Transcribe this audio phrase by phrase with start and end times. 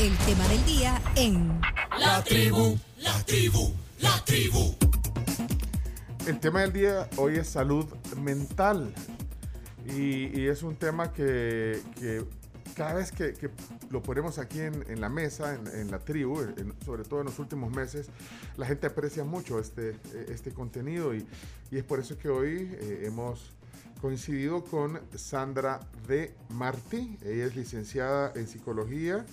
[0.00, 1.60] El tema del día en
[2.00, 4.74] La tribu, la tribu, la tribu.
[6.26, 7.86] El tema del día hoy es salud
[8.20, 8.92] mental
[9.86, 12.24] y, y es un tema que, que
[12.74, 13.50] cada vez que, que,
[13.90, 17.26] lo ponemos aquí en, en la mesa, en, en la tribu, en, sobre todo en
[17.26, 18.08] los últimos meses,
[18.56, 19.96] la gente aprecia mucho este,
[20.28, 21.24] este contenido y,
[21.70, 23.52] y es por eso que hoy eh, hemos
[24.00, 27.16] coincidido con Sandra de Martí.
[27.24, 29.24] Ella es licenciada en psicología,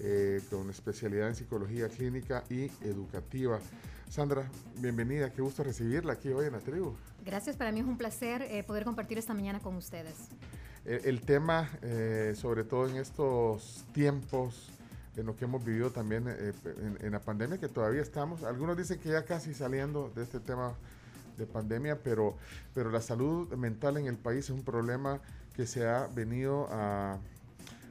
[0.00, 3.60] eh, con especialidad en psicología clínica y educativa.
[4.08, 4.44] Sandra,
[4.78, 6.94] bienvenida, qué gusto recibirla aquí hoy en la tribu.
[7.24, 10.16] Gracias, para mí es un placer eh, poder compartir esta mañana con ustedes.
[10.84, 14.70] El, el tema, eh, sobre todo en estos tiempos,
[15.16, 18.76] en lo que hemos vivido también eh, en, en, la pandemia, que todavía estamos, algunos
[18.76, 20.74] dicen que ya casi saliendo de este tema
[21.36, 22.36] de pandemia, pero,
[22.74, 25.20] pero la salud mental en el país es un problema
[25.54, 27.18] que se ha venido a,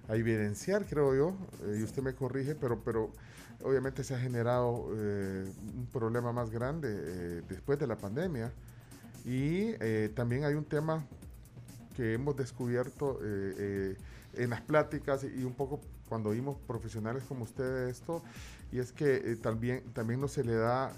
[0.09, 3.11] a evidenciar, creo yo, eh, y usted me corrige, pero, pero
[3.63, 8.51] obviamente se ha generado eh, un problema más grande eh, después de la pandemia.
[9.25, 11.05] Y eh, también hay un tema
[11.95, 13.95] que hemos descubierto eh,
[14.33, 18.23] en las pláticas y un poco cuando vimos profesionales como ustedes esto,
[18.71, 20.91] y es que también, también no se le da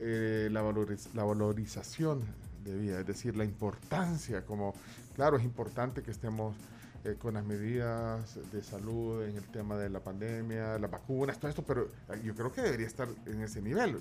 [0.00, 2.22] la, valoriz la valorización
[2.64, 4.74] de vida, es decir, la importancia, como,
[5.14, 6.54] claro, es importante que estemos
[7.02, 11.48] eh, con las medidas de salud en el tema de la pandemia, las vacunas, todo
[11.48, 11.90] esto, pero
[12.22, 13.96] yo creo que debería estar en ese nivel.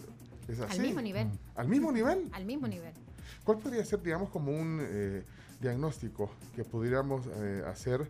[0.50, 0.80] ¿Es así?
[0.80, 1.30] Al mismo nivel.
[1.56, 2.30] ¿Al mismo nivel?
[2.34, 2.94] Al mismo nivel.
[3.46, 5.24] ¿Cuál podría ser, digamos, como un eh,
[5.62, 8.10] diagnóstico que pudiéramos eh, hacer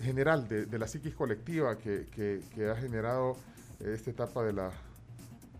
[0.00, 3.36] general de, de, la psiquis colectiva que, que, que ha generado
[3.80, 4.70] esta etapa de la,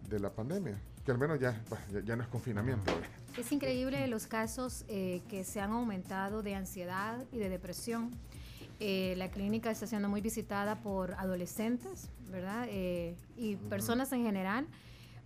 [0.09, 0.79] de la pandemia?
[1.05, 1.61] Que al menos ya,
[1.93, 2.93] ya, ya no es confinamiento.
[3.39, 8.11] Es increíble los casos eh, que se han aumentado de ansiedad y de depresión.
[8.81, 12.67] Eh, la clínica está siendo muy visitada por adolescentes, ¿verdad?
[12.71, 13.69] Eh, y uh -huh.
[13.69, 14.67] personas en general,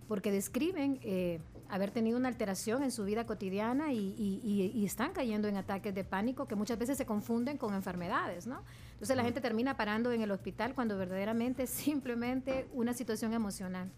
[0.07, 5.11] porque describen eh, haber tenido una alteración en su vida cotidiana y, y, y, están
[5.13, 8.63] cayendo en ataques de pánico que muchas veces se confunden con enfermedades, ¿no?
[8.93, 13.91] Entonces la gente termina parando en el hospital cuando verdaderamente es simplemente una situación emocional.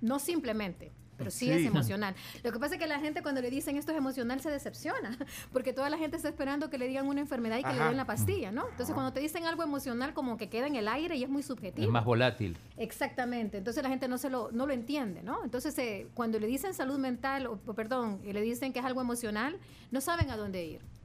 [0.00, 2.14] No simplemente, pero sí, sí, es emocional.
[2.42, 5.16] Lo que pasa es que la gente cuando le dicen esto es emocional se decepciona,
[5.52, 7.78] porque toda la gente está esperando que le digan una enfermedad y que Ajá.
[7.78, 8.62] le den la pastilla, ¿no?
[8.62, 8.94] Entonces Ajá.
[8.94, 11.86] cuando te dicen algo emocional como que queda en el aire y es muy subjetivo.
[11.86, 12.56] Es más volátil.
[12.76, 13.58] Exactamente.
[13.58, 15.42] Entonces la gente no se lo no lo entiende, ¿no?
[15.44, 19.00] Entonces eh, cuando le dicen salud mental o perdón, y le dicen que es algo
[19.00, 19.58] emocional,
[19.90, 20.95] no saben a dónde ir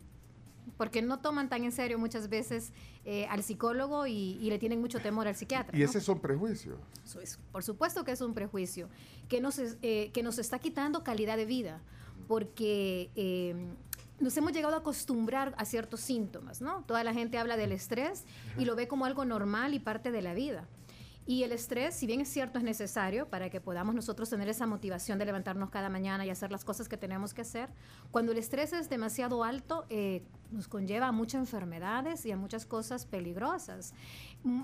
[0.77, 2.71] porque no toman tan en serio muchas veces
[3.05, 5.75] eh, al psicólogo y, y, le tienen mucho temor al psiquiatra.
[5.77, 5.85] ¿Y ¿no?
[5.85, 6.77] ese es un prejuicio?
[7.21, 8.89] Es, por supuesto que es un prejuicio,
[9.27, 11.81] que nos, eh, que nos está quitando calidad de vida,
[12.27, 13.55] porque eh,
[14.19, 16.83] nos hemos llegado a acostumbrar a ciertos síntomas, ¿no?
[16.85, 18.25] Toda la gente habla del estrés
[18.57, 20.67] y lo ve como algo normal y parte de la vida.
[21.27, 24.65] Y el estrés, si bien es cierto, es necesario para que podamos nosotros tener esa
[24.65, 27.69] motivación de levantarnos cada mañana y hacer las cosas que tenemos que hacer,
[28.09, 32.65] cuando el estrés es demasiado alto, eh, nos conlleva a muchas enfermedades y a muchas
[32.65, 33.93] cosas peligrosas.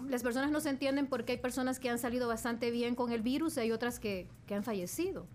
[0.09, 3.22] Las personas no se entienden porque hay personas que han salido bastante bien con el
[3.22, 5.28] virus y hay otras que, que han fallecido.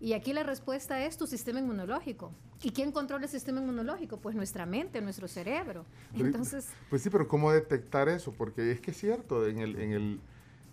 [0.00, 2.32] Y aquí la respuesta es tu sistema inmunológico.
[2.62, 4.18] ¿Y quién controla el sistema inmunológico?
[4.18, 5.84] Pues nuestra mente, nuestro cerebro.
[6.14, 8.32] Entonces, pues sí, pero ¿cómo detectar eso?
[8.32, 10.20] Porque es que es cierto, en el, en el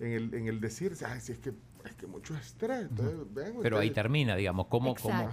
[0.01, 1.53] en el, en el decir, ay, si es que
[1.85, 2.88] es que mucho estrés.
[2.89, 3.34] Entonces, uh -huh.
[3.34, 4.95] ven, pero ahí termina, digamos, ¿cómo?
[4.95, 5.29] cómo?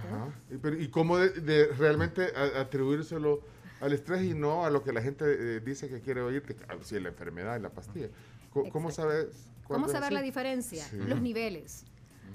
[0.49, 3.41] Y, pero, y cómo de, de realmente a, atribuírselo
[3.81, 6.55] al estrés y no a lo que la gente eh, dice que quiere oír, que
[6.67, 8.09] ah, si la enfermedad y la pastilla.
[8.51, 9.47] ¿Cómo, ¿cómo sabes?
[9.67, 10.83] ¿Cómo saber la diferencia?
[10.85, 10.97] Sí.
[10.97, 11.85] Los niveles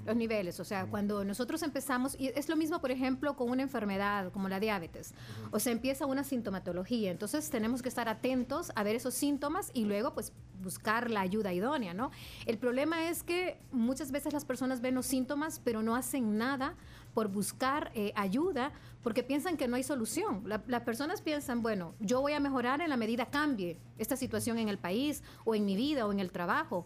[0.07, 0.61] los niveles.
[0.61, 4.49] O sea, cuando nosotros empezamos, y es lo mismo, por ejemplo, con una enfermedad como
[4.49, 5.15] la diabetes.
[5.51, 7.11] O sea, empieza una sintomatología.
[7.11, 10.33] Entonces tenemos que estar atentos a ver esos síntomas y luego, pues,
[10.63, 12.11] buscar la ayuda idónea, ¿no?
[12.47, 16.75] El problema es que muchas veces las personas ven los síntomas, pero no hacen nada
[17.13, 18.73] por buscar eh, ayuda
[19.03, 20.43] porque piensan que no hay solución.
[20.47, 24.59] La, las personas piensan, bueno, yo voy a mejorar en la medida cambie esta situación
[24.59, 26.85] en el país o en mi vida o en el trabajo.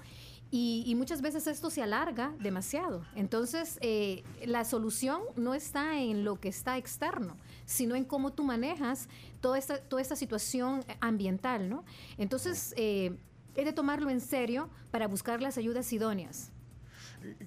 [0.50, 3.04] Y, y, muchas veces esto se alarga demasiado.
[3.14, 7.36] Entonces, eh, la solución no está en lo que está externo,
[7.66, 9.08] sino en cómo tú manejas
[9.42, 11.84] toda esta, toda esta situación ambiental, ¿no?
[12.16, 13.18] Entonces, eh,
[13.56, 16.50] es de tomarlo en serio para buscar las ayudas idóneas.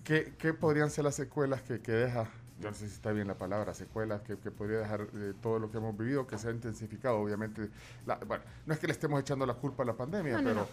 [0.04, 2.30] ¿Qué, qué podrían ser las secuelas que, que deja
[2.62, 5.60] yo no sé si está bien la palabra, secuelas que, que podría dejar eh, todo
[5.60, 7.70] lo que hemos vivido, que se ha intensificado, obviamente.
[8.06, 10.54] La, bueno, no es que le estemos echando la culpa a la pandemia, no, pero...
[10.54, 10.68] No, no.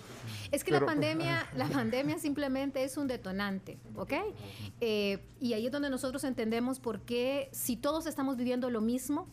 [0.52, 4.12] Es que pero, la pandemia, la pandemia simplemente es un detonante, ¿ok?
[4.81, 9.29] Eh, y ahí es donde nosotros entendemos por qué, si todos estamos viviendo lo mismo,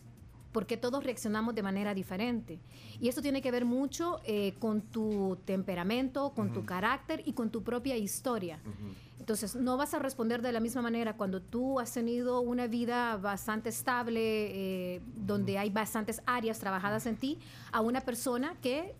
[0.56, 2.58] porque todos reaccionamos de manera diferente.
[2.98, 7.50] Y esto tiene que ver mucho eh, con tu temperamento, con tu carácter y con
[7.50, 8.58] tu propia historia.
[9.18, 13.18] Entonces, no vas a responder de la misma manera cuando tú has tenido una vida
[13.18, 14.22] bastante estable,
[14.94, 17.38] eh, donde hay bastantes áreas trabajadas en ti,
[17.70, 18.94] a una persona que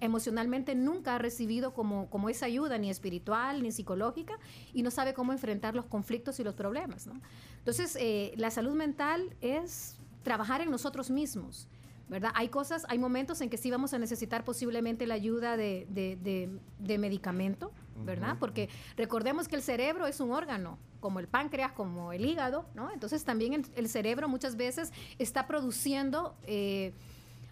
[0.00, 4.38] emocionalmente nunca ha recibido como, como esa ayuda, ni espiritual, ni psicológica,
[4.74, 7.06] y no sabe cómo enfrentar los conflictos y los problemas.
[7.06, 7.18] ¿no?
[7.60, 9.97] Entonces, eh, la salud mental es
[10.28, 11.66] trabajar en nosotros mismos.
[12.10, 12.32] ¿verdad?
[12.34, 16.50] Hay cosas, hay momentos en que sí vamos a necesitar posiblemente la ayuda de, de,
[16.78, 17.72] de, medicamento,
[18.04, 18.36] ¿verdad?
[18.38, 22.90] Porque recordemos que el cerebro es un órgano, como el páncreas, como el hígado, ¿no?
[22.90, 26.34] Entonces también el, el cerebro muchas veces está produciendo...
[26.44, 26.92] Eh,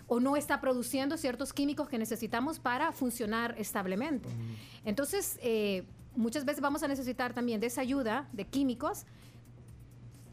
[0.09, 4.29] o no está produciendo ciertos químicos que necesitamos para funcionar establemente.
[4.85, 5.83] Entonces, eh,
[6.15, 9.05] muchas veces vamos a necesitar también de esa ayuda de químicos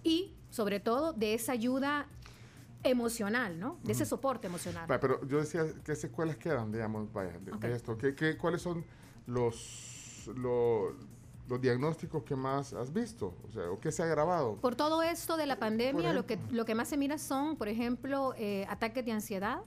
[0.04, 2.08] y, sobre todo, de esa ayuda
[2.84, 3.80] emocional, ¿no?
[3.84, 4.86] De ese soporte emocional.
[4.88, 7.98] pero yo decía, ¿qué secuelas quedan, digamos, vaya, de, esto?
[7.98, 8.84] ¿Qué, cuáles son
[9.26, 10.94] los, los,
[11.62, 13.36] diagnósticos que más has visto?
[13.48, 14.56] O sea, ¿o qué se ha grabado?
[14.58, 17.68] Por todo esto de la pandemia, lo que, lo que más se mira son, por
[17.68, 19.62] ejemplo, eh, ataques de ansiedad.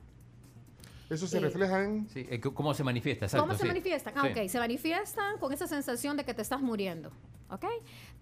[1.08, 2.08] ¿Eso se eh, refleja en...?
[2.08, 3.26] Sí, eh, ¿cómo se manifiesta?
[3.38, 4.14] ¿Cómo se manifiestan?
[4.16, 7.10] Ah, ok, se manifiestan con esa sensación de que te estás muriendo,
[7.48, 7.64] ¿ok?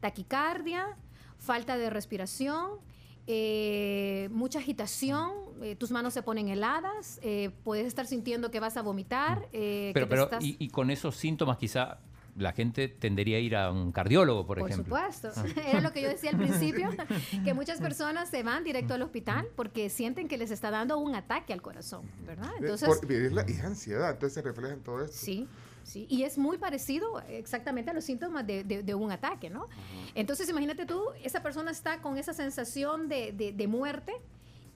[0.01, 0.97] Taquicardia,
[1.39, 2.81] falta de respiración,
[3.27, 5.33] eh, mucha agitación,
[5.63, 9.49] eh, tus manos se ponen heladas, eh, puedes estar sintiendo que vas a vomitar.
[9.51, 12.01] pero, pero y, con esos síntomas quizá
[12.37, 14.97] la gente tendería a ir a un cardiólogo, por, ejemplo.
[14.97, 15.61] Por supuesto.
[15.69, 16.91] Era lo que yo decía al principio,
[17.45, 21.15] que muchas personas se van directo al hospital porque sienten que les está dando un
[21.15, 22.51] ataque al corazón, ¿verdad?
[22.59, 25.17] Entonces, por, y ansiedad, entonces se refleja en todo esto.
[25.17, 25.49] Sí,
[25.85, 29.69] Sí, y es muy parecido exactamente a los síntomas de, de, un ataque, ¿no?
[30.15, 34.15] Entonces, imagínate tú, esa persona está con esa sensación de, de, muerte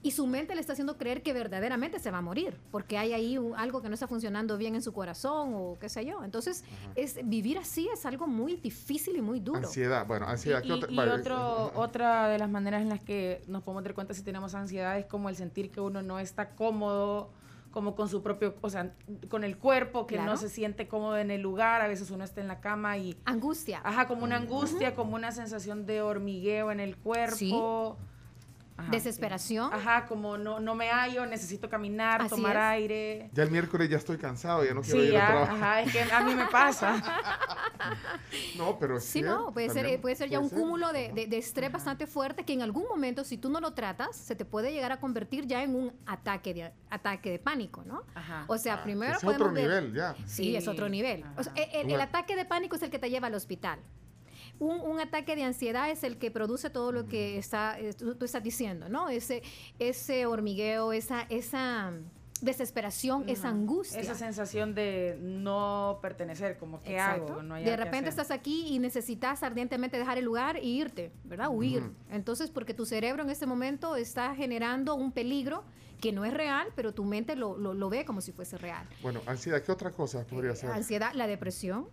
[0.03, 3.13] y su mente le está haciendo creer que verdaderamente se va a morir, porque hay
[3.13, 6.23] ahí algo que no está funcionando bien en su corazón o qué sé yo.
[6.23, 6.63] Entonces,
[6.95, 9.59] es, vivir así es algo muy difícil y muy duro.
[9.59, 10.63] Ansiedad, bueno, ansiedad.
[10.63, 14.21] Y, y, otro, otra de las maneras en las que nos podemos dar cuenta si
[14.21, 17.31] tenemos ansiedad es como el sentir que uno no está cómodo
[17.71, 18.93] como con su propio, o sea,
[19.29, 22.41] con el cuerpo, que no se siente cómodo en el lugar, a veces uno está
[22.41, 23.17] en la cama y...
[23.25, 23.81] Angustia.
[23.83, 27.97] Ajá, como una angustia, como una sensación de hormigueo en el cuerpo.
[28.89, 29.73] Desesperación.
[29.73, 33.29] Ajá, como no, no me hallo, necesito caminar, tomar aire.
[33.33, 35.55] Ya el miércoles ya estoy cansado, ya no quiero ir a trabajar.
[35.55, 37.01] Ajá, es que a mí me pasa.
[38.57, 39.21] no, pero sí.
[39.21, 42.61] no, puede ser, puede ser ya un cúmulo de, de, estrés bastante fuerte que en
[42.61, 45.75] algún momento, si tú no lo tratas, se te puede llegar a convertir ya en
[45.75, 48.03] un ataque de, ataque de pánico, ¿no?
[48.15, 48.45] Ajá.
[48.47, 50.15] O sea, ah, primero es otro nivel, ya.
[50.25, 51.23] Sí, es otro nivel.
[51.55, 53.79] el ataque de pánico es el que te lleva al hospital
[54.59, 58.43] un, ataque de ansiedad es el que produce todo lo que está, eh, tú, estás
[58.43, 59.09] diciendo, ¿no?
[59.09, 59.41] Ese,
[59.79, 61.93] ese hormigueo, esa, esa
[62.41, 63.99] desesperación, esa angustia.
[63.99, 68.79] Esa sensación de no pertenecer, como que hago, no hay De repente estás aquí y
[68.79, 71.49] necesitas ardientemente dejar el lugar e irte, ¿verdad?
[71.49, 71.83] Huir.
[72.09, 75.63] Entonces, porque tu cerebro en este momento está generando un peligro
[75.99, 78.87] que no es real, pero tu mente lo, lo, ve como si fuese real.
[79.01, 80.71] Bueno, ansiedad, ¿qué otra cosa podría ser?
[80.71, 81.87] Ansiedad, la depresión.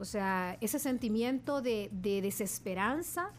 [0.00, 3.30] O sea, ese sentimiento de, desesperanza,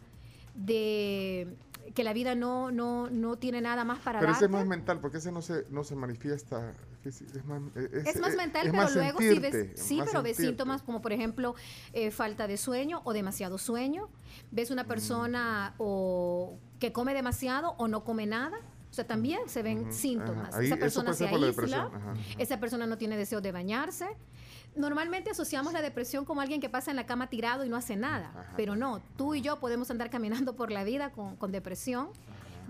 [0.55, 1.57] de
[1.95, 4.99] que la vida no, no, no tiene nada más para Pero ese es más mental,
[4.99, 6.75] porque ese no se, no se manifiesta.
[7.03, 11.13] Es más, es, más mental, pero luego sí ves, sí, pero ves síntomas como, por
[11.13, 11.55] ejemplo,
[11.93, 14.09] eh, falta de sueño o demasiado sueño.
[14.51, 14.87] Ves una mm.
[14.87, 18.59] persona o que come demasiado o no come nada.
[18.91, 20.55] O sea, también se ven síntomas.
[20.59, 21.89] esa persona se aísla,
[22.37, 24.05] esa persona no tiene deseo de bañarse,
[24.75, 27.95] Normalmente asociamos la depresión como alguien que pasa en la cama tirado y no hace
[27.95, 32.09] nada, pero no, tú y yo podemos andar caminando por la vida con, depresión,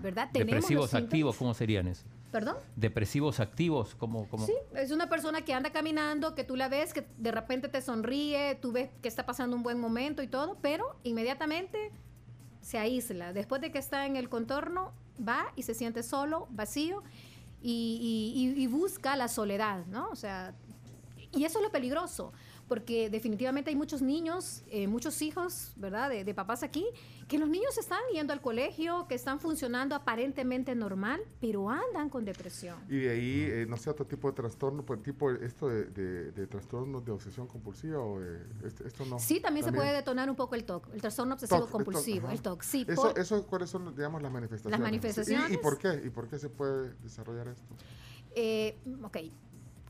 [0.00, 0.28] ¿verdad?
[0.32, 2.04] Depresivos activos, ¿cómo serían eso?
[2.32, 2.56] ¿Perdón?
[2.76, 4.46] Depresivos activos, ¿cómo, cómo?
[4.46, 7.82] Sí, es una persona que anda caminando, que tú la ves, que de repente te
[7.82, 11.92] sonríe, tú ves que está pasando un buen momento y todo, pero inmediatamente
[12.62, 13.32] se aísla.
[13.32, 17.02] Después de que está en el contorno, va y se siente solo, vacío,
[17.64, 20.08] y, y, busca la soledad, ¿no?
[20.08, 20.52] O sea,
[21.32, 22.32] y eso es lo peligroso,
[22.68, 26.84] porque definitivamente hay muchos niños, eh, muchos hijos, ¿verdad?, de, papás aquí,
[27.28, 32.24] que los niños están yendo al colegio, que están funcionando aparentemente normal, pero andan con
[32.24, 32.76] depresión.
[32.88, 35.84] Y de ahí, eh, no sé, otro tipo de trastorno, pues tipo esto de,
[36.32, 39.18] de, trastornos de obsesión compulsiva o de, este, esto no.
[39.18, 42.62] Sí, también, se puede detonar un poco el TOC, el trastorno obsesivo compulsivo, el TOC,
[42.62, 42.86] sí.
[42.88, 44.78] Eso, eso, ¿cuáles son, digamos, las manifestaciones?
[44.78, 45.50] Las manifestaciones.
[45.50, 46.02] ¿Y, por qué?
[46.04, 47.74] ¿Y por qué se puede desarrollar esto?
[48.34, 49.18] Eh, ok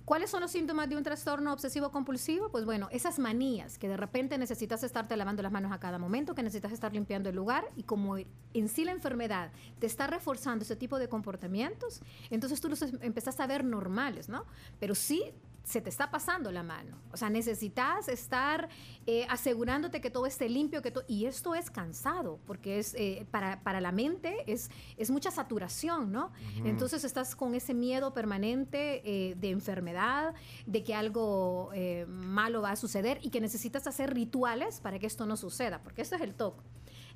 [0.04, 2.50] ¿Cuáles son los síntomas de un trastorno obsesivo compulsivo?
[2.50, 6.34] Pues bueno, esas manías que de repente necesitas estarte lavando las manos a cada momento,
[6.34, 10.64] que necesitas estar limpiando el lugar y como en sí la enfermedad te está reforzando
[10.64, 14.44] ese tipo de comportamientos, entonces tú los em, empezás a ver normales, ¿no?
[14.80, 15.32] Pero sí
[15.64, 16.98] se te está pasando la mano.
[17.12, 18.68] O sea, necesitas estar
[19.06, 23.80] eh, asegurándote que todo esté limpio, que y esto es cansado, porque es eh, para,
[23.80, 26.32] la mente es, es mucha saturación, ¿no?
[26.64, 30.34] Entonces estás con ese miedo permanente eh, de enfermedad,
[30.66, 31.70] de que algo
[32.06, 36.02] malo va a suceder y que necesitas hacer rituales para que esto no suceda, porque
[36.02, 36.62] esto es el TOC.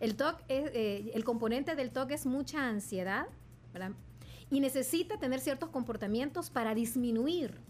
[0.00, 3.26] El TOC, el componente del TOC es mucha ansiedad,
[3.72, 3.92] ¿verdad?
[4.50, 7.60] Y necesita tener ciertos comportamientos para disminuir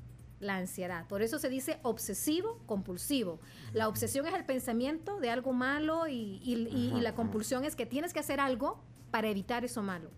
[0.41, 1.07] la ansiedad.
[1.07, 3.41] Por eso se dice obsesivo compulsivo.
[3.73, 8.21] La obsesión es el pensamiento de algo malo y, la compulsión es que tienes que
[8.21, 10.11] hacer algo para evitar eso malo.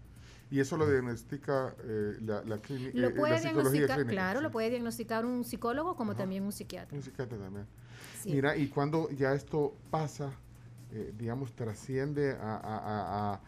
[0.50, 2.98] Y eso lo diagnostica eh, la, la, clínica.
[2.98, 6.96] Lo eh, puede diagnosticar, claro, lo puede diagnosticar un psicólogo como también un psiquiatra.
[6.96, 7.66] Un psiquiatra también.
[8.24, 10.32] Mira, y cuando ya esto pasa,
[10.92, 13.40] eh, digamos, trasciende a,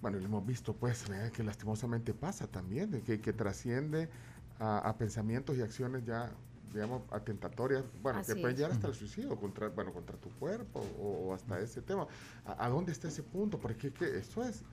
[0.00, 4.08] bueno, lo hemos visto pues, que lastimosamente pasa también, que, que trasciende
[4.58, 6.30] a, pensamientos y acciones ya
[6.72, 11.32] digamos, atentatorias, bueno, que pueden llegar hasta el suicidio, contra, bueno, contra tu cuerpo o,
[11.32, 12.08] hasta ese tema.
[12.44, 13.60] ¿A, dónde está ese punto?
[13.60, 14.64] Porque que eso es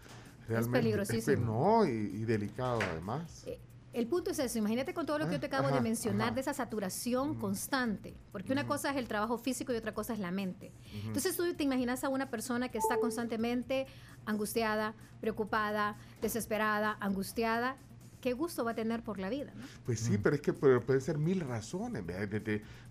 [0.47, 0.79] realmente...
[0.79, 1.45] Es peligrosísimo.
[1.45, 3.43] no, y, delicado además.
[3.45, 3.59] Eh,
[3.93, 6.39] el punto es eso, imagínate con todo lo que yo te acabo de mencionar de
[6.39, 10.31] esa saturación constante, porque una cosa es el trabajo físico y otra cosa es la
[10.31, 10.71] mente.
[11.05, 13.87] Entonces tú te imaginas a una persona que está constantemente
[14.25, 17.75] angustiada, preocupada, desesperada, angustiada,
[18.21, 19.51] qué gusto va a tener por la vida.
[19.55, 19.63] ¿no?
[19.85, 22.03] Pues sí, pero es que puede ser mil razones.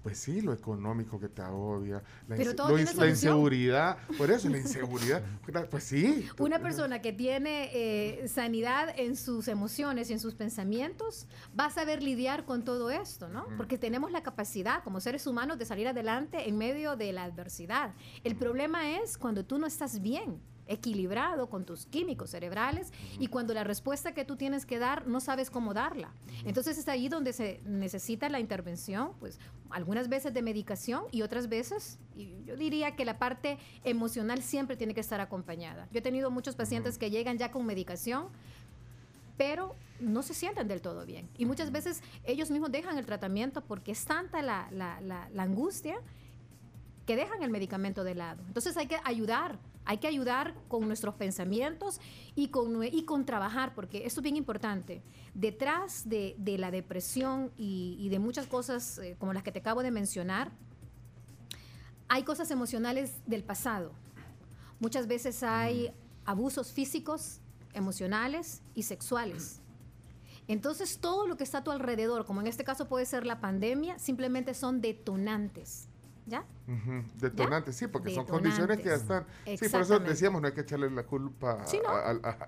[0.03, 5.23] pues sí, lo económico que te agobia, la, la inseguridad, por eso la inseguridad,
[5.71, 6.29] pues sí.
[6.39, 11.27] Una persona que tiene eh, sanidad en sus emociones y en sus pensamientos
[11.59, 13.47] va a saber lidiar con todo esto, ¿no?
[13.57, 17.95] Porque tenemos la capacidad como seres humanos de salir adelante en medio de la adversidad.
[18.25, 23.53] El problema es cuando tú no estás bien equilibrado con tus químicos cerebrales y cuando
[23.53, 26.13] la respuesta que tú tienes que dar no sabes cómo darla.
[26.45, 31.49] Entonces es ahí donde se necesita la intervención, pues algunas veces de medicación y otras
[31.49, 35.89] veces, y yo diría que la parte emocional siempre tiene que estar acompañada.
[35.93, 38.29] Yo he tenido muchos pacientes que llegan ya con medicación,
[39.37, 41.29] pero no se sienten del todo bien.
[41.37, 45.97] Y muchas veces ellos mismos dejan el tratamiento porque es tanta la, la, la angustia
[47.07, 48.43] que dejan el medicamento de lado.
[48.47, 52.01] Entonces hay que ayudar hay que ayudar con nuestros pensamientos
[52.35, 55.03] y con, y con trabajar, porque esto es bien importante.
[55.35, 59.91] Detrás de, la depresión y, de muchas cosas eh, como las que te acabo de
[59.91, 60.53] mencionar,
[62.09, 63.93] hay cosas emocionales del pasado.
[64.81, 65.93] Muchas veces hay
[66.25, 67.41] abusos físicos,
[67.73, 69.61] emocionales y sexuales.
[70.49, 73.41] Entonces todo lo que está a tu alrededor, como en este caso puede ser la
[73.41, 75.90] pandemia, simplemente son detonantes
[76.27, 76.45] ¿Ya?
[77.17, 79.27] Detonantes, sí, porque son condiciones que ya están.
[79.45, 81.65] Sí, por eso decíamos, no hay que echarle la culpa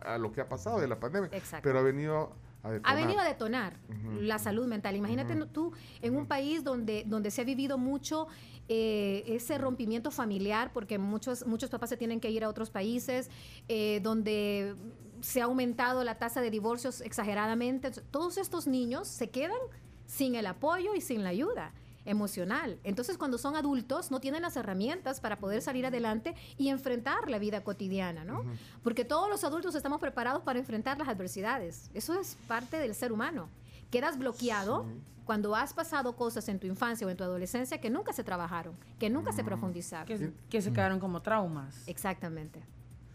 [0.04, 1.30] a, lo que ha pasado de la pandemia,
[1.62, 2.92] pero ha venido a detonar.
[2.92, 3.76] Ha venido a detonar
[4.20, 4.94] la salud mental.
[4.96, 8.28] Imagínate tú en un país donde, donde se ha vivido mucho
[8.68, 13.30] eh, ese rompimiento familiar, porque muchos, muchos papás se tienen que ir a otros países,
[13.68, 14.76] eh, donde
[15.20, 17.90] se ha aumentado la tasa de divorcios exageradamente.
[17.90, 19.58] Todos estos niños se quedan
[20.06, 21.72] sin el apoyo y sin la ayuda
[22.04, 22.78] emocional.
[22.84, 27.38] Entonces, cuando son adultos, no tienen las herramientas para poder salir adelante y enfrentar la
[27.38, 28.44] vida cotidiana, ¿no?
[28.82, 31.90] Porque todos los adultos estamos preparados para enfrentar las adversidades.
[31.94, 33.48] Eso es parte del ser humano.
[33.90, 34.86] Quedas bloqueado
[35.24, 38.74] cuando has pasado cosas en tu infancia o en tu adolescencia que nunca se trabajaron,
[38.98, 40.34] que nunca se profundizaron.
[40.48, 41.86] Que, se quedaron como traumas.
[41.86, 42.60] Exactamente.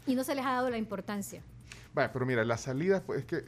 [0.06, 1.42] Y no se les ha dado la importancia.
[1.94, 3.46] Vale, pero mira, la salida pues, es que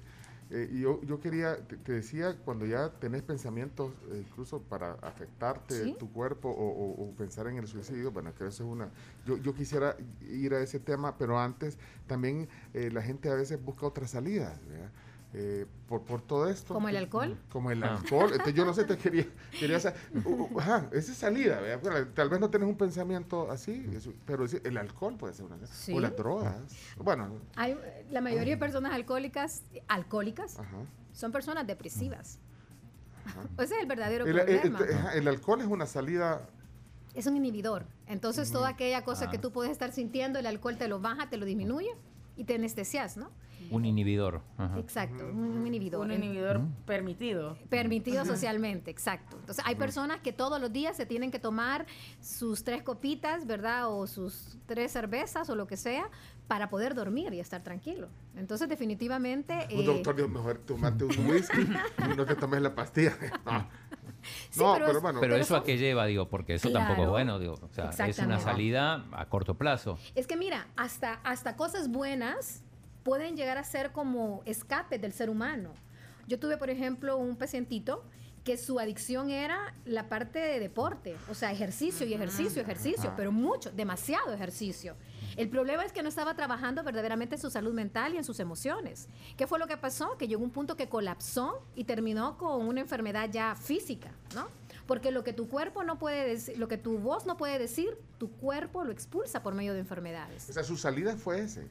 [0.51, 6.11] eh, yo, yo quería, te, decía, cuando ya tenés pensamientos eh, incluso para afectarte tu
[6.11, 8.89] cuerpo o, pensar en el suicidio, bueno, que eso es una...
[9.25, 9.95] Yo, yo quisiera
[10.27, 11.77] ir a ese tema, pero antes
[12.07, 14.91] también eh, la gente a veces busca otras salidas, ¿verdad?
[15.33, 16.73] Eh, por, por todo esto.
[16.73, 17.37] ¿Como el alcohol?
[17.51, 17.97] Como el ah.
[17.97, 18.29] alcohol.
[18.31, 19.27] Entonces, yo no sé, te quería,
[19.59, 19.99] quería saber.
[20.57, 21.59] ajá, esa salida.
[22.15, 23.85] tal vez no tienes un pensamiento así,
[24.25, 25.57] pero el alcohol puede ser una.
[25.93, 26.55] O las drogas.
[26.97, 27.29] Bueno.
[27.55, 27.77] Hay,
[28.09, 30.57] la mayoría de personas alcohólicas, alcohólicas
[31.13, 32.39] son personas depresivas.
[33.59, 34.79] Ese es el verdadero problema.
[35.13, 36.41] El, alcohol es una salida
[37.13, 37.85] es un inhibidor.
[38.07, 41.37] Entonces, toda aquella cosa que tú puedes estar sintiendo, el alcohol te lo baja, te
[41.37, 41.89] lo disminuye
[42.37, 43.31] y te anestesias, ¿no?
[43.71, 44.41] Un inhibidor.
[44.77, 46.05] Exacto, un inhibidor.
[46.05, 47.57] Un inhibidor permitido.
[47.69, 49.37] Permitido socialmente, exacto.
[49.39, 51.85] Entonces, hay personas que todos los días se tienen que tomar
[52.19, 53.89] sus tres copitas, ¿verdad?
[53.91, 56.09] O sus tres cervezas o lo que sea
[56.47, 58.09] para poder dormir y estar tranquilo.
[58.35, 59.67] Entonces, definitivamente...
[59.71, 63.15] Un doctor dijo, mejor tomarte un whisky y no te tomes la pastilla.
[64.57, 65.19] no, pero, bueno.
[65.19, 67.53] Pero, eso a qué lleva, digo, porque eso tampoco es bueno, digo.
[67.61, 69.99] O sea, es una salida a corto plazo.
[70.15, 72.63] Es que mira, hasta, hasta cosas buenas
[73.03, 75.73] pueden llegar a ser como escape del ser humano.
[76.27, 78.03] Yo tuve, por ejemplo, un pacientito
[78.43, 83.31] que su adicción era la parte de deporte, o sea, ejercicio y ejercicio, ejercicio, pero
[83.31, 84.95] mucho, demasiado ejercicio.
[85.37, 88.39] El problema es que no estaba trabajando verdaderamente en su salud mental y en sus
[88.39, 89.07] emociones.
[89.37, 90.17] ¿Qué fue lo que pasó?
[90.17, 94.47] Que llegó un punto que colapsó y terminó con una enfermedad ya física, ¿no?
[94.89, 97.95] Porque lo que tu cuerpo no puede decir, lo que tu voz no puede decir,
[98.17, 100.49] tu cuerpo lo expulsa por medio de enfermedades.
[100.49, 101.67] O sea, su salida fue ese.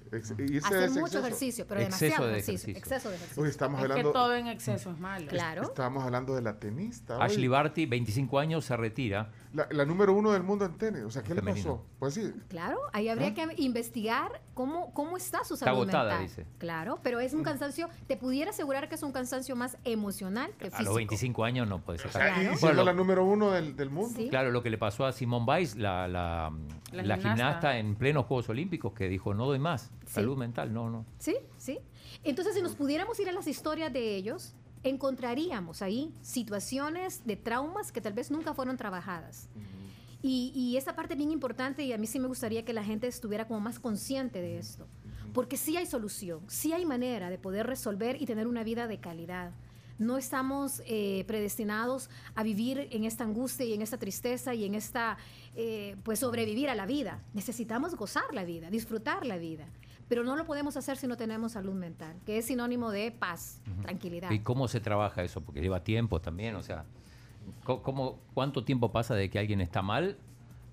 [0.63, 3.45] Hacer mucho ejercicio, pero demasiado ejercicio, Exceso de ejercicio.
[3.47, 5.27] estamos es hablando, que todo en exceso es malo.
[5.27, 5.63] Claro.
[5.63, 7.21] Estábamos hablando de la tenista.
[7.21, 9.33] Ashley Barty, 25 años, se retira.
[9.53, 11.03] La, número uno del mundo en tenis.
[11.03, 11.85] O sea, ¿qué le pasó?
[11.99, 12.33] Pues sí.
[12.49, 13.35] Claro, ahí habría ¿Ah?
[13.35, 16.47] que investigar cómo, cómo está su salud está agotada, dice.
[16.59, 20.67] Claro, pero es un cansancio, te pudiera asegurar que es un cansancio más emocional que
[20.67, 20.79] físico.
[20.79, 22.11] A los 25 años no puede ser.
[22.11, 22.85] Claro.
[22.85, 24.21] la número uno del, del mundo.
[24.29, 26.53] Claro, lo que le pasó a Simone Biles, la, la,
[26.93, 27.79] la, gimnasta.
[27.79, 31.07] en plenos Juegos Olímpicos, que dijo, no doy más, salud mental, no, no.
[31.19, 31.79] Sí, sí.
[32.25, 34.55] Entonces, si nos pudiéramos ir a las historias de ellos,
[34.89, 39.49] encontraríamos ahí situaciones de traumas que tal vez nunca fueron trabajadas.
[40.21, 43.07] Y, y, esa parte bien importante y a mí sí me gustaría que la gente
[43.07, 44.89] estuviera como más consciente de esto,
[45.33, 48.99] porque sí hay solución, sí hay manera de poder resolver y tener una vida de
[48.99, 49.53] calidad.
[49.99, 54.75] No estamos eh, predestinados a vivir en esta angustia y en esta tristeza y en
[54.75, 55.19] esta,
[55.55, 57.23] eh, pues sobrevivir a la vida.
[57.33, 59.69] Necesitamos gozar la vida, disfrutar la vida
[60.09, 63.61] pero no lo podemos hacer si no tenemos salud mental, que es sinónimo de paz,
[63.83, 64.31] tranquilidad.
[64.31, 65.41] ¿Y cómo se trabaja eso?
[65.41, 66.85] Porque lleva tiempo también, o sea,
[67.65, 70.17] ¿cómo, ¿cuánto tiempo pasa de que alguien está mal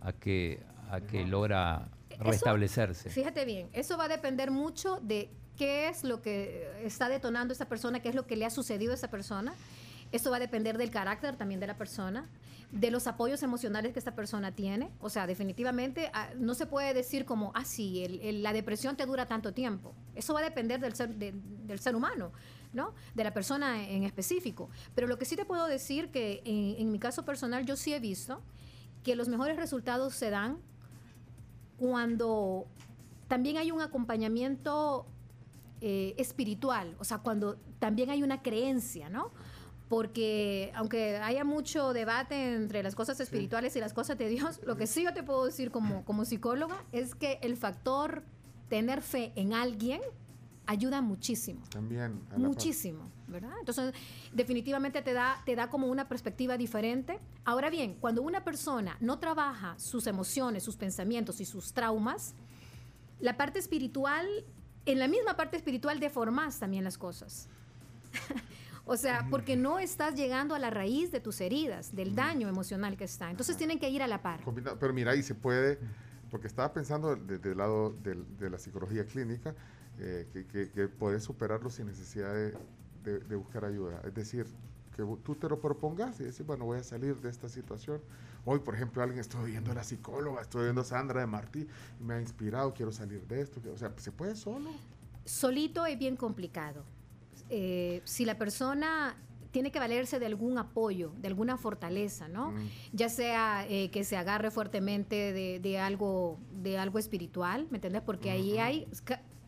[0.01, 1.89] a que, a que logra
[2.19, 3.09] restablecerse?
[3.09, 7.65] fíjate bien, eso va a depender mucho de qué es lo que está detonando esa
[7.65, 9.53] persona, qué es lo que le ha sucedido a esa persona.
[10.11, 12.29] Esto va a depender del carácter también de la persona
[12.75, 14.91] de los apoyos emocionales que esta persona tiene.
[14.99, 19.25] O sea, definitivamente ah, no se puede decir como, ah, sí, la depresión te dura
[19.25, 19.95] tanto tiempo.
[20.13, 20.93] Eso va a depender del
[21.79, 22.33] ser, humano,
[22.73, 22.93] ¿no?
[23.15, 24.69] De la persona en específico.
[24.93, 27.99] Pero lo que sí te puedo decir que en, mi caso personal yo sí he
[28.01, 28.41] visto
[29.03, 30.57] que los mejores resultados se dan
[31.77, 32.67] cuando
[33.29, 35.05] también hay un acompañamiento
[35.79, 39.31] eh, espiritual, o sea, cuando también hay una creencia, ¿no?
[39.89, 44.75] Porque aunque haya mucho debate entre las cosas espirituales y las cosas de Dios, lo
[44.77, 48.23] que sí yo te puedo decir como, como psicóloga es que el factor
[48.69, 50.01] tener fe en alguien
[50.65, 51.61] ayuda muchísimo.
[51.69, 52.21] También.
[52.37, 53.53] Muchísimo, ¿verdad?
[53.59, 53.93] Entonces,
[54.33, 57.19] definitivamente te da, te da como una perspectiva diferente.
[57.43, 62.33] Ahora bien, cuando una persona no trabaja sus emociones, sus pensamientos y sus traumas,
[63.19, 64.27] la parte espiritual,
[64.85, 67.47] en la misma parte espiritual deformas también las cosas.
[68.85, 72.95] O sea, porque no estás llegando a la raíz de tus heridas, del daño emocional
[72.95, 73.31] que está.
[73.31, 74.41] Entonces tienen que ir a la par.
[74.79, 75.79] Pero mira, ahí se puede,
[76.29, 79.55] porque estaba pensando desde el lado de, la psicología clínica,
[79.97, 82.31] eh, que, puedes superarlo sin necesidad
[83.03, 84.01] de, buscar ayuda.
[84.05, 84.45] Es decir,
[84.95, 88.01] que tú te lo propongas y decir, bueno, voy a salir de esta situación.
[88.45, 91.67] Hoy, por ejemplo, alguien estoy viendo a la psicóloga, estoy viendo a Sandra de Martí,
[91.99, 93.59] y me ha inspirado, quiero salir de esto.
[93.73, 94.69] O sea, ¿se puede solo?
[95.25, 96.83] Solito es bien complicado.
[97.49, 99.17] Eh, si la persona
[99.51, 102.51] tiene que valerse de algún apoyo, de alguna fortaleza, ¿no?
[102.51, 102.69] Mm.
[102.91, 108.01] Ya sea eh, que se agarre fuertemente de, algo, de algo espiritual, ¿me entiendes?
[108.01, 108.85] Porque ahí hay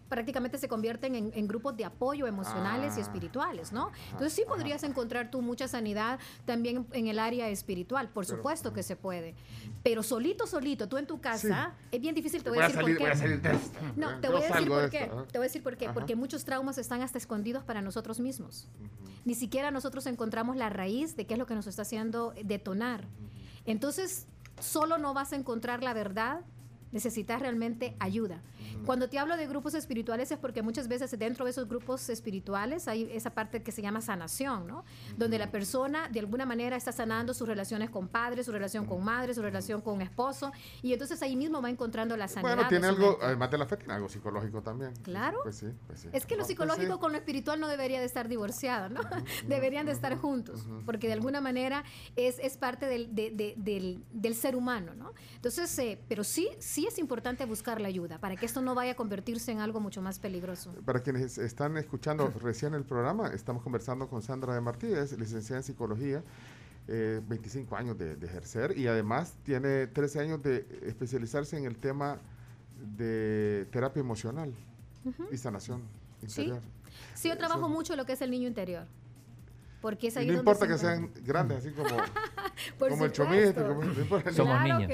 [0.09, 3.03] prácticamente se convierten en, grupos de apoyo emocionales y ah.
[3.03, 3.91] espirituales, ¿no?
[4.11, 8.83] Entonces sí podrías encontrar tú mucha sanidad también en el área espiritual, por supuesto que
[8.83, 9.35] se puede.
[9.83, 12.97] Pero solito, solito, tú en tu casa, es bien difícil, te voy, a decir por
[12.97, 13.59] qué.
[13.95, 15.11] No, te voy a decir por qué.
[15.31, 15.89] Te voy a decir por qué.
[15.89, 18.67] Porque muchos traumas están hasta escondidos para nosotros mismos.
[19.25, 23.05] Ni siquiera nosotros encontramos la raíz de qué es lo que nos está haciendo detonar.
[23.65, 24.27] Entonces,
[24.59, 26.41] solo no vas a encontrar la verdad
[26.91, 28.41] necesitas realmente ayuda.
[28.85, 32.87] Cuando te hablo de grupos espirituales es porque muchas veces dentro de esos grupos espirituales
[32.87, 34.85] hay esa parte que se llama sanación, ¿no?
[35.17, 39.03] Donde la persona de alguna manera está sanando sus relaciones con padres, su relación con
[39.03, 42.55] madre, su relación con esposo, y entonces ahí mismo va encontrando la sanidad.
[42.55, 44.93] Bueno, tiene algo, además de la fe, tiene algo psicológico también.
[45.03, 45.39] Claro.
[45.43, 46.09] Pues sí, pues sí.
[46.13, 49.01] Es que lo pues psicológico con lo espiritual no debería de estar divorciado, ¿no?
[49.47, 51.83] Deberían de estar juntos, porque de alguna manera
[52.15, 55.13] es, es parte del, del, del, ser humano, ¿no?
[55.35, 58.75] Entonces, eh, pero sí, sí sí es importante buscar la ayuda para que esto no
[58.75, 60.71] vaya a convertirse en algo mucho más peligroso.
[60.85, 65.63] Para quienes están escuchando recién el programa, estamos conversando con Sandra de Martínez, licenciada en
[65.63, 66.23] psicología,
[66.87, 72.19] 25 eh, años de, ejercer y además tiene 13 años de especializarse en el tema
[72.95, 74.53] de terapia emocional
[75.31, 75.81] y sanación
[76.21, 76.61] interior.
[77.15, 78.85] Sí, yo trabajo mucho lo que es el niño interior.
[79.81, 81.89] Porque no importa que sean grandes, así como,
[82.79, 83.81] como el chomito.
[84.33, 84.91] somos niños.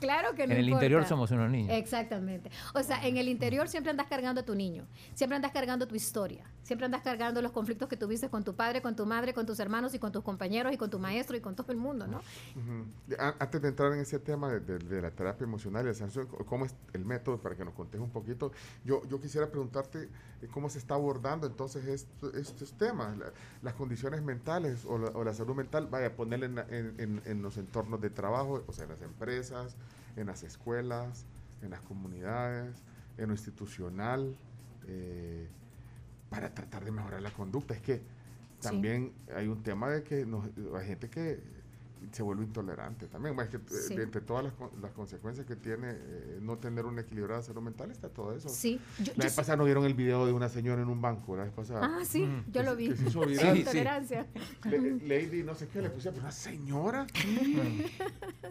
[0.00, 0.54] claro que no.
[0.58, 1.76] En el interior somos unos niños.
[1.76, 2.50] Exactamente.
[2.74, 5.94] O sea, en el interior siempre andas cargando a tu niño, siempre andas cargando tu
[5.94, 9.46] historia, siempre andas cargando los conflictos que tuviste con tu padre, con tu madre, con
[9.46, 12.06] tus hermanos y con tus compañeros y con tu maestro y con todo el mundo,
[12.06, 12.20] ¿no?
[13.38, 16.74] Antes de entrar en ese tema de, la terapia emocional y la sanción, ¿cómo es
[16.92, 18.52] el método para que nos contes un poquito?
[18.84, 20.08] Yo, yo quisiera preguntarte
[20.42, 23.16] eh, cómo se está abordando entonces estos temas
[23.62, 28.64] las condiciones mentales o la, salud mental, vaya, a ponerle en, los entornos de trabajo,
[28.66, 29.76] o sea, en las empresas,
[30.16, 31.26] en las escuelas,
[31.62, 32.82] en las comunidades,
[33.16, 34.36] en lo institucional,
[34.86, 35.48] eh,
[36.30, 37.74] para tratar de mejorar la conducta.
[37.74, 38.02] Es que
[38.60, 40.26] también hay un tema de que
[40.76, 41.40] hay gente que
[42.12, 43.36] se vuelve intolerante también.
[43.36, 44.44] que, eh, entre todas
[44.80, 48.48] las, consecuencias que tiene eh, no tener una equilibrada salud mental está todo eso.
[48.48, 48.80] Sí.
[49.16, 51.52] la vez pasada no vieron el video de una señora en un banco, la vez
[51.52, 51.80] pasada.
[51.82, 52.50] Ah, sí, mm.
[52.50, 52.88] yo lo vi.
[52.88, 53.54] Que hizo viral.
[53.54, 54.26] Sí, Intolerancia.
[54.64, 57.06] lady, no sé qué, le puse, una señora.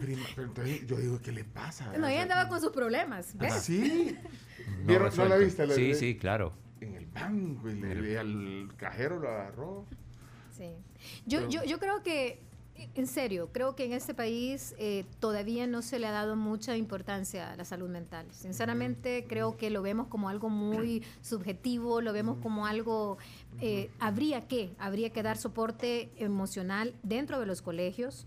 [0.00, 1.96] pero entonces yo digo, ¿qué le pasa?
[1.96, 3.36] No, ella andaba con sus problemas.
[3.36, 3.54] ¿ves?
[3.54, 4.16] Sí.
[4.84, 5.66] No, ¿No la viste?
[5.74, 6.52] sí, sí, claro.
[6.80, 9.86] En el banco, y le, al cajero lo agarró.
[10.56, 10.76] Sí.
[11.26, 12.47] Yo, yo, yo creo que
[12.94, 16.76] en serio, creo que en este país eh, todavía no se le ha dado mucha
[16.76, 18.26] importancia a la salud mental.
[18.30, 23.18] Sinceramente, creo que lo vemos como algo muy subjetivo, lo vemos como algo,
[23.60, 28.26] eh, habría que, habría que dar soporte emocional dentro de los colegios,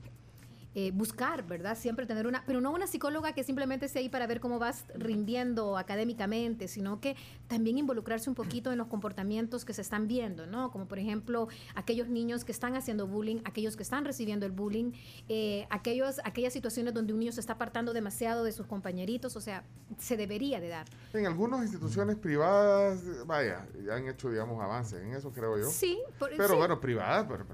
[0.73, 1.77] eh, buscar, ¿verdad?
[1.77, 4.85] Siempre tener una, pero no una psicóloga que simplemente esté ahí para ver cómo vas
[4.95, 10.47] rindiendo académicamente, sino que también involucrarse un poquito en los comportamientos que se están viendo,
[10.47, 10.71] ¿no?
[10.71, 14.93] Como por ejemplo aquellos niños que están haciendo bullying, aquellos que están recibiendo el bullying,
[15.27, 19.41] eh, aquellos, aquellas situaciones donde un niño se está apartando demasiado de sus compañeritos, o
[19.41, 19.65] sea,
[19.97, 20.87] se debería de dar.
[21.11, 25.69] En algunas instituciones privadas, vaya, ya han hecho, digamos, avances en eso, creo yo.
[25.69, 25.99] Sí,
[26.37, 27.45] pero bueno, privadas, pero,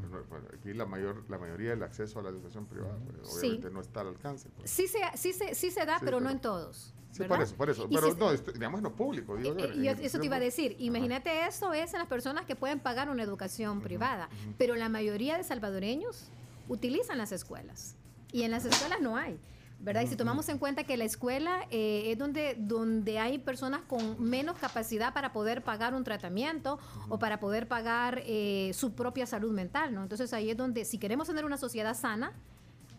[0.53, 4.07] aquí la, mayor, la mayoría del acceso a la educación privada obviamente no está al
[4.07, 4.49] alcance.
[4.49, 4.69] Pues.
[4.69, 6.93] Sí, se, sí, se, sí se da, pero, no en todos.
[7.11, 7.87] Sí, por eso, por eso.
[7.89, 9.35] Pero no, digamos en lo público.
[9.37, 10.75] Digo, y, eso te iba a decir.
[10.79, 15.37] Imagínate esto es en las personas que pueden pagar una educación privada, pero la mayoría
[15.37, 16.29] de salvadoreños
[16.67, 17.95] utilizan las escuelas
[18.31, 19.39] y en las escuelas no hay.
[19.79, 20.01] ¿verdad?
[20.01, 24.21] Y si tomamos en cuenta que la escuela eh, es donde, donde hay personas con
[24.21, 29.51] menos capacidad para poder pagar un tratamiento o para poder pagar eh, su propia salud
[29.51, 30.01] mental, ¿no?
[30.01, 32.33] Entonces ahí es donde, si queremos tener una sociedad sana,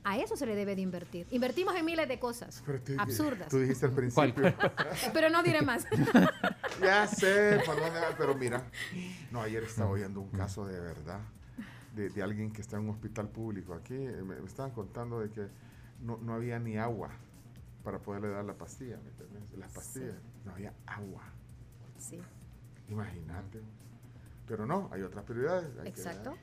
[0.05, 1.27] a eso se le debe de invertir.
[1.31, 2.63] Invertimos en miles de cosas
[2.99, 3.49] absurdas.
[3.49, 4.55] Tú dijiste al principio.
[5.13, 5.87] pero no diré más.
[6.81, 7.61] ya sé,
[8.17, 8.65] pero mira,
[9.31, 11.21] no, ayer estaba oyendo un caso de verdad
[11.95, 13.95] de, de alguien que está en un hospital público aquí.
[13.95, 15.49] Me, estaban contando de que
[16.01, 17.11] no, no, había ni agua
[17.83, 19.59] para poderle dar la pastilla, ¿me entiendes?
[19.59, 21.23] Las pastillas, no había agua.
[21.99, 22.21] Sí.
[22.89, 23.61] Imagínate.
[24.47, 25.71] Pero no, hay otras prioridades.
[25.85, 26.37] Exacto.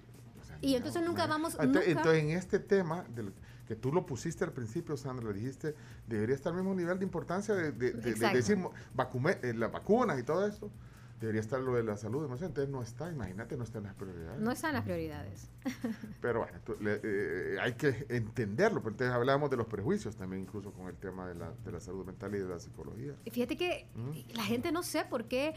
[0.61, 1.57] y entonces nunca vamos...
[1.59, 3.33] Entonces, en este tema del,
[3.67, 5.75] que tú lo pusiste al principio, Sandra, le dijiste,
[6.07, 10.71] debería estar al mismo nivel de importancia de, decir eh, las vacunas y todo eso.
[11.19, 14.41] Debería estar lo de la salud, entonces no está, imagínate, no está en las prioridades.
[14.41, 15.49] No está en las prioridades.
[16.21, 16.59] Pero bueno,
[17.03, 21.25] eh, hay que entenderlo, pero entonces hablamos de los prejuicios también, incluso con el tema
[21.25, 23.13] de la, de la salud mental y de la psicología.
[23.31, 24.35] Fíjate que ¿Mm?
[24.35, 25.55] la gente no sé por qué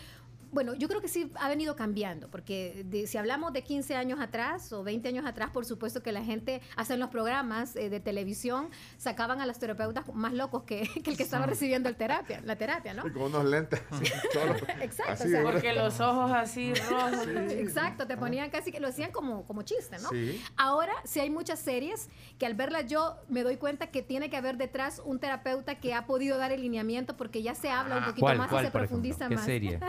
[0.53, 4.73] bueno, yo creo que sí ha venido cambiando, porque si hablamos de 15 años atrás
[4.73, 8.01] o 20 años atrás, por supuesto que la gente, hasta en los programas eh, de
[8.01, 12.57] televisión, sacaban a los terapeutas más locos que, el que estaba recibiendo el terapia, la
[12.57, 13.07] terapia, ¿no?
[13.07, 13.81] Y con unos lentes.
[14.81, 15.25] Exacto.
[15.43, 17.27] porque los ojos así rojos.
[17.51, 20.09] Exacto, te ponían casi que lo hacían como, como chiste, ¿no?
[20.57, 22.09] Ahora sí hay muchas series
[22.39, 25.95] que al verlas yo me doy cuenta que tiene que haber detrás un terapeuta que
[25.95, 28.71] ha podido dar el lineamiento porque ya se habla un ah, poquito más y se
[28.71, 29.41] profundiza más.
[29.41, 29.81] ¿Qué serie?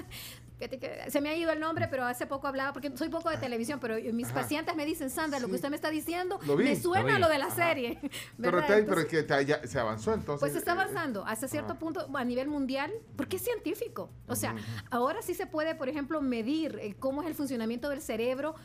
[1.08, 3.39] Se me ha ido el nombre, pero hace poco hablaba, porque soy poco de ah.
[3.39, 7.17] televisión, pero mis pacientes me dicen, Sandra, lo que usted me está diciendo, me suena
[7.19, 8.00] lo, de la serie.
[8.39, 10.39] Pero, pero que ya, se avanzó entonces.
[10.39, 14.10] Pues se está eh, avanzando hasta cierto punto a nivel mundial, porque es científico.
[14.28, 14.56] O sea,
[14.91, 18.56] ahora sí se puede, por ejemplo, medir eh, cómo es el funcionamiento del cerebro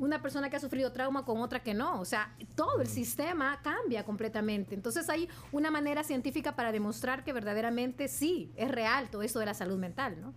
[0.00, 2.00] una persona que ha sufrido trauma con otra que no.
[2.00, 4.74] O sea, todo el sistema cambia completamente.
[4.74, 9.46] Entonces hay una manera científica para demostrar que verdaderamente sí, es real todo esto de
[9.46, 10.34] la salud mental, ¿no?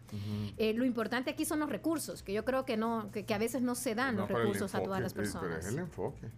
[0.58, 3.62] Eh, lo importante aquí son los recursos, que yo creo que no, que, a veces
[3.62, 5.48] no se dan los recursos a todas las personas.
[5.48, 6.30] Pero es el enfoque.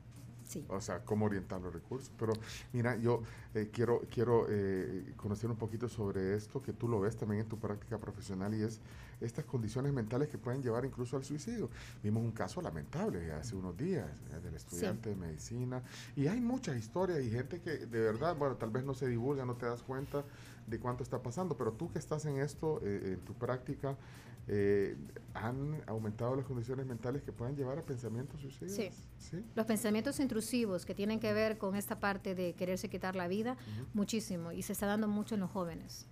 [0.69, 2.11] O sea, cómo orientar los recursos.
[2.17, 2.33] Pero
[2.73, 3.21] mira, yo
[3.53, 7.47] eh, quiero, quiero eh, conocer un poquito sobre esto, que tú lo ves también en
[7.47, 8.79] tu práctica profesional, y es
[9.21, 11.69] estas condiciones mentales que pueden llevar incluso al suicidio.
[12.03, 15.81] Vimos un caso lamentable hace unos días eh, del estudiante de medicina,
[16.15, 19.45] y hay muchas historias y gente que de verdad, bueno, tal vez no se divulga,
[19.45, 20.23] no te das cuenta
[20.67, 23.95] de cuánto está pasando, pero tú que estás en esto, en tu práctica,
[24.47, 24.95] eh,
[25.33, 28.93] han aumentado las condiciones mentales que pueden llevar a pensamientos suicidas.
[29.17, 29.43] Sí.
[29.55, 33.57] Los pensamientos intrusivos que tienen que ver con esta parte de quererse quitar la vida,
[33.93, 34.51] muchísimo.
[34.51, 36.07] Y se está dando mucho en los jóvenes.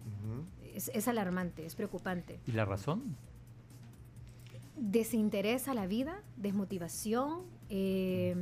[0.73, 2.39] es, alarmante, es preocupante.
[2.47, 3.15] ¿Y la razón?
[4.75, 8.35] Desinterés a la vida, desmotivación, eh,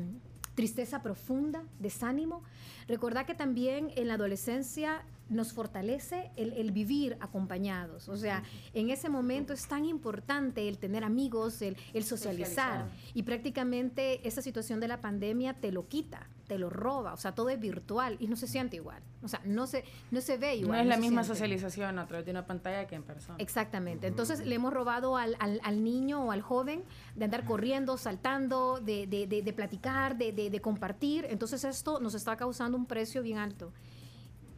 [0.56, 2.44] tristeza profunda, desánimo.
[2.88, 8.10] Recordad que también en la adolescencia nos fortalece el, vivir acompañados.
[8.10, 12.90] O sea, en ese momento es tan importante el tener amigos, el, socializar.
[13.14, 17.14] Y prácticamente esa situación de la pandemia te lo quita, te lo roba.
[17.14, 19.02] O sea, todo es virtual y no se siente igual.
[19.24, 20.78] O sea, no se, no se ve igual.
[20.78, 23.38] No es la misma socialización a través de una pantalla que en persona.
[23.40, 24.08] Exactamente.
[24.08, 25.38] Entonces le hemos robado al,
[25.84, 26.84] niño o al joven
[27.16, 31.26] de andar corriendo, saltando, de, de, de platicar, de compartir.
[31.30, 33.72] Entonces esto nos está causando un precio bien alto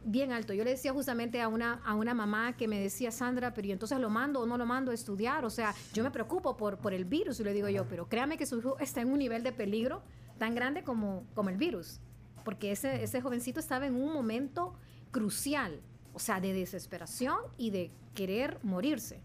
[0.04, 0.52] bien alto.
[0.52, 3.72] Yo le decía justamente a una, a una mamá que me decía, Sandra, pero ¿y
[3.72, 5.44] entonces lo mando o no lo mando a estudiar?
[5.44, 7.40] O sea, yo me preocupo por, por el virus.
[7.40, 10.02] Y le digo yo, pero créame que su hijo está en un nivel de peligro
[10.38, 12.00] tan grande como, como el virus.
[12.44, 14.74] Porque ese, ese jovencito estaba en un momento
[15.10, 15.80] crucial,
[16.12, 19.20] o sea, de desesperación y de querer morirse.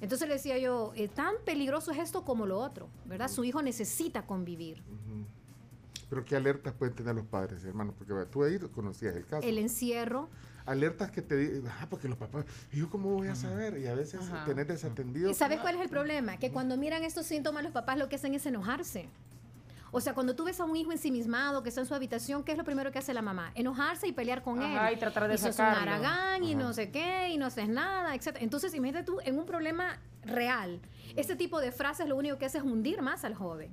[0.00, 3.28] Entonces le decía yo, eh, tan peligroso es esto como lo otro, ¿verdad?
[3.28, 4.82] Su hijo necesita convivir.
[6.14, 7.92] Pero ¿qué alertas pueden tener los padres, hermano?
[7.92, 9.44] Porque tú ahí conocías el caso.
[9.44, 10.28] El encierro.
[10.64, 13.78] Alertas que te dicen, ah, porque los papás, ¿y yo cómo voy a saber?
[13.78, 15.28] Y a veces tener desatendido.
[15.28, 16.36] ¿Y sabes cuál es el problema?
[16.36, 19.08] Que cuando miran estos síntomas, los papás lo que hacen es enojarse.
[19.90, 22.52] O sea, cuando tú ves a un hijo ensimismado que está en su habitación, ¿qué
[22.52, 23.50] es lo primero que hace la mamá?
[23.56, 24.78] Enojarse y pelear con él.
[24.92, 28.14] Y tratar de y sos un aragán y no sé qué, y no haces nada,
[28.14, 28.36] etc.
[28.38, 30.80] Entonces, imagínate tú en un problema real.
[31.16, 33.72] Este tipo de frases lo único que hace es hundir más al joven.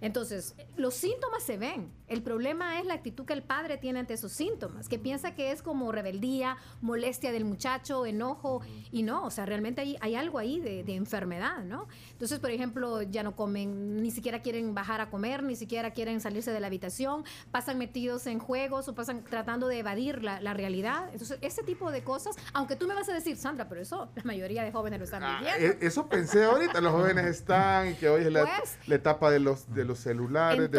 [0.00, 1.92] Entonces, los síntomas se ven.
[2.06, 5.52] El problema es la actitud que el padre tiene ante esos síntomas, que piensa que
[5.52, 10.38] es como rebeldía, molestia del muchacho, enojo, y no, o sea, realmente hay, hay algo
[10.38, 11.86] ahí de, enfermedad, ¿no?
[12.12, 16.20] Entonces, por ejemplo, ya no comen, ni siquiera quieren bajar a comer, ni siquiera quieren
[16.20, 21.10] salirse de la habitación, pasan metidos en juegos o pasan tratando de evadir la, realidad.
[21.12, 24.24] Entonces, ese tipo de cosas, aunque tú me vas a decir, Sandra, pero eso la
[24.24, 25.84] mayoría de jóvenes lo están ah, viviendo.
[25.84, 29.30] E, eso pensé ahorita, los jóvenes están, y que hoy es la, pues, la etapa
[29.30, 29.72] de los...
[29.72, 30.78] De los celulares de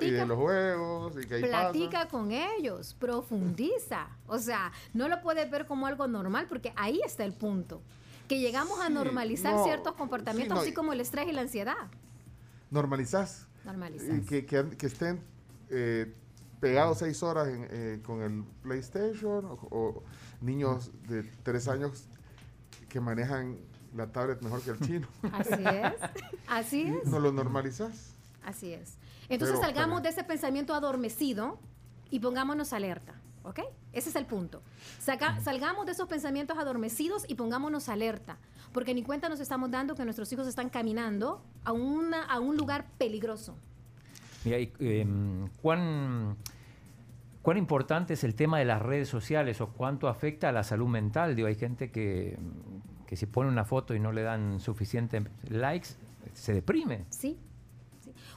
[0.00, 1.14] y, de los juegos.
[1.20, 4.06] Y que platica con ellos, profundiza.
[4.26, 7.82] O sea, no lo puedes ver como algo normal porque ahí está el punto.
[8.28, 11.90] Que llegamos a normalizar ciertos comportamientos, así como el estrés y la ansiedad.
[12.70, 13.48] Normalizás.
[13.64, 14.26] Normalizás.
[14.26, 15.20] Que, que, estén
[15.70, 16.14] eh,
[16.60, 20.02] pegados seis horas eh, con el PlayStation o
[20.40, 22.04] niños de tres años
[22.88, 23.58] que manejan
[23.94, 25.08] la tablet mejor que el chino.
[25.32, 25.94] Así es.
[26.48, 27.08] Así es.
[27.08, 28.11] ¿No lo normalizas?
[28.44, 28.98] Así es.
[29.28, 31.58] Entonces salgamos de ese pensamiento adormecido
[32.10, 33.14] y pongámonos alerta.
[33.44, 33.60] ¿Ok?
[33.92, 34.62] Ese es el punto.
[34.98, 38.38] salgamos de esos pensamientos adormecidos y pongámonos alerta.
[38.72, 42.56] Porque ni cuenta nos estamos dando que nuestros hijos están caminando a, una, a un
[42.56, 43.56] lugar peligroso.
[44.44, 46.36] Mira, em, ¿cuán,
[47.42, 50.88] ¿cuán importante es el tema de las redes sociales o cuánto afecta a la salud
[50.88, 51.36] mental?
[51.36, 52.38] Digo, hay gente que,
[53.06, 55.90] que si pone una foto y no le dan suficientes likes,
[56.32, 57.04] se deprime.
[57.10, 57.38] Sí,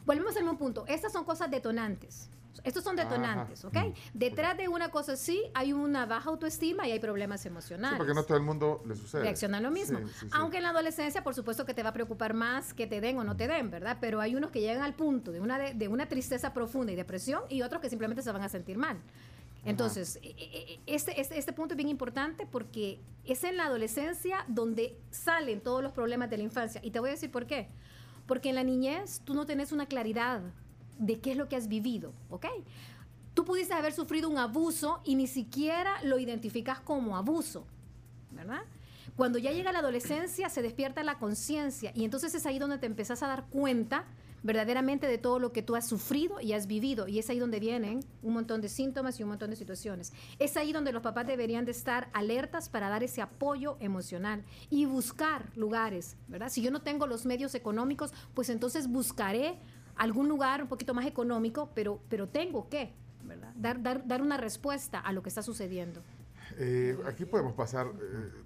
[0.05, 0.85] Volvemos al mismo punto.
[0.87, 2.29] Estas son cosas detonantes.
[2.63, 3.75] Estos son detonantes, ¿ok?
[3.75, 3.93] Mm.
[4.13, 7.95] Detrás de una cosa así hay una baja autoestima y hay problemas emocionales.
[7.95, 9.23] Sí, porque no todo el mundo le sucede.
[9.23, 9.99] Reacciona lo mismo.
[10.31, 13.17] Aunque en la adolescencia, por supuesto que te va a preocupar más que te den
[13.19, 13.97] o no te den, ¿verdad?
[13.99, 17.43] Pero hay unos que llegan al punto de una, de, una tristeza profunda y depresión
[17.49, 18.97] y otros que simplemente se van a sentir mal.
[19.65, 23.65] Entonces, e, e, e, este, este, este, punto es bien importante porque es en la
[23.65, 26.79] adolescencia donde salen todos los problemas de la infancia.
[26.83, 27.67] Y te voy a decir por qué.
[28.25, 30.41] Porque en la niñez tú no tenés una claridad
[30.97, 32.47] de qué es lo que has vivido, ¿ok?
[33.33, 37.65] Tú pudiste haber sufrido un abuso y ni siquiera lo identificas como abuso,
[38.31, 38.61] ¿verdad?
[39.15, 42.85] Cuando ya llega la adolescencia se despierta la conciencia y entonces es ahí donde te
[42.85, 44.05] empezás a dar cuenta
[44.45, 47.07] verdaderamente de todo lo que tú has sufrido y has vivido.
[47.07, 50.13] Y es ahí donde vienen un montón de síntomas y un montón de situaciones.
[50.37, 54.85] Es ahí donde los papás deberían de estar alertas para dar ese apoyo emocional y
[54.85, 56.49] buscar lugares, ¿verdad?
[56.49, 59.57] Si yo no tengo los medios económicos, pues entonces buscaré
[59.95, 63.51] algún lugar un poquito más económico, pero, pero tengo que, ¿verdad?
[63.55, 66.03] Dar, dar, dar una respuesta a lo que está sucediendo.
[66.59, 67.87] Eh, aquí podemos pasar...
[67.87, 68.45] Eh,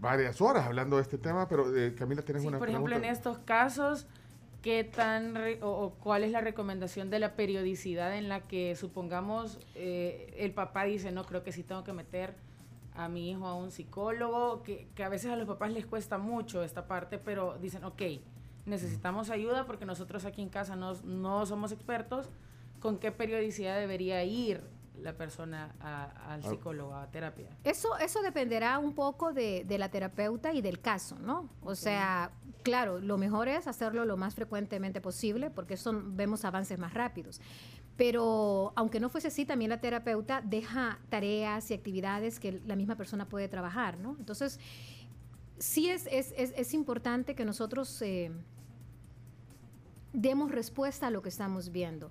[0.00, 3.38] varias horas hablando de este tema, pero eh, Camila, tienes una Por ejemplo, en estos
[3.40, 4.06] casos,
[4.62, 10.34] qué tan o, cuál es la recomendación de la periodicidad en la que supongamos eh,
[10.38, 12.34] el papá dice no creo que sí tengo que meter
[12.94, 16.18] a mi hijo a un psicólogo que, que, a veces a los papás les cuesta
[16.18, 18.02] mucho esta parte pero dicen ok
[18.66, 22.28] necesitamos ayuda porque nosotros aquí en casa no, no somos expertos
[22.80, 24.62] con qué periodicidad debería ir
[25.02, 25.74] la persona
[26.28, 27.48] al psicólogo, a terapia?
[27.64, 31.48] Eso, eso dependerá un poco de, la terapeuta y del caso, ¿no?
[31.62, 32.32] O sea,
[32.62, 37.40] claro, lo mejor es hacerlo lo más frecuentemente posible porque eso vemos avances más rápidos.
[37.96, 42.96] Pero aunque no fuese así, también la terapeuta deja tareas y actividades que la misma
[42.96, 44.16] persona puede trabajar, ¿no?
[44.18, 44.58] Entonces,
[45.58, 48.32] sí es, es, es, importante que nosotros eh,
[50.12, 52.10] demos respuesta a lo que estamos viendo.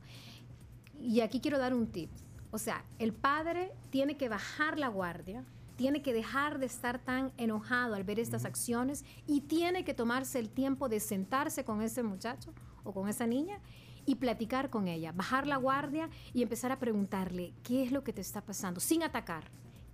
[0.99, 2.11] Y aquí quiero dar un tip.
[2.51, 5.43] O sea, el padre tiene que bajar la guardia,
[5.75, 10.39] tiene que dejar de estar tan enojado al ver estas acciones y tiene que tomarse
[10.39, 13.59] el tiempo de sentarse con ese muchacho o con esa niña
[14.05, 18.11] y platicar con ella, bajar la guardia y empezar a preguntarle qué es lo que
[18.13, 19.45] te está pasando, sin atacar.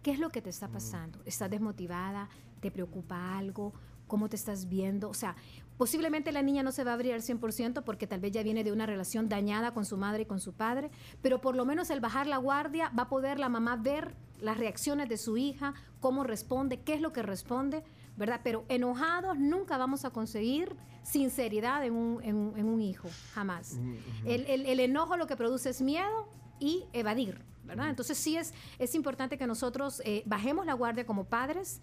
[0.01, 1.19] ¿Qué es lo que te está pasando?
[1.25, 2.29] ¿Estás desmotivada?
[2.61, 3.73] ¿Te preocupa algo?
[4.07, 5.09] ¿Cómo te estás viendo?
[5.09, 5.35] O sea,
[5.77, 8.63] Posiblemente la niña no se va a abrir al 100% porque tal vez ya viene
[8.63, 10.89] de una relación dañada con su madre y con su padre,
[11.21, 14.57] pero por lo menos el bajar la guardia va a poder la mamá ver las
[14.57, 17.83] reacciones de su hija, cómo responde, qué es lo que responde,
[18.17, 18.41] ¿verdad?
[18.43, 23.77] Pero enojados nunca vamos a conseguir sinceridad en un, hijo, jamás.
[24.25, 26.27] el, enojo lo que produce es miedo
[26.59, 27.89] y evadir, ¿verdad?
[27.89, 31.81] Entonces sí es, es importante que nosotros eh, bajemos la guardia como padres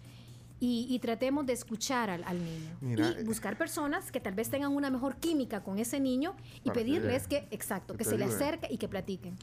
[0.59, 2.77] y, tratemos de escuchar al, niño.
[3.19, 7.27] y buscar personas que tal vez tengan una mejor química con ese niño y pedirles
[7.27, 9.35] que, exacto, que, se le acerque y que platiquen.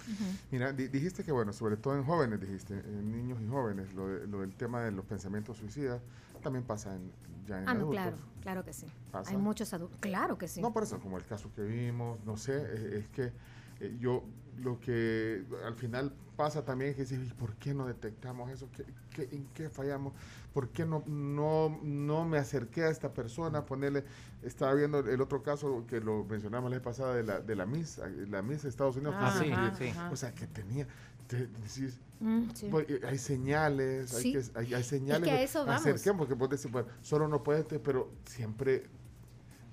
[0.51, 4.55] Mira, dijiste que, bueno, sobre todo en jóvenes, dijiste, en niños y jóvenes, lo, del
[4.55, 6.01] tema de los pensamientos suicidas
[6.43, 7.13] también pasa en,
[7.47, 8.87] ya en ah, no, claro, claro que sí.
[9.13, 10.63] Hay muchos adultos, claro que sí.
[10.63, 13.33] No, por eso, como el caso que vimos, no sé, es, que
[13.81, 14.25] eh, yo
[14.59, 18.69] lo que al final pasa también es que dices, ¿por qué no detectamos eso?
[19.11, 20.13] ¿Qué, en qué fallamos?
[20.53, 23.65] ¿por qué no, no, no me acerqué a esta persona?
[23.65, 24.05] Ponerle,
[24.43, 27.67] estaba viendo el otro caso que lo mencionamos la vez pasada de la, de la
[27.67, 29.15] Miss, la Miss de Estados Unidos.
[29.19, 29.93] Ah, sí, sí.
[30.11, 30.87] O sea, que tenía,
[31.27, 35.29] te, decís, mm, pues, eh, hay señales, hay, que, hay, señales.
[35.29, 36.03] Es que a eso vamos.
[36.19, 38.85] porque vos decís, bueno, solo no puedes, pero siempre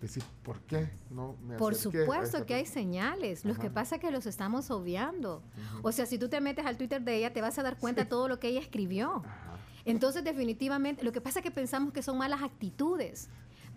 [0.01, 3.45] decir, ¿por qué no me Por supuesto que hay señales.
[3.45, 5.43] Lo que pasa es que los estamos obviando.
[5.81, 8.03] O sea, si tú te metes al Twitter de ella, te vas a dar cuenta
[8.03, 9.23] de todo lo que ella escribió.
[9.85, 13.29] Entonces, definitivamente, lo que pasa es que pensamos que son malas actitudes.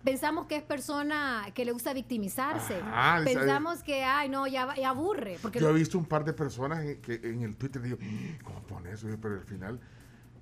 [0.03, 2.81] Pensamos que es persona que le gusta victimizarse.
[3.23, 5.37] Pensamos que, ay, no, ya, aburre.
[5.41, 7.97] Porque Yo he visto un par de personas que en el Twitter digo,
[8.43, 9.07] ¿cómo pone eso?
[9.21, 9.79] Pero al final,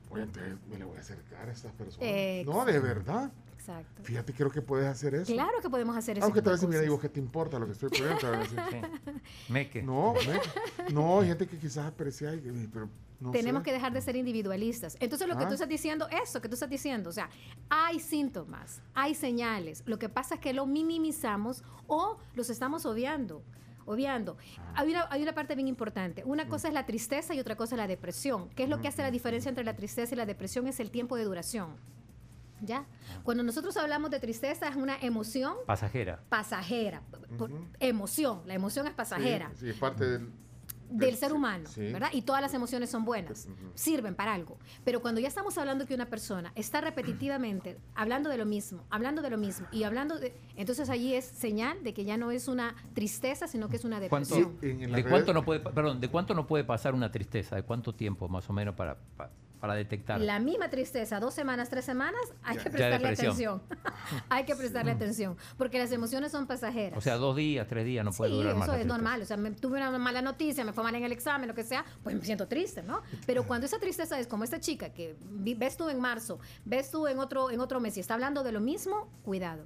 [0.07, 2.45] pues entonces me le voy a acercar a estas personas.
[2.45, 3.31] No, de verdad.
[3.69, 4.03] Exacto.
[4.03, 5.31] Fíjate, creo que puedes hacer eso.
[5.31, 6.25] Claro que podemos hacer eso.
[6.25, 8.31] Aunque tal vez me digo, ¿qué te importa lo que estoy poniendo?
[9.49, 9.81] Meque.
[9.81, 10.13] No,
[10.91, 12.31] no, hay gente que quizás aprecia,
[12.73, 12.89] pero
[13.31, 14.97] tenemos que dejar de ser individualistas.
[14.99, 15.53] Entonces, lo que tú ah.
[15.53, 17.29] estás diciendo, eso que tú estás diciendo, o sea,
[17.69, 19.83] hay síntomas, hay señales.
[19.85, 23.43] Lo que pasa es que lo minimizamos o los estamos obviando.
[23.85, 24.37] Obviando.
[24.57, 24.73] Ah.
[24.77, 26.23] Hay, una, hay una parte bien importante.
[26.23, 28.49] Una cosa es la tristeza y otra cosa es la depresión.
[28.55, 30.67] ¿Qué es lo que hace la diferencia entre la tristeza y la depresión?
[30.67, 31.75] Es el tiempo de duración.
[32.61, 32.85] ¿Ya?
[33.23, 36.21] Cuando nosotros hablamos de tristeza es una emoción pasajera.
[36.29, 37.01] Pasajera.
[37.79, 38.41] Emoción.
[38.45, 39.49] La emoción es pasajera.
[39.53, 40.31] Sí, sí, es parte del
[40.89, 42.09] del ser humano, ¿verdad?
[42.13, 44.57] Y todas las emociones son buenas, sirven para algo.
[44.83, 49.21] Pero cuando ya estamos hablando que una persona está repetitivamente hablando de lo mismo, hablando
[49.21, 50.35] de lo mismo y hablando de...
[50.55, 53.99] Entonces allí es señal de que ya no es una tristeza, sino que es una
[53.99, 54.59] depresión.
[54.59, 57.55] ¿De cuánto, no puede, perdón, ¿De cuánto no puede pasar una tristeza?
[57.55, 59.31] ¿De cuánto tiempo más o menos para para
[59.75, 60.19] detectar.
[60.21, 63.61] La misma tristeza, dos semanas, tres semanas, hay que prestarle atención.
[64.29, 66.97] hay que prestarle atención, porque las emociones son pasajeras.
[66.97, 68.67] O sea, dos días, tres días no puede durar más.
[68.67, 69.21] Eso es normal.
[69.21, 71.63] O sea, me, tuve una mala noticia, me fue mal en el examen, lo que
[71.63, 73.01] sea, pues me siento triste, ¿no?
[73.25, 77.07] Pero cuando esa tristeza es como esta chica que ves tú en marzo, ves tú
[77.07, 79.65] en otro, en otro mes y está hablando de lo mismo, cuidado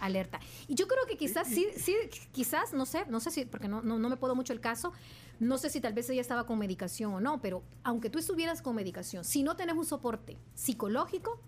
[0.00, 0.40] alerta.
[0.68, 1.94] Y yo creo que quizás sí, sí,
[2.32, 4.92] quizás, no sé, no sé si, porque no, no, no me puedo mucho el caso,
[5.40, 8.62] no sé si tal vez ella estaba con medicación o no, pero aunque tú estuvieras
[8.62, 11.40] con medicación, si no tenés un soporte psicológico,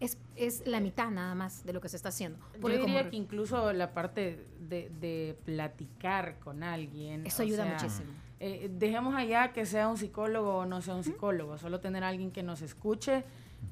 [0.00, 2.38] es, es la mitad nada más de lo que se está haciendo.
[2.60, 7.26] Yo diría que incluso la parte de, platicar con alguien.
[7.26, 8.10] Eso ayuda muchísimo.
[8.40, 12.08] Eh, dejemos allá que sea un psicólogo o no sea un psicólogo, solo tener a
[12.08, 13.24] alguien que nos escuche,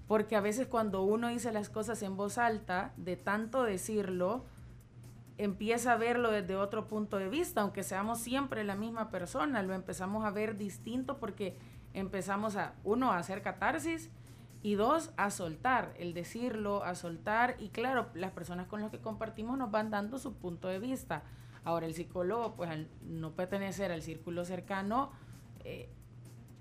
[0.07, 4.45] porque a veces cuando uno dice las cosas en voz alta, de tanto decirlo,
[5.39, 9.75] empieza a verlo desde otro punto de vista, aunque seamos siempre la misma persona, lo
[9.75, 11.57] empezamos a ver distinto porque
[11.95, 14.11] empezamos a, uno, a hacer catarsis
[14.65, 17.57] Y dos, a soltar, el decirlo, a soltar.
[17.59, 21.25] Y claro, las personas con las que compartimos nos van dando su punto de vista.
[21.65, 25.11] Ahora, el psicólogo, pues al no pertenecer al círculo cercano,
[25.65, 25.91] eh,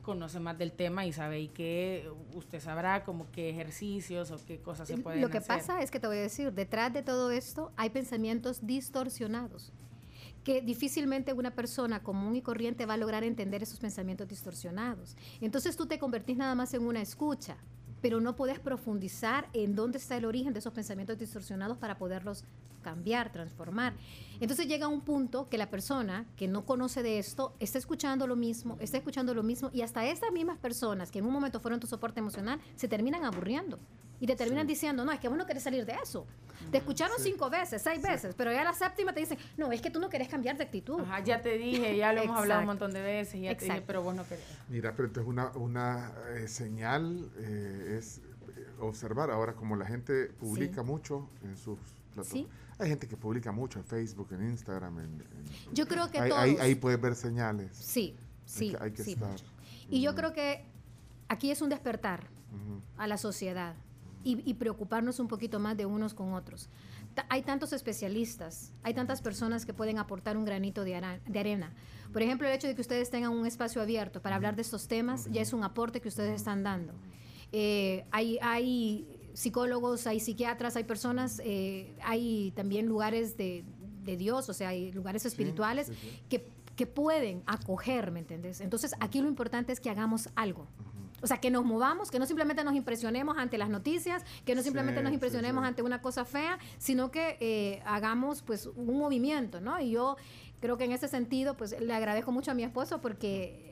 [0.02, 4.60] conoce más del tema y sabe y que usted sabrá como qué ejercicios o qué
[4.60, 5.22] cosas se pueden hacer.
[5.22, 5.58] Lo que hacer.
[5.58, 9.74] pasa es que te voy a decir, detrás de todo esto hay pensamientos distorsionados
[10.44, 15.16] que difícilmente una persona común y corriente va a lograr entender esos pensamientos distorsionados.
[15.40, 17.58] Entonces tú te convertís nada más en una escucha
[18.02, 22.44] pero no puedes profundizar en dónde está el origen de esos pensamientos distorsionados para poderlos
[22.82, 23.94] cambiar, transformar.
[24.40, 28.36] Entonces llega un punto que la persona que no conoce de esto está escuchando lo
[28.36, 31.80] mismo, está escuchando lo mismo y hasta esas mismas personas que en un momento fueron
[31.80, 33.78] tu soporte emocional se terminan aburriendo
[34.22, 36.28] y te terminan diciendo, no, es que vos no querés salir de eso.
[36.72, 39.90] Te escucharon cinco veces, seis veces, pero ya la séptima te dicen, no, es que
[39.90, 41.02] tú no querés cambiar de actitud.
[41.02, 43.84] Ajá, ya te dije, ya lo hemos hablado un montón de veces, ya te dije,
[43.86, 44.46] pero vos no querés.
[44.70, 50.28] Mira, pero entonces una, una eh, señal eh, es eh, observar ahora como la gente
[50.40, 51.80] publica mucho en sus
[52.14, 52.52] plataformas.
[52.78, 55.00] Hay gente que publica mucho en Facebook, en Instagram.
[55.00, 55.24] En,
[55.74, 57.76] yo creo que ahí, ahí, puedes ver señales.
[57.76, 58.16] Sí,
[58.46, 58.76] sí.
[58.80, 59.40] Hay que, estar.
[59.90, 60.64] Y yo creo que
[61.28, 62.28] aquí es un despertar
[62.98, 63.76] a la sociedad
[64.24, 66.70] y, preocuparnos un poquito más de unos con otros.
[67.30, 71.74] hay tantos especialistas, hay tantas personas que pueden aportar un granito de, arena.
[72.14, 74.88] Por ejemplo, el hecho de que ustedes tengan un espacio abierto para hablar de estos
[74.88, 76.94] temas ya es un aporte que ustedes están dando.
[77.52, 83.66] Eh, hay, hay psicólogos, hay psiquiatras, hay personas, eh, hay también lugares de,
[84.04, 85.92] Dios, o sea, hay lugares espirituales
[86.28, 86.46] Que,
[86.76, 88.60] que, pueden acoger, ¿me entiendes?
[88.60, 90.68] Entonces, aquí lo importante es que hagamos algo.
[91.22, 94.64] O sea, que nos movamos, que no simplemente nos impresionemos ante las noticias, que no
[94.64, 99.80] simplemente nos impresionemos ante una cosa fea, sino que eh, hagamos pues un movimiento, ¿no?
[99.80, 100.18] Y yo
[100.60, 103.72] creo que en ese sentido, pues le agradezco mucho a mi esposo porque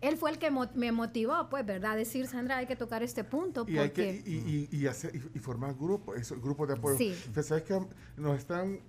[0.00, 1.96] él fue el que me motivó, pues, ¿verdad?
[1.96, 3.64] Decir, Sandra, hay que tocar este punto.
[3.66, 4.22] Y, hay que,
[4.70, 6.96] y, hacer, y, formar grupos, grupos de apoyo.
[6.96, 7.14] Sí.
[7.42, 7.80] ¿Sabes que
[8.16, 8.80] Nos están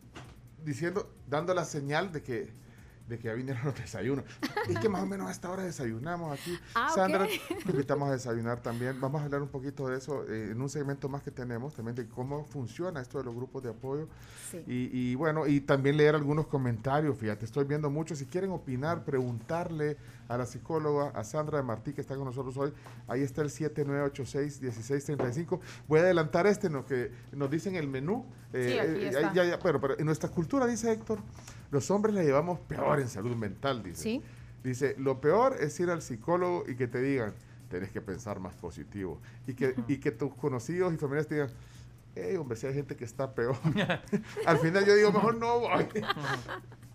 [0.63, 2.53] diciendo, dando la señal de que
[3.09, 4.23] de que ya vinieron los desayunos.
[4.69, 6.57] y que más o menos a esta hora desayunamos aquí.
[6.75, 9.01] Ah, Sandra, te invitamos a desayunar también.
[9.01, 11.95] Vamos a hablar un poquito de eso eh, en un segmento más que tenemos, también
[11.95, 14.07] de cómo funciona esto de los grupos de apoyo.
[14.65, 18.15] Y, bueno, y también leer algunos comentarios, fíjate, estoy viendo mucho.
[18.15, 19.97] Si quieren opinar, preguntarle
[20.27, 22.71] a la psicóloga, a Sandra de Martí, que está con nosotros hoy,
[23.07, 25.59] ahí está el 7986-1635.
[25.87, 28.25] Voy a adelantar este, lo que nos dicen el menú.
[28.53, 31.19] Eh, sí, eh, pero, pero en nuestra cultura, dice Héctor,
[31.71, 34.03] los hombres la llevamos peor en salud mental, dice.
[34.03, 34.21] ¿Sí?
[34.63, 37.33] Dice, lo peor es ir al psicólogo y que te digan,
[37.69, 39.21] tenés que pensar más positivo.
[39.47, 41.51] Y que, y que tus conocidos y familiares te digan,
[42.15, 43.55] hey, hombre, si hay gente que está peor.
[44.45, 45.87] al final yo digo, mejor no voy.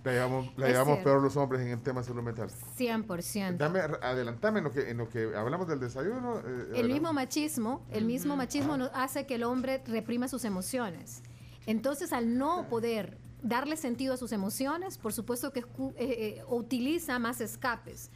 [0.04, 2.50] la llevamos, peor los hombres en el tema de salud mental.
[2.76, 3.56] 100%.
[3.56, 6.40] Dame, adelantame en lo que, en lo que hablamos del desayuno.
[6.40, 11.22] Eh, el mismo machismo, el mismo machismo hace que el hombre reprima sus emociones.
[11.66, 15.64] Entonces, al no poder darle sentido a sus emociones, por supuesto que eh,
[15.98, 18.10] eh, utiliza más escapes.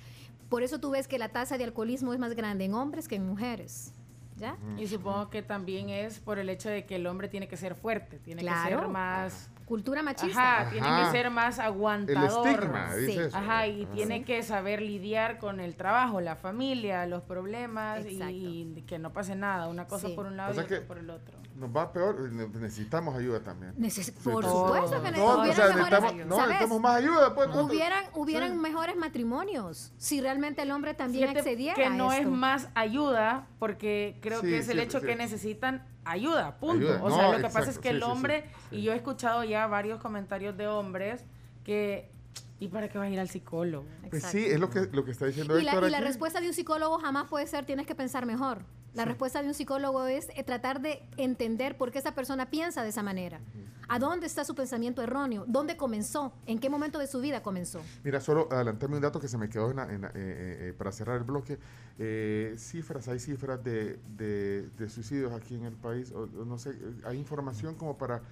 [0.48, 3.16] Por eso tú ves que la tasa de alcoholismo es más grande en hombres que
[3.16, 3.92] en mujeres.
[4.38, 4.56] ¿Ya?
[4.78, 7.74] Y supongo que también es por el hecho de que el hombre tiene que ser
[7.74, 10.62] fuerte, tiene que ser más cultura machista.
[10.62, 12.46] Ajá, tiene que ser más aguantador.
[12.48, 13.36] El estigma, dice eso.
[13.36, 18.98] Ajá, y tiene que saber lidiar con el trabajo, la familia, los problemas y, que
[18.98, 21.38] no pase nada, una cosa por un lado y otra por el otro.
[21.54, 23.74] Nos va peor, necesitamos ayuda también.
[24.22, 27.34] por supuesto que no, necesitamos, no, necesitamos más ayuda.
[27.34, 32.68] Pues, hubieran hubieran mejores matrimonios si realmente el hombre también accediera que no es más
[32.74, 36.86] ayuda, porque creo que es el hecho que necesitan ayuda, punto.
[37.02, 40.00] O sea, lo que pasa es que el hombre, y yo he escuchado ya varios
[40.00, 41.24] comentarios de hombres
[41.64, 42.10] que
[42.60, 43.86] ¿Y para qué vas a ir al psicólogo?
[44.10, 46.48] Pues sí, es lo que, lo que está diciendo y la, y la respuesta de
[46.48, 48.64] un psicólogo jamás puede ser tienes que pensar mejor.
[48.94, 52.82] La respuesta de un psicólogo es eh, tratar de entender por qué esa persona piensa
[52.82, 53.40] de esa manera.
[53.90, 55.44] ¿A dónde está su pensamiento erróneo?
[55.46, 56.32] ¿Dónde comenzó?
[56.46, 57.80] ¿En qué momento de su vida comenzó?
[58.04, 61.24] Mira, solo adelantarme un dato que se me quedó en eh, eh, para cerrar el
[61.24, 61.58] bloque.
[62.58, 66.12] cifras, hay cifras de, de, suicidios aquí en el país.
[66.12, 68.22] no sé, hay información como para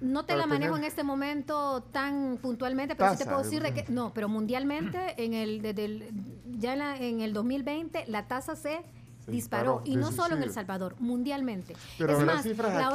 [0.00, 3.74] no te la manejo en este momento tan puntualmente, pero sí te puedo decir de
[3.74, 6.12] que no, pero mundialmente en el desde el,
[6.58, 8.80] ya en, el 2020 la tasa se,
[9.28, 11.74] disparó, y no solo en El Salvador, mundialmente.
[11.96, 12.90] Pero es más, la,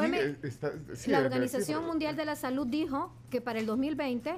[1.08, 4.38] la Organización Mundial de la Salud dijo que para el 2020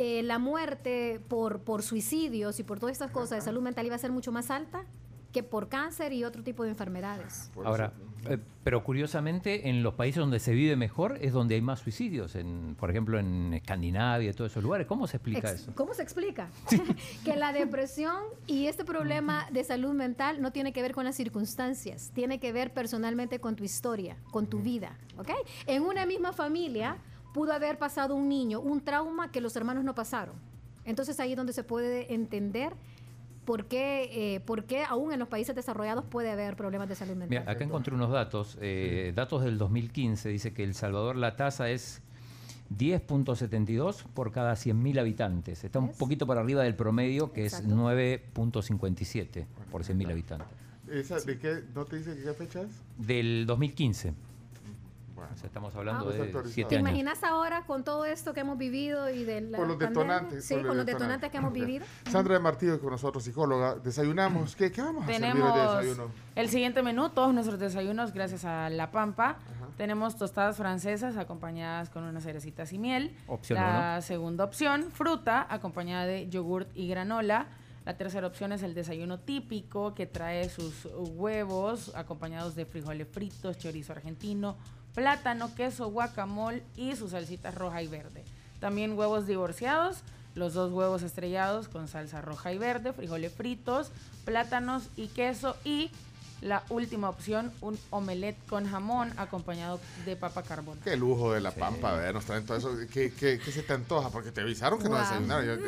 [0.00, 3.96] eh, la muerte por, por suicidios y por todas estas cosas de salud mental iba
[3.96, 4.84] a ser mucho más alta
[5.32, 7.50] que por cáncer y otro tipo de enfermedades.
[7.64, 7.92] Ahora,
[8.26, 12.34] eh, pero curiosamente, en los países donde se vive mejor es donde hay más suicidios,
[12.34, 14.86] en, por ejemplo en Escandinavia y todos esos lugares.
[14.86, 15.72] ¿Cómo se explica eso?
[15.74, 16.50] ¿Cómo se explica?
[17.24, 18.16] que la depresión
[18.46, 22.52] y este problema de salud mental no tiene que ver con las circunstancias, tiene que
[22.52, 24.98] ver personalmente con tu historia, con tu vida.
[25.16, 25.30] ¿ok?
[25.66, 26.98] En una misma familia
[27.32, 30.34] pudo haber pasado un niño un trauma que los hermanos no pasaron.
[30.84, 32.74] Entonces ahí es donde se puede entender
[33.48, 37.16] por qué, eh, por qué aún en los países desarrollados puede haber problemas de salud
[37.16, 37.30] mental.
[37.30, 41.70] Mira, acá encontré unos datos, eh, datos del 2015, dice que El Salvador la tasa
[41.70, 42.02] es
[42.76, 45.64] 10.72 por cada 100.000 habitantes.
[45.64, 50.48] Está un poquito por arriba del promedio, que es 9.57 por 100.000 habitantes.
[50.90, 51.62] ¿Esa, ¿De qué?
[51.74, 52.82] ¿No te dice qué fecha es?
[52.98, 54.12] Del 2015
[55.42, 56.68] estamos hablando ah, de siete años.
[56.68, 60.44] ¿Te imaginas ahora con todo esto que hemos vivido y de la Con los detonantes.
[60.44, 61.84] Sí, con los detonantes, que hemos vivido.
[62.10, 63.76] Sandra de Martillo con nosotros, psicóloga.
[63.76, 64.56] Desayunamos.
[64.56, 66.10] ¿Qué, qué vamos a Tenemos de desayuno?
[66.34, 69.38] el siguiente menú, todos nuestros desayunos gracias a La Pampa.
[69.76, 73.16] Tenemos tostadas francesas acompañadas con unas cerecitas y miel.
[73.28, 77.46] Opción La segunda opción, fruta acompañada de yogurt y granola.
[77.88, 83.56] La tercera opción es el desayuno típico que trae sus huevos acompañados de frijoles fritos,
[83.56, 84.58] chorizo argentino,
[84.98, 88.24] plátano, queso, guacamole y sus salsitas roja y verde.
[88.58, 89.98] También huevos divorciados,
[90.34, 93.92] los dos huevos estrellados con salsa roja y verde, frijoles fritos,
[94.24, 95.92] plátanos y queso y
[96.40, 100.78] la última opción, un omelette con jamón acompañado de papa carbón.
[100.84, 102.76] Qué lujo de la pampa, a ver, nos traen todo eso.
[102.92, 104.10] ¿Qué, qué, qué se te antoja?
[104.10, 105.58] Porque te avisaron que no desayunaron.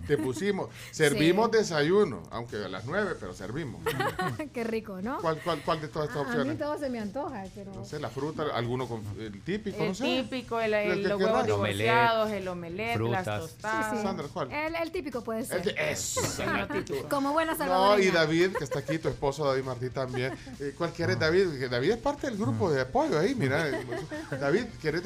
[0.06, 3.80] Te pusimos, servimos desayuno, aunque a las nueve, pero servimos.
[4.54, 5.18] qué rico, ¿no?
[5.20, 6.48] ¿Cuál, cuál, cuál de todas estas opciones?
[6.48, 7.72] A mí todo se me antoja, pero...
[7.74, 10.04] No sé, la fruta, alguno con el típico, el no sé.
[10.04, 13.96] típico, el, el, los huevos divorciados, el omelette, las tostadas.
[13.96, 14.50] Sí, Sandra, ¿cuál?
[14.50, 15.66] El, el, típico puede ser.
[15.68, 16.20] El, eso.
[17.08, 17.96] Como buena salvadoreña.
[17.96, 20.19] No, y David, que está aquí, tu esposo David Martí también.
[20.26, 21.68] Eh, ¿Cuál quieres, David?
[21.70, 23.70] David es parte del grupo de apoyo ahí, mira.
[24.38, 25.02] David, ¿quieres?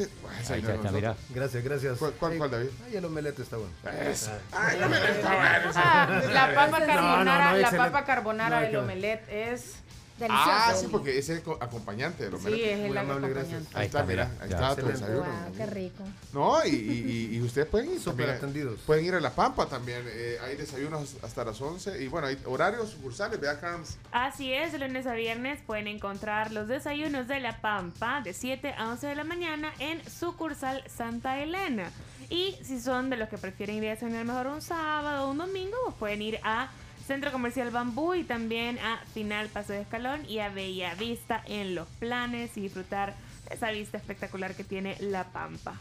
[0.50, 1.16] Ahí está, mira.
[1.30, 1.98] Gracias, gracias.
[1.98, 2.68] ¿Cuál, cuál, David?
[2.86, 3.72] Ay, el omelette está bueno.
[4.10, 4.30] Eso.
[4.52, 5.72] Ay, el omelette está bueno.
[5.74, 9.83] Ah, la papa carbonara, la papa carbonara, el omelette es
[10.18, 10.50] Delicioso.
[10.50, 13.66] Ah, sí, porque es el acompañante de los Sí, es el acompañante.
[13.74, 15.24] Ahí está, mira, ahí está tu desayuno.
[15.56, 16.04] qué rico.
[16.32, 18.00] No, y, y, y ustedes pueden ir.
[18.00, 18.78] Súper atendidos.
[18.86, 20.04] Pueden ir a La Pampa también.
[20.06, 22.02] Eh, hay desayunos hasta las 11.
[22.02, 23.98] Y bueno, hay horarios sucursales, ¿verdad, Carms?
[24.12, 28.74] Así es, de lunes a viernes pueden encontrar los desayunos de La Pampa de 7
[28.78, 31.90] a 11 de la mañana en sucursal Santa Elena.
[32.30, 35.38] Y si son de los que prefieren ir a desayunar mejor un sábado o un
[35.38, 36.70] domingo, pues pueden ir a
[37.06, 41.74] Centro Comercial Bambú y también a Final Paso de Escalón y a Bella Vista en
[41.74, 43.14] Los Planes y disfrutar
[43.48, 45.74] de esa vista espectacular que tiene La Pampa.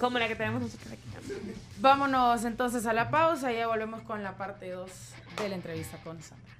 [0.00, 1.54] Como la que tenemos nosotros aquí también.
[1.78, 4.90] Vámonos entonces a la pausa y ya volvemos con la parte 2
[5.40, 6.54] de la entrevista con Sandra.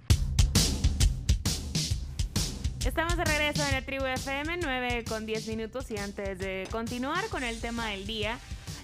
[2.86, 7.26] Estamos de regreso en la tribu FM, 9 con 10 minutos y antes de continuar
[7.28, 8.38] con el tema del día,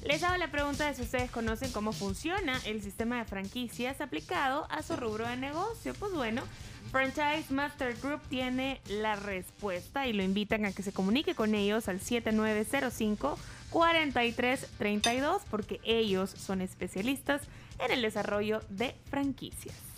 [0.05, 4.67] les hago la pregunta de si ustedes conocen cómo funciona el sistema de franquicias aplicado
[4.71, 5.95] a su rubro de negocio.
[5.95, 6.43] Pues bueno,
[6.91, 11.89] Franchise Master Group tiene la respuesta y lo invitan a que se comunique con ellos
[11.89, 13.39] al 7905
[13.71, 17.43] 4332 porque ellos son especialistas
[17.79, 19.90] en el desarrollo de franquicias.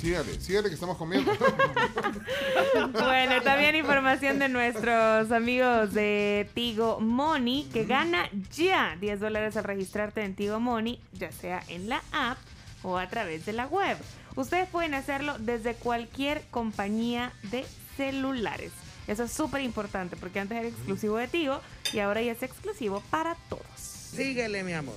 [0.00, 1.30] Sígale, sígale que estamos comiendo.
[2.92, 9.64] bueno, también información de nuestros amigos de Tigo Money que gana ya 10 dólares al
[9.64, 12.38] registrarte en Tigo Money, ya sea en la app
[12.82, 13.98] o a través de la web.
[14.36, 17.66] Ustedes pueden hacerlo desde cualquier compañía de
[17.98, 18.72] celulares.
[19.06, 21.60] Eso es súper importante porque antes era exclusivo de Tigo
[21.92, 23.66] y ahora ya es exclusivo para todos.
[23.76, 24.96] Síguele, mi amor.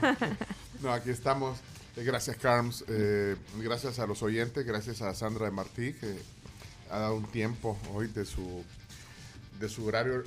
[0.82, 1.56] no, aquí estamos
[1.96, 2.84] gracias, Carms.
[2.88, 4.64] Eh, gracias a los oyentes.
[4.64, 6.16] Gracias a Sandra de Martí, que
[6.90, 8.64] ha dado un tiempo hoy de su,
[9.60, 10.24] de su horario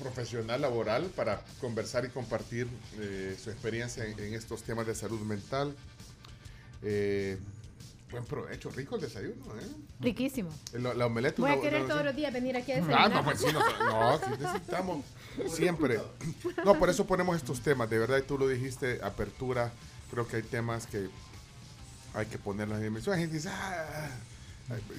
[0.00, 2.66] profesional, laboral, para conversar y compartir
[2.98, 5.74] eh, su experiencia en, estos temas de salud mental.
[8.10, 9.66] buen provecho, rico el desayuno, ¿eh?
[10.00, 10.50] Riquísimo.
[10.72, 11.38] la omelette.
[11.38, 13.12] Voy a querer todos los días venir aquí a desayunar.
[13.12, 15.04] Ah, no, pues sí, no, no sí necesitamos
[15.48, 16.00] siempre.
[16.64, 17.88] No, por eso ponemos estos temas.
[17.88, 19.72] De verdad, tú lo dijiste, apertura
[20.10, 21.08] creo que hay temas que
[22.14, 23.14] hay que ponerlos en dimensión.
[23.14, 24.08] La gente dice, ah,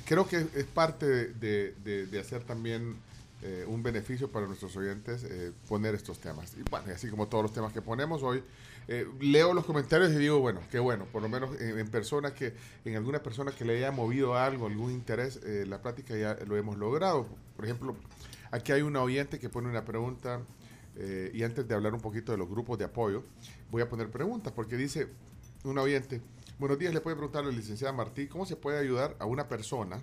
[0.06, 2.96] creo que es parte de, de, hacer también
[3.42, 6.54] eh, un beneficio para nuestros oyentes eh, poner estos temas.
[6.58, 8.44] Y bueno, así como todos los temas que ponemos hoy,
[8.88, 12.34] eh, leo los comentarios y digo, bueno, qué bueno, por lo menos en, en persona
[12.34, 12.54] que,
[12.86, 16.78] en alguna persona que le haya movido algo, algún interés, la práctica ya lo hemos
[16.78, 17.28] logrado.
[17.56, 17.96] Por ejemplo,
[18.52, 20.42] aquí hay una oyente que pone una pregunta
[21.34, 23.24] y antes de hablar un poquito de los grupos de apoyo,
[23.72, 25.08] voy a poner preguntas, porque dice,
[25.64, 26.22] un oyente.
[26.60, 29.48] Buenos días, le puede preguntar a la licenciada Martí, ¿cómo se puede ayudar a una
[29.48, 30.02] persona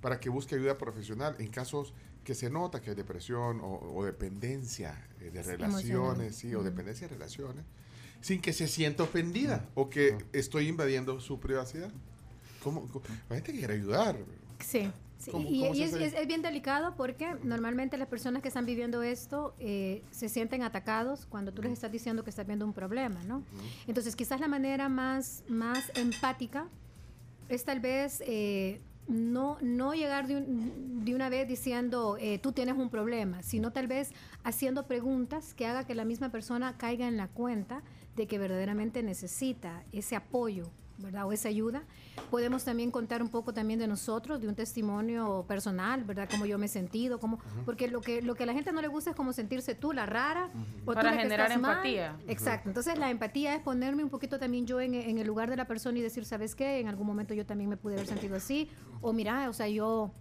[0.00, 1.94] para que busque ayuda profesional en casos
[2.24, 7.14] que se nota que hay depresión o, dependencia eh, de relaciones, sí, o dependencia de
[7.14, 7.64] relaciones,
[8.20, 11.90] sin que se sienta ofendida o que estoy invadiendo su privacidad?
[12.62, 12.88] ¿Cómo?
[13.28, 14.18] La gente quiere ayudar.
[14.60, 14.90] Sí.
[15.28, 20.62] Y, es, bien delicado porque normalmente las personas que están viviendo esto eh, se sienten
[20.62, 23.42] atacados cuando tú les estás diciendo que estás viendo un problema, ¿no?
[23.86, 26.68] Entonces, quizás la manera más, más empática
[27.48, 32.76] es tal vez eh, no, no llegar de, de una vez diciendo eh, tú tienes
[32.76, 34.12] un problema, sino tal vez
[34.44, 37.82] haciendo preguntas que haga que la misma persona caiga en la cuenta
[38.16, 40.70] de que verdaderamente necesita ese apoyo
[41.02, 41.26] ¿verdad?
[41.26, 41.82] O esa ayuda.
[42.30, 46.28] Podemos también contar un poco también de nosotros, de un testimonio personal, ¿verdad?
[46.30, 48.80] Cómo yo me he sentido, cómo, porque lo que, lo que a la gente no
[48.80, 50.50] le gusta es como sentirse tú la rara
[50.86, 52.16] o Para generar empatía.
[52.26, 52.68] Exacto.
[52.68, 55.66] Entonces la empatía es ponerme un poquito también yo en, en el lugar de la
[55.66, 56.80] persona y decir, ¿sabes qué?
[56.80, 58.70] En algún momento yo también me pude haber sentido así.
[59.00, 60.12] O mira, o sea, yo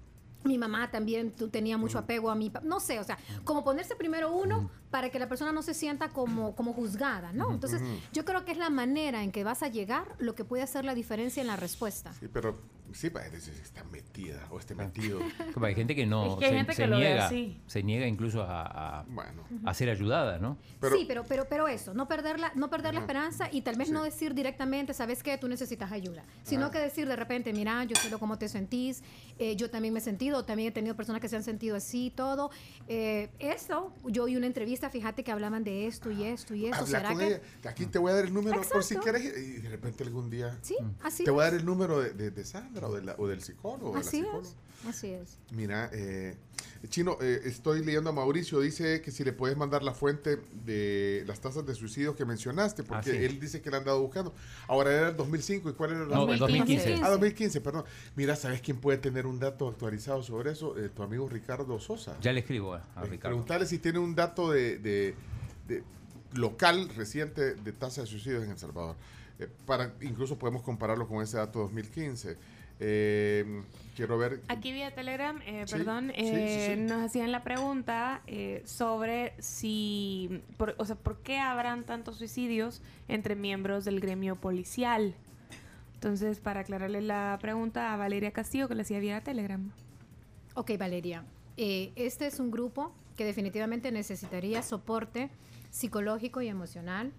[0.43, 4.33] mi mamá también tenía mucho apego a mi no sé, o sea, como ponerse primero
[4.33, 7.51] uno para que la persona no se sienta como, como juzgada, ¿no?
[7.51, 7.81] Entonces,
[8.11, 10.85] yo creo que es la manera en que vas a llegar lo que puede hacer
[10.85, 12.13] la diferencia en la respuesta.
[12.13, 12.59] Sí, pero
[12.93, 15.19] sí parece que está metida o esté metido.
[15.53, 17.29] Como hay gente que no se, niega,
[17.67, 19.05] se niega incluso a,
[19.65, 20.57] a, ser ayudada, ¿no?
[20.95, 23.89] sí, pero, pero, pero eso, no perder la, no perder la esperanza y tal vez
[23.89, 27.95] no decir directamente, sabes que tú necesitas ayuda, sino que decir de repente, mira, yo
[27.95, 29.03] sé cómo te sentís,
[29.39, 32.11] eh, yo también me he sentido, también he tenido personas que se han sentido así,
[32.15, 32.51] todo.
[32.87, 36.85] Eh, eso, yo oí una entrevista, fíjate que hablaban de esto y esto y esto.
[36.85, 37.41] ¿Será que...
[37.67, 40.57] Aquí te voy a dar el número por si quieres y de repente algún día.
[40.61, 43.95] Sí, así Te voy a dar el número de, de Sandra o, del psicólogo.
[43.95, 44.55] Así es.
[44.87, 45.37] Así es.
[45.51, 46.35] Mira, eh,
[46.89, 51.23] Chino, eh, estoy leyendo a Mauricio, dice que si le puedes mandar la fuente de
[51.27, 54.33] las tasas de suicidio que mencionaste, porque ah, él dice que le han dado buscando.
[54.67, 57.01] Ahora era el 2005, ¿y cuál era el no, 2015?
[57.03, 57.85] Ah, 2015, perdón.
[58.15, 60.77] Mira, ¿sabes quién puede tener un dato actualizado sobre eso?
[60.77, 62.17] Eh, tu amigo Ricardo Sosa.
[62.19, 63.35] Ya le escribo a, Ricardo.
[63.35, 65.15] Preguntarle si tiene un dato de, de,
[66.33, 68.95] local reciente de tasa de suicidios en El Salvador.
[69.67, 72.37] para Incluso podemos compararlo con ese dato 2015.
[72.81, 73.63] Eh,
[73.95, 74.41] quiero ver.
[74.47, 80.41] Aquí vía Telegram, eh, perdón, eh, nos hacían la pregunta eh, sobre si,
[80.77, 85.13] o sea, ¿por qué habrán tantos suicidios entre miembros del gremio policial?
[85.93, 89.71] Entonces, para aclararle la pregunta a Valeria Castillo, que le hacía vía Telegram.
[90.55, 91.23] Ok, Valeria.
[91.57, 95.29] este es un grupo que definitivamente necesitaría soporte
[95.69, 97.11] psicológico y emocional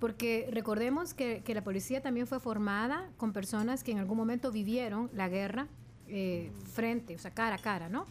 [0.00, 5.10] porque recordemos que, la policía también fue formada con personas que en algún momento vivieron
[5.12, 5.68] la guerra
[6.08, 8.06] eh, frente, o sea, cara a cara, ¿no?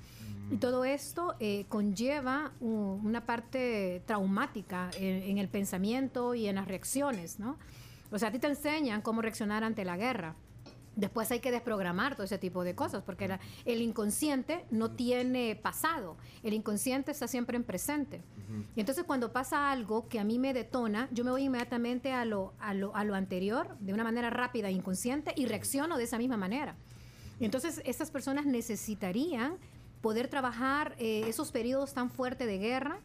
[0.52, 7.40] Y todo esto eh, conlleva una parte traumática en, el pensamiento y en las reacciones,
[7.40, 7.58] ¿no?
[8.12, 10.36] O sea, a ti te enseñan cómo reaccionar ante la guerra.
[11.00, 16.18] Después hay que desprogramar todo ese tipo de cosas, porque el inconsciente no tiene pasado,
[16.44, 18.22] el inconsciente está siempre en presente.
[18.76, 22.26] Y entonces cuando pasa algo que a mí me detona, yo me voy inmediatamente a
[22.26, 26.04] lo, a lo, a lo anterior, de una manera rápida e inconsciente, y reacciono de
[26.04, 26.76] esa misma manera.
[27.40, 29.58] Y entonces estas personas necesitarían
[30.02, 33.00] poder trabajar eh, esos periodos tan fuertes de guerra,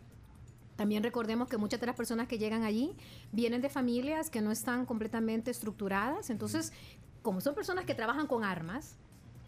[0.77, 2.97] también recordemos que muchas de las personas que llegan allí
[3.31, 6.73] vienen de familias que no están completamente estructuradas, entonces
[7.25, 8.97] como son personas que trabajan con armas,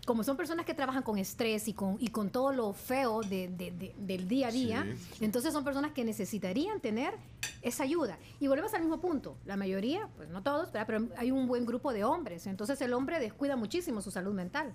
[0.06, 4.28] como son personas que trabajan con estrés y con, y con todo lo feo del
[4.28, 4.86] día a día,
[5.20, 7.12] entonces son personas que necesitarían tener
[7.60, 8.16] esa ayuda.
[8.40, 9.36] Y volvemos al mismo punto.
[9.44, 12.46] La mayoría, pues no todos, pero hay un buen grupo de hombres.
[12.46, 14.72] Entonces el hombre descuida muchísimo su salud mental.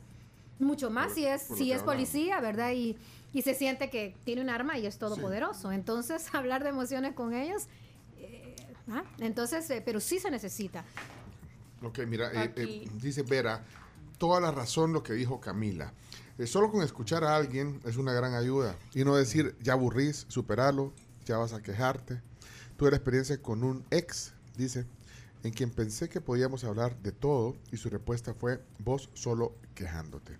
[0.59, 2.73] Mucho más si es, si es policía, ¿verdad?
[2.73, 2.97] Y,
[3.33, 5.71] y, se siente que tiene un arma y es todopoderoso.
[5.71, 7.63] Entonces hablar de emociones con ellos,
[8.19, 8.55] eh,
[8.91, 9.03] ¿ah?
[9.17, 10.85] entonces, eh, pero sí se necesita.
[11.83, 13.63] Ok, mira, eh, eh, dice Vera,
[14.17, 15.93] toda la razón lo que dijo Camila.
[16.37, 20.25] Eh, solo con escuchar a alguien es una gran ayuda y no decir, ya aburrís,
[20.27, 20.93] superalo,
[21.25, 22.21] ya vas a quejarte.
[22.77, 24.85] Tuve la experiencia con un ex, dice,
[25.43, 30.37] en quien pensé que podíamos hablar de todo y su respuesta fue, vos solo quejándote.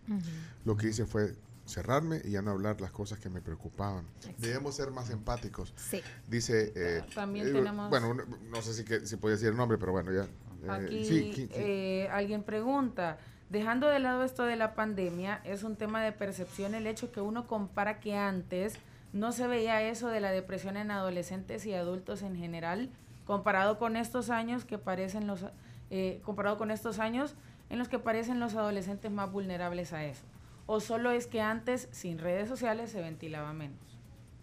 [0.64, 1.36] Lo que hice fue
[1.66, 4.06] cerrarme y ya no hablar las cosas que me preocupaban.
[4.38, 5.74] Debemos ser más empáticos.
[5.76, 6.02] Sí.
[6.28, 7.04] Dice...
[7.16, 7.89] También tenemos...
[7.89, 8.16] Bueno,
[8.50, 10.28] no, sé si, que, si podía decir el nombre, pero bueno, ya
[10.70, 13.18] Aquí eh, alguien pregunta,
[13.49, 17.22] dejando de lado esto de la pandemia, es un tema de percepción el hecho que
[17.22, 18.78] uno compara que antes
[19.14, 22.89] no se veía eso de la depresión en adolescentes y adultos en general,
[23.26, 25.45] comparado con estos años que parecen los,
[25.89, 27.36] eh, comparado con estos años
[27.70, 30.24] en los que parecen los adolescentes más vulnerables a eso.
[30.66, 33.91] O solo es que antes, sin redes sociales, se ventilaba menos.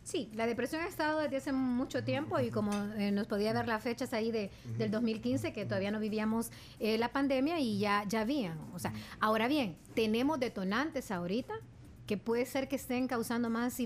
[0.09, 3.69] Sí, la depresión ha estado desde hace mucho tiempo y como eh, nos podía ver
[3.69, 6.51] las fechas ahí de, del 2015, que todavía no vivíamos
[6.81, 8.59] eh, la pandemia y ya, ya habían.
[8.73, 11.61] O sea, ahora bien, tenemos detonantes ahorita
[12.09, 13.77] que puede ser que estén causando más,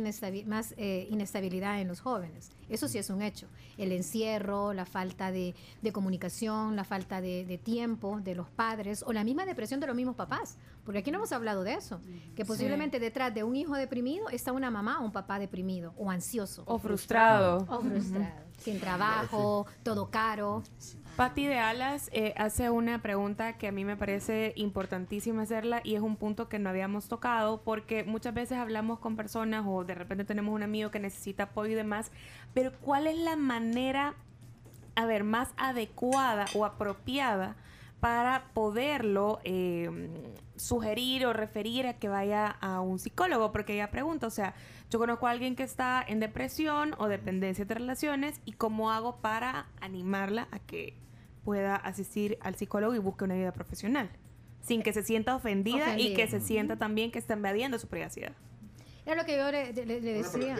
[0.46, 2.52] más eh, inestabilidad en los jóvenes.
[2.68, 3.48] Eso sí es un hecho.
[3.76, 5.54] El encierro, la falta de,
[5.92, 10.14] comunicación, la falta de, tiempo de los padres o la misma depresión de los mismos
[10.14, 10.56] papás.
[10.84, 12.00] Porque aquí no hemos hablado de eso.
[12.36, 16.08] Que posiblemente detrás de un hijo deprimido está una mamá o un papá deprimido o
[16.08, 16.62] ansioso.
[16.66, 17.66] O frustrado.
[17.68, 18.52] O frustrado.
[18.58, 20.62] Sin trabajo, todo caro.
[21.16, 25.94] Patti de Alas eh, hace una pregunta que a mí me parece importantísima hacerla y
[25.94, 29.94] es un punto que no habíamos tocado porque muchas veces hablamos con personas o de
[29.94, 32.10] repente tenemos un amigo que necesita apoyo y demás,
[32.54, 34.14] pero ¿cuál es la manera,
[34.94, 37.56] a ver, más adecuada o apropiada
[38.00, 40.08] para poderlo em,
[40.62, 43.52] sugerir o referir a que vaya a un psicólogo?
[43.52, 44.54] Porque ella pregunta, o sea,
[44.90, 49.16] yo conozco a alguien que está en depresión o dependencia de relaciones y cómo hago
[49.16, 50.96] para animarla a que
[51.44, 54.10] pueda asistir al psicólogo y busque una ayuda profesional,
[54.60, 58.32] sin que se sienta ofendida, y que se sienta también que está invadiendo su privacidad.
[59.04, 60.56] Era lo que yo le, decía,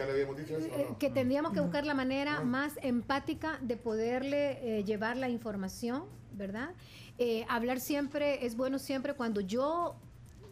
[0.99, 6.71] que tendríamos que buscar la manera más empática de poderle eh, llevar la información, ¿verdad?
[7.19, 9.95] Eh, hablar siempre, es bueno siempre cuando yo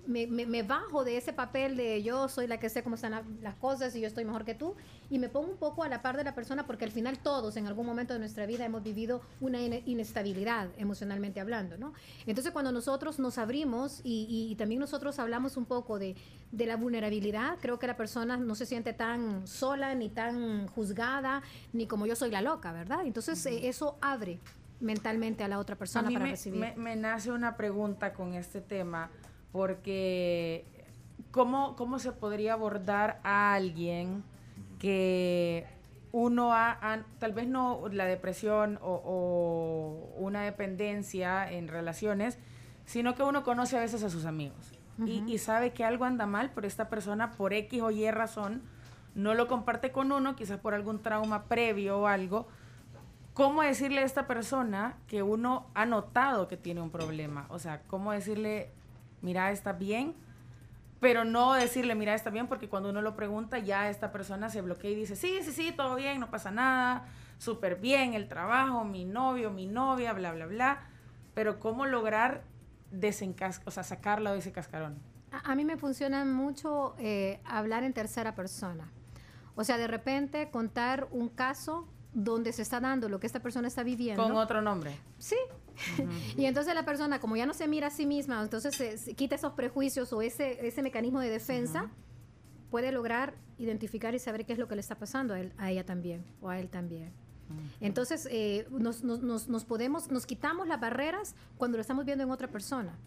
[0.08, 3.56] me, me, bajo de ese papel de yo soy la que sé cómo están las
[3.56, 4.76] cosas y yo estoy mejor que tú
[5.10, 7.56] y me pongo un poco a la par de la persona porque al final todos
[7.58, 11.94] en algún momento de nuestra vida hemos vivido una inestabilidad emocionalmente hablando, ¿no?
[12.26, 16.16] Entonces cuando nosotros nos abrimos y, y, también nosotros hablamos un poco de,
[16.52, 21.42] de, la vulnerabilidad, creo que la persona no se siente tan sola ni tan juzgada
[21.74, 23.06] ni como yo soy la loca, ¿verdad?
[23.06, 24.40] Entonces eh, eso abre
[24.82, 26.60] mentalmente a la otra persona para recibir.
[26.60, 29.10] Me, me nace una pregunta con este tema
[29.52, 30.66] porque
[31.32, 34.24] ¿cómo, cómo se podría abordar a alguien
[34.80, 35.66] que
[36.12, 42.38] uno ha, tal vez no la depresión o, una dependencia en relaciones,
[42.86, 44.74] sino que uno conoce a veces a sus amigos
[45.06, 48.62] y, y, sabe que algo anda mal, pero esta persona por X o Y razón
[49.16, 52.48] no lo comparte con uno, quizás por algún trauma previo o algo.
[53.34, 57.46] ¿Cómo decirle a esta persona que uno ha notado que tiene un problema?
[57.50, 58.72] O sea, ¿cómo decirle,
[59.22, 60.16] mira, está bien,
[61.00, 64.62] pero no decirle, mira, está bien, porque cuando uno lo pregunta, ya esta persona se
[64.62, 67.06] bloquea y dice, sí, sí, sí, todo bien, no pasa nada,
[67.38, 70.82] súper bien, el trabajo, mi novio, mi novia, bla, bla, bla.
[71.34, 72.44] Pero ¿cómo lograr
[72.92, 75.00] desencas o sea, sacarlo de ese cascarón?
[75.32, 78.92] A, mí me funciona mucho eh, hablar en tercera persona.
[79.56, 83.68] O sea, de repente contar un caso donde se está dando lo que esta persona
[83.68, 84.22] está viviendo.
[84.22, 84.98] Con otro nombre.
[85.18, 85.38] Sí.
[86.38, 89.36] y entonces la persona, como ya no se mira a sí misma, entonces se, quita
[89.36, 91.90] esos prejuicios o ese, ese mecanismo de defensa,
[92.70, 95.72] puede lograr identificar y saber qué es lo que le está pasando a, él, a
[95.72, 97.14] ella también o a él también.
[97.82, 102.32] Entonces, eh, nos, nos, nos, podemos, nos quitamos las barreras cuando lo estamos viendo en
[102.32, 102.98] otra persona.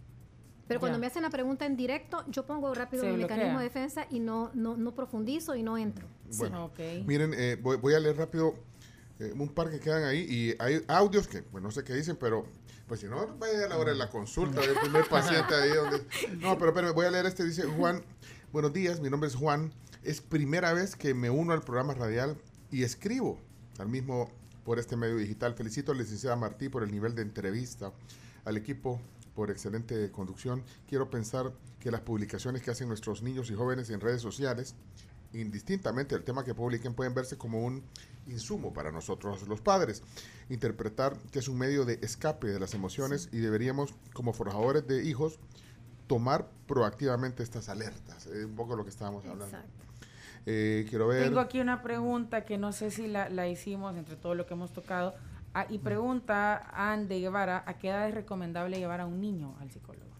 [0.66, 4.06] Pero cuando me hacen la pregunta en directo, yo pongo rápido mi mecanismo de defensa
[4.10, 6.06] y no, no, no profundizo y no entro.
[6.36, 6.70] Bueno,
[7.06, 8.54] miren, eh, voy, voy, a leer rápido
[9.18, 12.16] eh, un par que quedan ahí y hay audios que, pues no sé qué dicen,
[12.16, 12.46] pero
[12.86, 16.06] pues si no, vaya a la hora de la consulta del primer paciente ahí donde...
[16.38, 18.04] No, pero, pero voy a leer este, dice Juan,
[18.52, 22.36] buenos días, mi nombre es Juan, es primera vez que me uno al programa radial
[22.70, 23.38] y escribo
[23.78, 24.30] al mismo
[24.64, 25.54] por este medio digital.
[25.54, 27.92] Felicito a la licenciada Martí por el nivel de entrevista,
[28.44, 29.00] al equipo
[29.34, 30.62] por excelente conducción.
[30.88, 34.74] Quiero pensar que las publicaciones que hacen nuestros niños y jóvenes en redes sociales,
[35.34, 37.82] indistintamente del tema que publiquen, pueden verse como un
[38.26, 40.02] insumo para nosotros los padres.
[40.48, 45.04] Interpretar que es un medio de escape de las emociones y deberíamos, como forjadores de
[45.04, 45.38] hijos,
[46.06, 48.26] tomar proactivamente estas alertas.
[48.26, 49.58] Es un poco lo que estábamos hablando.
[50.46, 51.24] Eh, quiero ver.
[51.24, 54.54] Tengo aquí una pregunta que no sé si la, la hicimos entre todo lo que
[54.54, 55.14] hemos tocado.
[55.54, 59.56] Ah, y pregunta a Ande Guevara, ¿a qué edad es recomendable llevar a un niño
[59.60, 60.13] al psicólogo?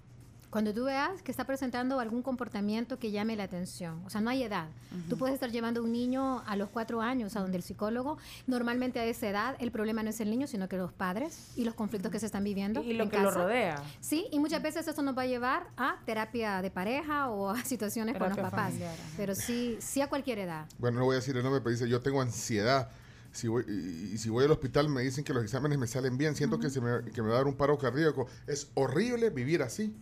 [0.55, 4.31] Cuando tú veas que está presentando algún comportamiento que llame la atención, o sea, no
[4.31, 4.69] hay edad.
[5.09, 8.19] Tú puedes estar llevando a un niño a los cuatro años a donde el psicólogo,
[8.47, 11.65] normalmente a esa edad el problema no es el niño, sino que los padres y
[11.65, 12.85] los conflictos que se están viviendo.
[12.85, 13.83] Y, lo que lo rodea.
[13.99, 17.57] Sí, y muchas veces eso nos va a llevar a terapia de pareja o a
[17.65, 18.75] situaciones con los papás.
[19.17, 20.67] Pero sí, sí a cualquier edad.
[20.79, 22.89] Bueno, no voy a decir el nombre, pero dice, yo tengo ansiedad
[23.35, 26.37] si voy, y, si voy al hospital me dicen que los exámenes me salen bien,
[26.37, 28.29] siento que, se me, que me va a dar un paro cardíaco.
[28.47, 29.95] Es horrible vivir así.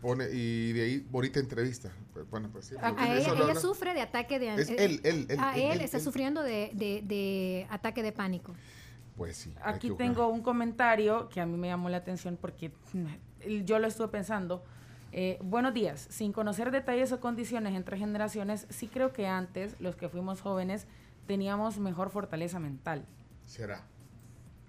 [0.00, 1.92] Pone, y de ahí, bonita entrevista.
[2.12, 2.74] Pues, bueno, pues sí.
[2.80, 6.70] A, ella, sufre de ataque de es él, él, él, A él, está sufriendo de,
[6.72, 8.54] de, de, ataque de pánico.
[9.16, 9.54] Pues sí.
[9.62, 12.72] Aquí tengo un comentario que a mí me llamó la atención porque
[13.64, 14.64] yo lo estuve pensando.
[15.12, 16.06] Eh, buenos días.
[16.10, 20.86] Sin conocer detalles o condiciones entre generaciones, sí creo que antes, los que fuimos jóvenes,
[21.26, 23.04] teníamos mejor fortaleza mental.
[23.46, 23.82] Será.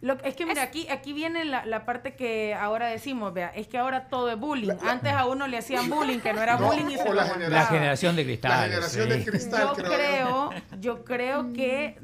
[0.01, 3.67] Lo, es que mira, aquí, aquí viene la, la, parte que ahora decimos, vea, es
[3.67, 4.73] que ahora todo es bullying.
[4.85, 7.65] Antes a uno le hacían bullying, que no era bullying y se la, generación, la
[7.67, 8.51] generación de cristal.
[8.51, 9.67] La generación de cristal.
[9.77, 10.49] Yo creo,
[10.81, 11.95] yo creo que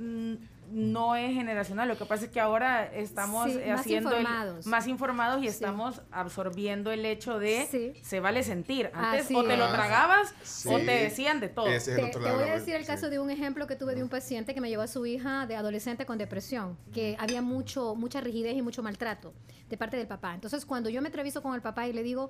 [0.72, 1.88] no es generacional.
[1.88, 6.91] Lo que pasa es que ahora estamos haciendo más informados, más informados y estamos absorbiendo
[6.91, 8.91] el hecho de se vale sentir.
[8.93, 10.34] Antes o te lo tragabas
[10.65, 11.65] o te decían de todo.
[11.65, 14.61] te, voy a decir el caso de un ejemplo que tuve de un paciente que
[14.61, 18.61] me llevó a su hija de adolescente con depresión, que había mucho mucha rigidez y
[18.61, 19.34] mucho maltrato
[19.70, 20.34] de parte del papá.
[20.34, 22.30] Entonces, cuando yo me entrevisto con el papá y le digo,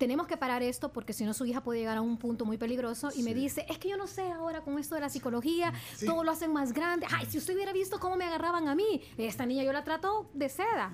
[0.00, 2.56] tenemos que parar esto porque si no su hija puede llegar a un punto muy
[2.56, 5.74] peligroso y me dice, es que yo no sé ahora con esto de la psicología,
[6.06, 7.06] todo lo hacen más grande.
[7.10, 10.30] Ay, si usted hubiera visto cómo me agarraban a mí, esta niña yo la trato
[10.34, 10.90] de seda.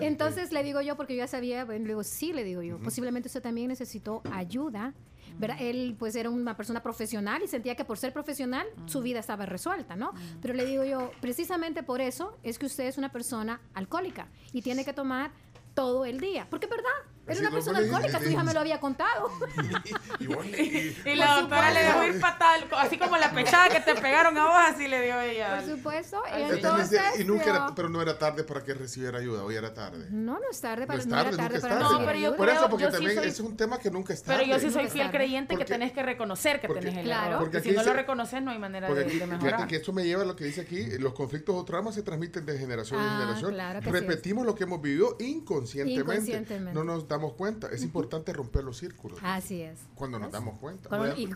[0.00, 3.28] Entonces le digo yo, porque yo ya sabía, le digo, sí, le digo yo, posiblemente
[3.28, 4.94] usted también necesitó ayuda.
[5.38, 5.56] ¿verdad?
[5.60, 9.44] Él pues era una persona profesional y sentía que por ser profesional su vida estaba
[9.44, 10.12] resuelta, ¿no?
[10.40, 14.62] Pero le digo yo, precisamente por eso es que usted es una persona alcohólica y
[14.62, 15.32] tiene que tomar
[15.74, 16.90] todo el día, porque es verdad,
[17.26, 19.30] era una persona alcohólica, tu hija me lo había contado.
[20.20, 24.46] y, la doctora le dejó ir fatal, así como la pechada que te pegaron a
[24.46, 25.60] vos, así le dio ella.
[25.60, 26.22] Por supuesto.
[26.32, 30.06] Entonces, y nunca era, pero no era tarde para que recibiera ayuda, hoy era tarde.
[30.10, 32.36] No, no es tarde para no, es tarde, no era tarde para No, pero yo
[32.36, 34.44] Por eso, porque también es un tema que nunca es tarde.
[34.44, 37.26] Pero yo sí soy fiel creyente que tenés que reconocer que tenés el claro.
[37.26, 37.40] error.
[37.40, 39.40] Porque si no lo reconoces, no hay manera de, mejorar.
[39.40, 42.02] Fíjate que esto me lleva a lo que dice aquí, los conflictos o traumas se
[42.02, 43.92] transmiten de generación en ah, generación.
[43.92, 46.60] Repetimos lo que hemos vivido inconscientemente.
[46.72, 47.68] No nos damos cuenta.
[47.68, 49.18] Es importante romper los círculos.
[49.22, 49.80] Así es.
[49.94, 50.88] Cuando nos damos cuenta.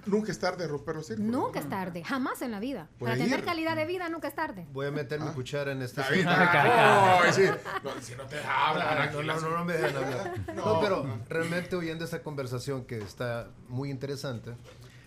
[0.06, 1.32] nunca es tarde romper los círculos.
[1.32, 2.88] Nunca es tarde, jamás en la vida.
[2.98, 4.66] Para tener calidad de vida nunca es tarde.
[4.72, 5.32] Voy a meter mi ah.
[5.34, 9.12] cuchara en esta no, si, no, te hablan.
[9.12, 10.34] No, no, no, me dejan hablar.
[10.54, 14.54] No, pero realmente oyendo esta conversación que está muy interesante,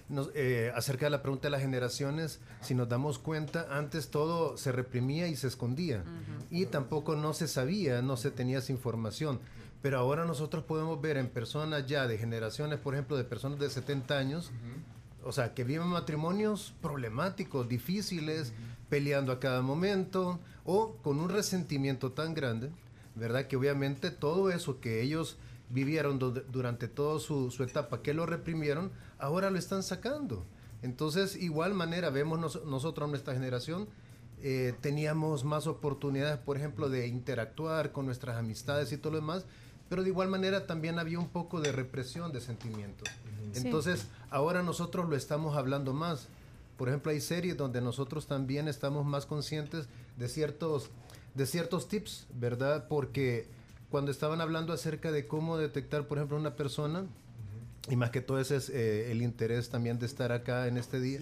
[0.09, 4.57] nos, eh, acerca de la pregunta de las generaciones, si nos damos cuenta, antes todo
[4.57, 6.03] se reprimía y se escondía.
[6.49, 9.39] Y tampoco no se sabía, no se tenía esa información.
[9.83, 13.69] Pero ahora nosotros podemos ver en personas ya de generaciones, por ejemplo, de personas de
[13.69, 14.49] 70 años,
[15.25, 18.53] o sea, que viven matrimonios problemáticos, difíciles,
[18.87, 22.71] peleando a cada momento, o con un resentimiento tan grande,
[23.15, 23.47] ¿verdad?
[23.47, 25.37] Que obviamente todo eso que ellos
[25.69, 30.45] vivieron durante toda su, etapa, que lo reprimieron, ahora lo están sacando.
[30.81, 33.89] Entonces, igual manera, vemos nosotros, nuestra generación,
[34.41, 39.45] eh, teníamos más oportunidades, por ejemplo, de interactuar con nuestras amistades y todo lo demás,
[39.93, 43.07] pero de igual manera también había un poco de represión de sentimientos.
[43.53, 46.29] Entonces, ahora nosotros lo estamos hablando más.
[46.77, 49.85] Por ejemplo, hay series donde nosotros también estamos más conscientes
[50.17, 50.89] de ciertos,
[51.35, 52.87] de ciertos tips, ¿verdad?
[52.87, 53.45] Porque
[53.91, 57.05] cuando estaban hablando acerca de cómo detectar, por ejemplo, una persona,
[57.87, 60.99] y más que todo ese es eh, el interés también de estar acá en este
[60.99, 61.19] día,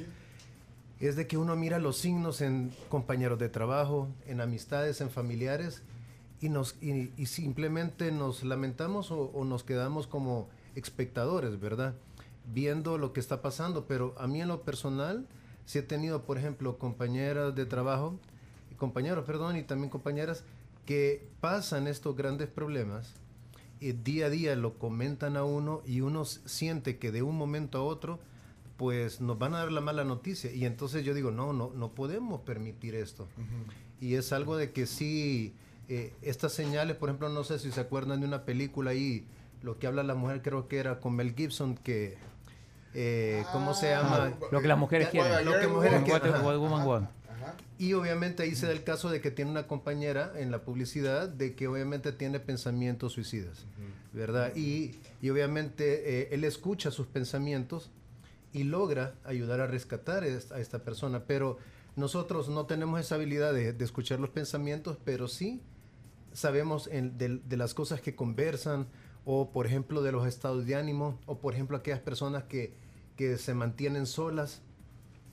[1.01, 5.81] es de que uno mira los signos en compañeros de trabajo, en amistades, en familiares,
[6.41, 11.93] y, nos, y, simplemente nos lamentamos o, nos quedamos como espectadores, ¿verdad?
[12.51, 15.27] Viendo lo que está pasando, pero a mí en lo personal,
[15.65, 18.19] si he tenido, por ejemplo, compañeras de trabajo,
[18.77, 20.43] compañeros, perdón, y también compañeras
[20.87, 23.13] que pasan estos grandes problemas
[23.79, 27.77] y día a día lo comentan a uno y uno siente que de un momento
[27.77, 28.19] a otro
[28.77, 30.51] pues nos van a dar la mala noticia.
[30.51, 33.27] Y entonces yo digo no no no podemos permitir esto
[33.99, 35.53] y es algo de que sí
[35.93, 39.27] eh, estas señales, por ejemplo, no sé si se acuerdan de una película ahí,
[39.61, 42.17] lo que habla la mujer creo que era con Mel Gibson, que,
[42.93, 44.31] eh, ¿cómo se llama?
[44.53, 45.43] lo que las mujeres quieren.
[45.43, 46.31] Lo que mujeres quieren.
[47.77, 51.27] Y obviamente ahí se da el caso de que tiene una compañera en la publicidad
[51.27, 53.65] de que obviamente tiene pensamientos suicidas,
[54.13, 54.55] ¿verdad?
[54.55, 57.91] Y, y obviamente eh, él escucha sus pensamientos
[58.53, 61.57] y logra ayudar a rescatar a esta persona, pero
[61.97, 65.61] nosotros no tenemos esa habilidad de, de escuchar los pensamientos, pero sí
[66.33, 68.87] sabemos de, las cosas que conversan
[69.25, 72.73] o por ejemplo de los estados de ánimo o por ejemplo aquellas personas que,
[73.15, 74.61] que se mantienen solas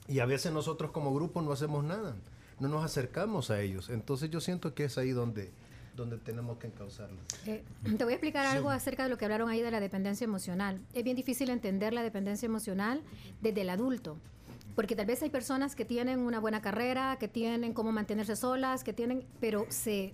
[0.07, 2.15] y a veces nosotros como grupo no hacemos nada,
[2.59, 3.89] no nos acercamos a ellos.
[3.89, 5.51] Entonces yo siento que es ahí donde,
[5.95, 7.19] donde tenemos que encauzarlos.
[7.45, 7.63] Eh,
[7.97, 10.81] te voy a explicar algo acerca de lo que hablaron ahí de la dependencia emocional.
[10.93, 13.03] Es bien difícil entender la dependencia emocional
[13.41, 14.17] desde el adulto.
[14.75, 18.83] Porque tal vez hay personas que tienen una buena carrera, que tienen cómo mantenerse solas,
[18.83, 20.13] que tienen, pero se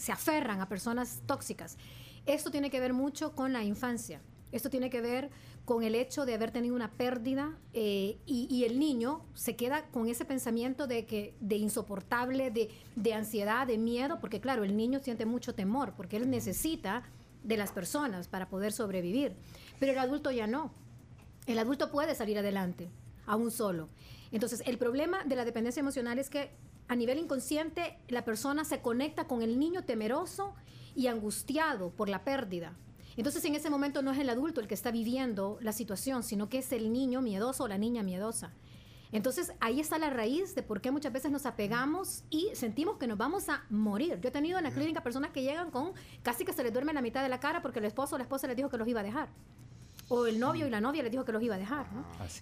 [0.00, 1.76] se aferran a personas tóxicas.
[2.24, 4.22] Esto tiene que ver mucho con la infancia.
[4.50, 5.30] Esto tiene que ver
[5.66, 10.08] con el hecho de haber tenido una pérdida eh, y, el niño se queda con
[10.08, 15.00] ese pensamiento de que de insoportable, de, de, ansiedad, de miedo, porque claro, el niño
[15.00, 17.02] siente mucho temor, porque él necesita
[17.44, 19.36] de las personas para poder sobrevivir.
[19.78, 20.72] Pero el adulto ya no.
[21.46, 22.88] El adulto puede salir adelante.
[23.26, 23.88] a un solo.
[24.32, 26.50] Entonces, el problema de la dependencia emocional es que
[26.90, 30.54] a nivel inconsciente la persona se conecta con el niño temeroso
[30.96, 32.72] y angustiado por la pérdida.
[33.16, 36.48] Entonces en ese momento no es el adulto el que está viviendo la situación, sino
[36.48, 38.50] que es el niño miedoso o la niña miedosa.
[39.12, 43.06] Entonces ahí está la raíz de por qué muchas veces nos apegamos y sentimos que
[43.06, 44.18] nos vamos a morir.
[44.20, 45.92] Yo he tenido en la clínica personas que llegan con
[46.24, 48.24] casi que se les duerme la mitad de la cara porque el esposo o la
[48.24, 49.28] esposa les dijo que los iba a dejar.
[50.12, 51.86] O el novio y la novia les dijo que los iba a dejar.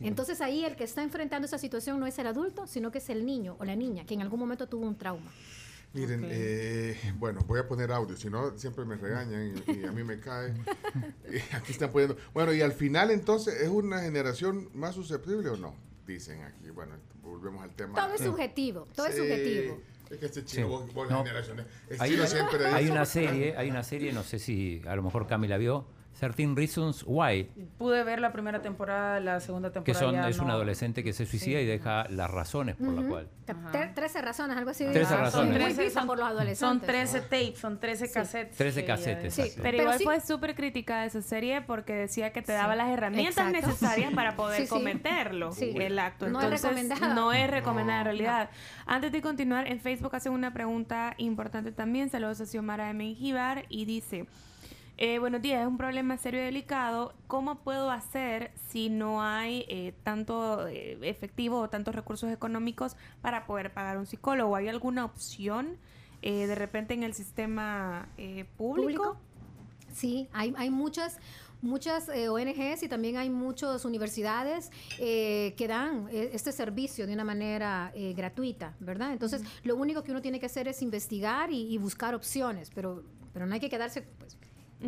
[0.00, 3.10] Entonces ahí el que está enfrentando esa situación no es el adulto, sino que es
[3.10, 5.30] el niño o la niña que en algún momento tuvo un trauma.
[5.92, 10.04] Miren, eh, bueno, voy a poner audio, si no siempre me regañan y, a mí
[10.04, 10.54] me cae.
[11.52, 12.16] aquí están poniendo.
[12.34, 15.74] Bueno, y al final entonces, ¿es una generación más susceptible o no?
[16.06, 16.70] Dicen aquí.
[16.70, 17.94] Bueno, volvemos al tema.
[17.94, 19.80] Todo es subjetivo, todo es subjetivo.
[20.10, 21.22] Es que este chino, vos, vos no.
[21.22, 21.66] generaciones.
[21.98, 25.86] Hay, hay una serie, hay una serie, no sé si a lo mejor Camila vio,
[26.18, 27.48] 13 Reasons Why.
[27.78, 30.00] Pude ver la primera temporada, la segunda temporada.
[30.00, 33.28] Que son, es un adolescente que se suicida y deja las razones por las cuales.
[33.94, 34.84] 13 razones, algo así.
[34.84, 35.92] 13 razones.
[35.92, 36.58] Son, por los adolescentes.
[36.58, 38.56] Son 13 tapes, son 13 cassettes.
[38.56, 42.74] 13 cassettes, sí, Pero, igual fue súper crítica esa serie porque decía que te daba
[42.74, 46.28] las herramientas necesarias para poder cometerlo, el acto.
[46.28, 47.14] No es recomendado.
[47.14, 48.50] No es recomendado en realidad.
[48.86, 52.10] Antes de continuar, en Facebook hacen una pregunta importante también.
[52.10, 54.26] Saludos a Xiomara de Menjivar y dice...
[55.00, 57.14] Eh, buenos días, es un problema serio y delicado.
[57.28, 63.46] ¿Cómo puedo hacer si no hay eh, tanto eh, efectivo o tantos recursos económicos para
[63.46, 64.56] poder pagar un psicólogo?
[64.56, 65.76] ¿Hay alguna opción
[66.20, 68.08] de repente en el sistema
[68.56, 69.16] público?
[69.92, 71.18] Sí, hay, hay muchas
[71.62, 78.74] muchas ONGs y también hay muchas universidades que dan este servicio de una manera gratuita,
[78.80, 79.12] ¿verdad?
[79.12, 83.46] Entonces, lo único que uno tiene que hacer es investigar y, buscar opciones, pero, pero
[83.46, 84.36] no hay que quedarse pues,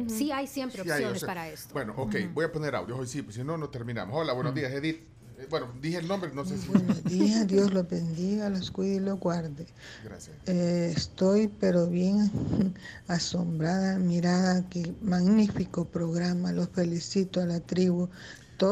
[0.08, 1.72] Sí hay siempre opciones para esto.
[1.74, 4.16] Bueno, ok, voy a poner audio hoy sí, pues si no, no terminamos.
[4.16, 5.00] Hola, buenos días, Edith.
[5.38, 6.68] Eh, bueno, dije el nombre, no sé si...
[6.68, 9.66] Buenos días, Dios los bendiga, los cuide y los guarde.
[10.04, 10.36] Gracias.
[10.46, 12.30] Eh, estoy pero bien
[13.08, 18.08] asombrada, mirada, qué magnífico programa, los felicito a la tribu.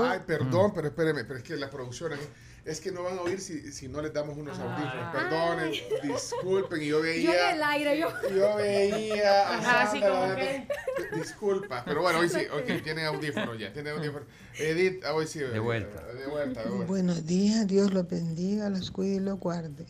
[0.04, 2.12] Ay, perdón, pero espéreme, pero es que la producción...
[2.68, 5.14] Es que no van a oír si, si no les damos unos audífonos.
[5.14, 6.82] Perdonen, disculpen.
[6.82, 7.24] Y yo veía.
[7.24, 8.12] Yo en el aire, yo.
[8.28, 9.54] Yo veía.
[9.56, 10.68] Ajá, así como que.
[11.16, 11.82] Disculpa.
[11.86, 12.42] Pero bueno, hoy sí.
[12.52, 13.72] Ok, tienen audífonos ya.
[13.72, 14.28] Tienen audífonos.
[14.58, 15.38] Edith, hoy sí.
[15.38, 16.04] De vuelta.
[16.12, 16.86] De vuelta, de vuelta.
[16.86, 17.66] Buenos días.
[17.66, 19.86] Dios los bendiga, los cuide y los guarde.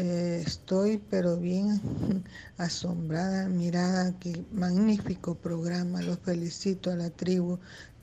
[0.00, 1.80] Eh, estoy pero bien
[2.56, 7.58] asombrada, mirada, qué magnífico programa, los felicito a la tribu,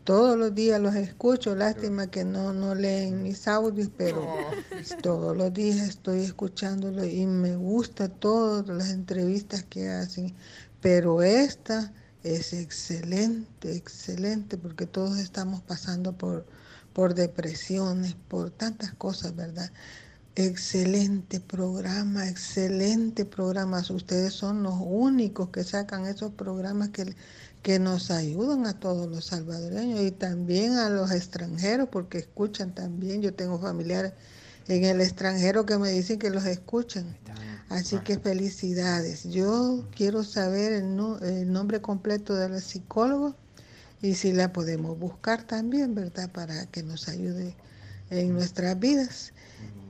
[0.05, 4.23] todos los días los escucho, lástima que no, no leen mis audios, pero
[5.01, 10.35] todos los días estoy escuchándolo y me gusta todas las entrevistas que hacen,
[10.79, 11.91] pero esta
[12.23, 16.45] es excelente, excelente, porque todos estamos pasando por,
[16.93, 19.71] por depresiones, por tantas cosas, ¿verdad?
[20.35, 23.81] Excelente programa, excelente programa.
[23.89, 27.15] Ustedes son los únicos que sacan esos programas que
[27.65, 33.23] que nos ayudan a todos los salvadoreños y también a los extranjeros, porque escuchan también.
[33.23, 34.13] Yo tengo familiares
[34.67, 37.17] en el extranjero que me dicen que los escuchan.
[37.69, 39.23] Así que felicidades.
[39.23, 43.35] Yo quiero saber el, nombre completo de la psicóloga
[43.99, 46.31] y si la podemos buscar también, ¿verdad?
[46.31, 47.55] Para que nos ayude
[48.11, 49.33] en nuestras vidas.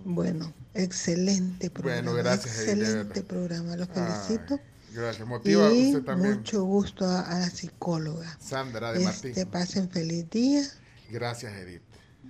[0.05, 2.13] Bueno, excelente programa.
[2.13, 2.57] Bueno, gracias.
[2.57, 3.75] Excelente programa.
[3.75, 4.61] Los felicito.
[4.95, 5.27] Gracias.
[5.27, 6.37] Motiva y usted también.
[6.37, 8.37] Mucho gusto a, la psicóloga.
[8.39, 9.33] Sandra de Martín.
[9.33, 10.61] Que pasen feliz día.
[11.09, 11.81] Gracias, Edith.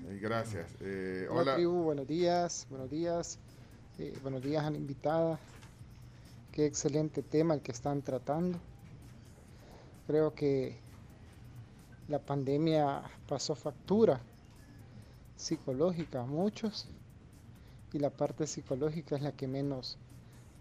[0.07, 0.71] Eh, gracias.
[0.79, 1.55] Eh, hola.
[1.55, 2.65] tribu, buenos días.
[2.71, 3.37] Buenos días.
[3.99, 5.39] Eh, buenos días a la invitada.
[6.51, 8.59] Qué excelente tema el que están tratando.
[10.07, 10.79] Creo que
[12.07, 14.21] la pandemia pasó factura
[15.35, 16.87] psicológica a muchos
[17.93, 19.99] y la parte psicológica es la que menos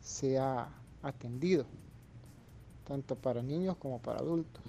[0.02, 0.68] se ha
[1.02, 1.64] atendido
[2.86, 4.62] tanto para niños como para adultos.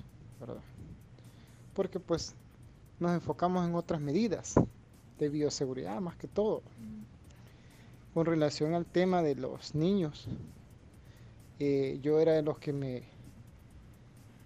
[1.74, 2.34] Porque pues
[3.00, 4.56] nos enfocamos en otras medidas
[5.20, 6.62] de bioseguridad más que todo.
[8.14, 10.28] Con relación al tema de los niños,
[11.60, 13.04] eh, yo era de los que me,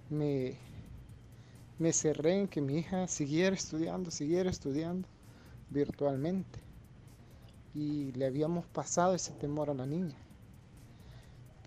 [0.09, 0.57] me,
[1.78, 5.07] me cerré en que mi hija siguiera estudiando, siguiera estudiando
[5.70, 6.59] virtualmente.
[7.76, 10.15] Y le habíamos pasado ese temor a la niña.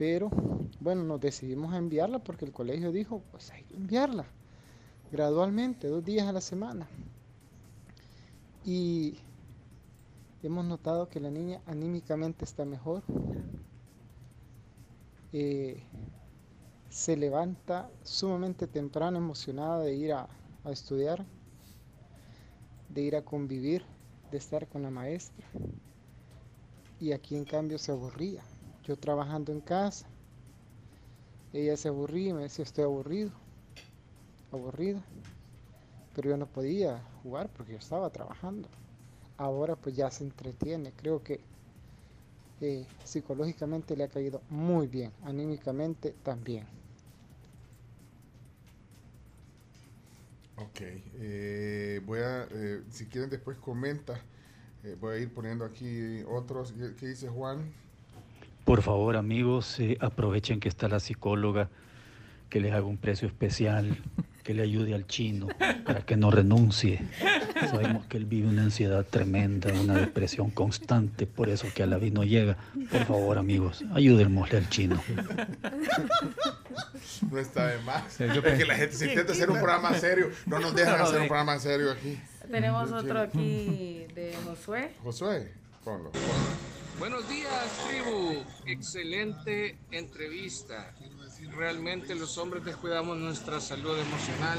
[0.03, 0.30] Pero
[0.80, 4.24] bueno, nos decidimos a enviarla porque el colegio dijo, pues hay que enviarla
[5.12, 6.88] gradualmente, dos días a la semana.
[8.64, 9.14] Y
[10.42, 13.05] hemos notado que la niña anímicamente está mejor.
[15.32, 15.80] Eh,
[16.88, 20.28] se levanta sumamente temprano, emocionada de ir a,
[20.64, 21.24] a estudiar,
[22.88, 23.84] de ir a convivir
[24.32, 25.46] de estar con la maestra.
[26.98, 28.42] Y aquí en cambio se aburría.
[28.84, 30.06] Yo trabajando en casa,
[31.52, 33.32] ella se aburría y me decía, estoy aburrido,
[34.52, 35.02] aburrida.
[36.14, 38.68] Pero yo no podía jugar porque yo estaba trabajando.
[39.38, 40.92] Ahora pues ya se entretiene.
[40.94, 41.40] Creo que
[42.60, 46.66] eh, psicológicamente le ha caído muy bien, anímicamente también.
[50.56, 54.20] Ok, eh, voy a, eh, si quieren después comenta,
[55.00, 56.72] voy a ir poniendo aquí otros.
[56.72, 57.74] ¿Qué, qué dice Juan?
[58.64, 61.68] Por favor, amigos, eh, aprovechen que está la psicóloga,
[62.48, 63.98] que les haga un precio especial,
[64.44, 65.48] que le ayude al chino
[65.84, 67.00] para que no renuncie.
[67.70, 71.96] Sabemos que él vive una ansiedad tremenda, una depresión constante, por eso que a la
[71.98, 72.56] vida no llega.
[72.90, 75.02] Por favor, amigos, ayúdenmosle al chino.
[77.30, 78.18] No está de más.
[78.18, 80.30] yo es que la gente se intenta hacer un programa serio.
[80.46, 82.18] No nos dejan hacer un programa serio aquí.
[82.50, 82.94] Tenemos Sí.
[82.94, 84.92] otro aquí de Josué.
[85.02, 85.52] Josué,
[85.84, 86.10] ponlo.
[86.99, 88.45] Buenos días, tribu.
[88.66, 90.95] Excelente entrevista.
[91.57, 94.59] Realmente los hombres descuidamos nuestra salud emocional.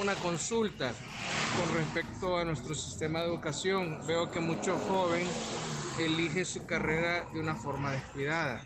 [0.00, 0.92] Una consulta
[1.56, 4.00] con respecto a nuestro sistema de educación.
[4.06, 5.26] Veo que mucho joven
[5.98, 8.62] elige su carrera de una forma descuidada.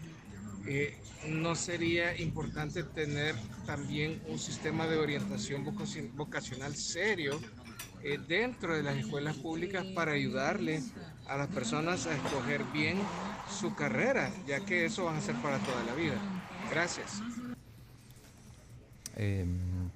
[0.67, 0.97] Eh,
[1.29, 3.35] ¿No sería importante tener
[3.67, 7.41] también un sistema de orientación vocaci- vocacional serio
[8.03, 10.83] eh, dentro de las escuelas públicas para ayudarle
[11.29, 12.99] a las personas a escoger bien
[13.49, 16.17] su carrera, ya que eso van a ser para toda la vida.
[16.71, 17.23] Gracias.
[19.17, 19.47] Eh,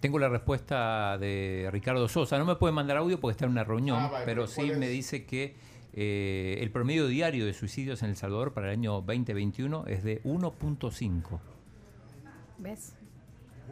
[0.01, 2.39] tengo la respuesta de Ricardo Sosa.
[2.39, 4.79] No me puede mandar audio porque está en una reunión, Ah, vale, pero sí ¿cuál
[4.79, 5.55] me dice que
[5.93, 10.23] eh, el promedio diario de suicidios en El Salvador para el año 2021 es de
[10.23, 11.39] 1.5.
[12.59, 12.95] ¿Ves?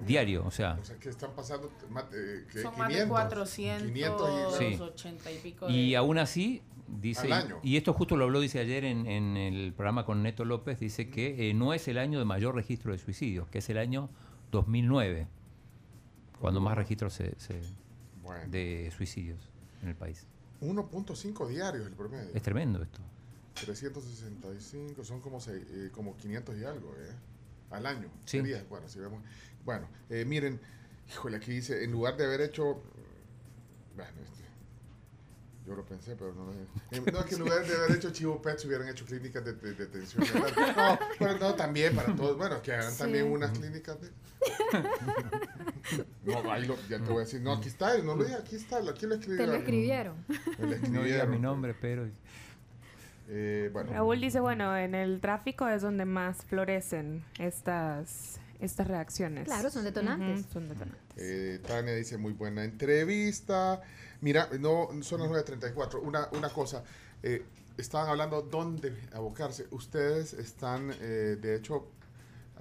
[0.07, 0.79] Diario, o sea.
[0.81, 4.75] O sea, que están pasando más, eh, que Son 500, más de 400 500 y-
[4.99, 5.31] Sí.
[5.35, 7.59] y pico Y aún así, dice, Al año.
[7.63, 11.11] y esto justo lo habló, dice ayer en, en el programa con Neto López, dice
[11.11, 14.09] que eh, no es el año de mayor registro de suicidios, que es el año
[14.51, 15.27] 2009,
[16.41, 17.61] cuando más registros se, se-
[18.23, 19.41] Bueno, de suicidios
[19.83, 20.27] en el país.
[20.61, 22.31] 1.5 diarios el promedio.
[22.35, 23.01] Es tremendo esto.
[23.55, 27.13] 365, son como, seis- eh, como 500 y algo, ¿eh?
[27.71, 28.09] Al año.
[28.25, 28.39] Sí.
[28.39, 29.23] Sería, bueno, si vemos.
[29.65, 30.61] Bueno, eh, miren,
[31.09, 32.83] híjole, aquí dice, en lugar de haber hecho.
[33.95, 34.45] Bueno, este,
[35.67, 38.41] yo lo pensé, pero no lo eh, No, que en lugar de haber hecho Chivo
[38.41, 40.25] Pets hubieran hecho clínicas de, de, de detención.
[40.77, 42.37] No, pero no, también para todos.
[42.39, 42.99] Bueno, que hagan Sí.
[42.99, 44.09] también unas clínicas de.
[46.25, 47.41] No, ahí lo, ya te voy a decir.
[47.41, 49.39] No, aquí está, no lo dije, aquí está, aquí lo escribí.
[49.39, 50.17] Te lo escribieron.
[50.29, 51.31] No diga escribieron.
[51.31, 52.07] mi nombre, pero...
[53.29, 53.93] Eh, bueno.
[53.93, 59.45] Raúl dice, bueno, en el tráfico es donde más florecen estas, estas reacciones.
[59.45, 60.47] Claro, son detonantes.
[60.53, 61.01] Son detonantes.
[61.17, 63.81] Eh, Tania dice muy buena entrevista.
[64.21, 66.01] Mira, no son las 9.34.
[66.03, 66.83] Una, una cosa,
[67.23, 67.45] eh,
[67.77, 69.67] estaban hablando dónde abocarse.
[69.71, 71.89] Ustedes están, eh, de hecho,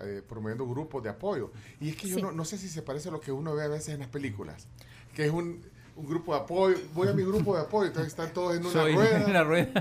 [0.01, 1.51] eh, promoviendo grupos de apoyo.
[1.79, 3.63] Y es que yo no, no sé si se parece a lo que uno ve
[3.63, 4.67] a veces en las películas,
[5.15, 5.63] que es un,
[5.97, 6.77] un grupo de apoyo.
[6.93, 9.23] Voy a mi grupo de apoyo, entonces están todos en una Soy rueda.
[9.25, 9.73] en la rueda.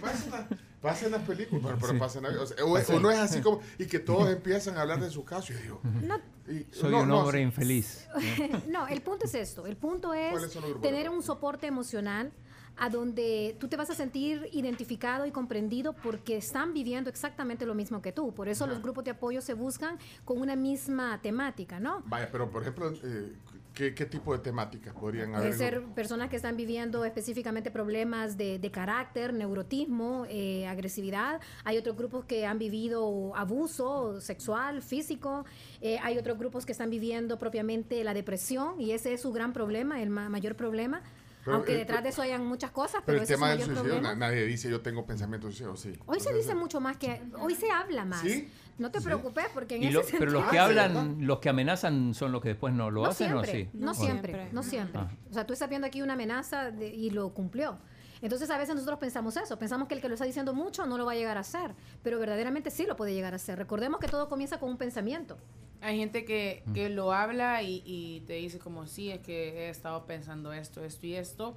[0.00, 0.46] Pasen las-
[0.80, 1.98] pasen las películas, pero, pero Sí.
[1.98, 5.10] pasen o, sea, o no es así como, y que todos empiezan a hablar de
[5.10, 5.52] su caso.
[5.52, 6.16] Y yo digo, No,
[6.52, 8.06] y- Soy no, un hombre infeliz.
[8.68, 9.66] no, el punto es esto.
[9.66, 12.32] El punto ¿Cuáles es tener un soporte emocional
[12.80, 17.74] a donde tú te vas a sentir identificado y comprendido porque están viviendo exactamente lo
[17.74, 18.32] mismo que tú.
[18.32, 18.72] Por eso Ajá.
[18.72, 22.04] los grupos de apoyo se buscan con una misma temática, ¿no?
[22.06, 23.32] Vaya, pero por ejemplo, eh,
[23.78, 25.54] ¿qué, qué tipo de temáticas podrían Puede haber?
[25.56, 31.40] ser personas que están viviendo específicamente problemas de, de carácter, neurotismo, eh, agresividad.
[31.64, 35.44] Hay otros grupos que han vivido abuso sexual, físico.
[35.80, 39.52] Eh, hay otros grupos que están viviendo propiamente la depresión y ese es su gran
[39.52, 41.00] problema, el ma- mayor problema.
[41.48, 43.82] Pero, Aunque eh, detrás de eso hayan muchas cosas, Pero pero, el tema del suicidio,
[43.84, 44.14] problema.
[44.14, 45.92] nadie dice yo tengo pensamientos suicidios, sí.
[46.06, 47.22] Hoy se dice mucho más que...
[47.40, 48.20] Hoy se habla más.
[48.20, 48.50] ¿Sí?
[48.76, 50.18] No te preocupes porque en Y ese lo- sentido...
[50.20, 53.08] pero los que Ah, hablan, los que amenazan son los que después no lo no
[53.08, 53.70] hacen siempre, o sí.
[53.72, 54.52] No siempre, siempre.
[54.52, 55.00] no siempre.
[55.00, 55.10] Ah.
[55.30, 57.78] O sea, tú estás viendo aquí una amenaza de- y lo cumplió.
[58.20, 60.98] Entonces a veces nosotros pensamos eso, pensamos que el que lo está diciendo mucho no
[60.98, 61.72] lo va a llegar a hacer,
[62.02, 63.56] pero verdaderamente sí lo puede llegar a hacer.
[63.58, 65.38] Recordemos que todo comienza con un pensamiento.
[65.80, 69.68] Hay gente que, que lo habla y, y te dice como, sí, es que he
[69.70, 71.56] estado pensando esto, esto y esto.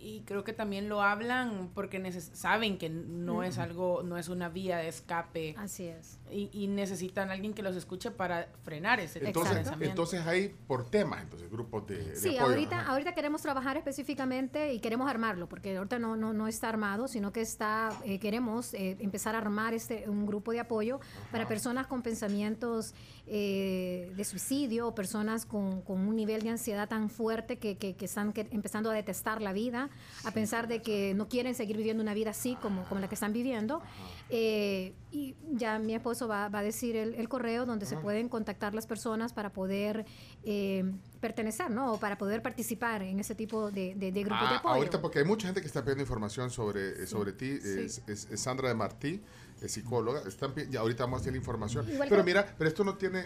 [0.00, 4.28] Y creo que también lo hablan porque neces- saben que no es algo, no es
[4.28, 6.20] una vía de escape Así es.
[6.30, 9.90] y, y necesitan a alguien que los escuche para frenar ese Entonces, pensamiento.
[9.90, 12.52] entonces hay por temas, entonces grupos de, de Sí, apoyo.
[12.52, 12.92] ahorita, ajá.
[12.92, 17.32] ahorita queremos trabajar específicamente y queremos armarlo, porque ahorita no, no, no está armado, sino
[17.32, 21.00] que está, eh, queremos eh, empezar a armar este, un grupo de apoyo
[21.32, 22.94] para personas con pensamientos
[23.30, 27.94] eh, de suicidio, o personas con, con un nivel de ansiedad tan fuerte que, que,
[27.94, 29.90] que están que- empezando a detestar la vida
[30.24, 33.14] a pensar de que no quieren seguir viviendo una vida así como, como la que
[33.14, 33.82] están viviendo.
[34.30, 38.28] Eh, y ya mi esposo va, va a decir el, el correo donde se pueden
[38.28, 40.04] contactar las personas para poder
[40.44, 40.84] eh,
[41.20, 41.94] pertenecer, ¿no?
[41.94, 44.74] O para poder participar en ese tipo de, de, de grupos de Ah, apoyo.
[44.74, 47.58] ahorita, porque hay mucha gente que está pidiendo información sobre, sobre ti.
[47.58, 47.68] Sí.
[47.80, 49.20] Es, es- es Sandra de Martí,
[49.60, 50.22] es psicóloga.
[50.26, 51.88] Están, ya ahorita vamos a hacer la información.
[51.90, 53.22] Igual pero que- mira, pero esto no tiene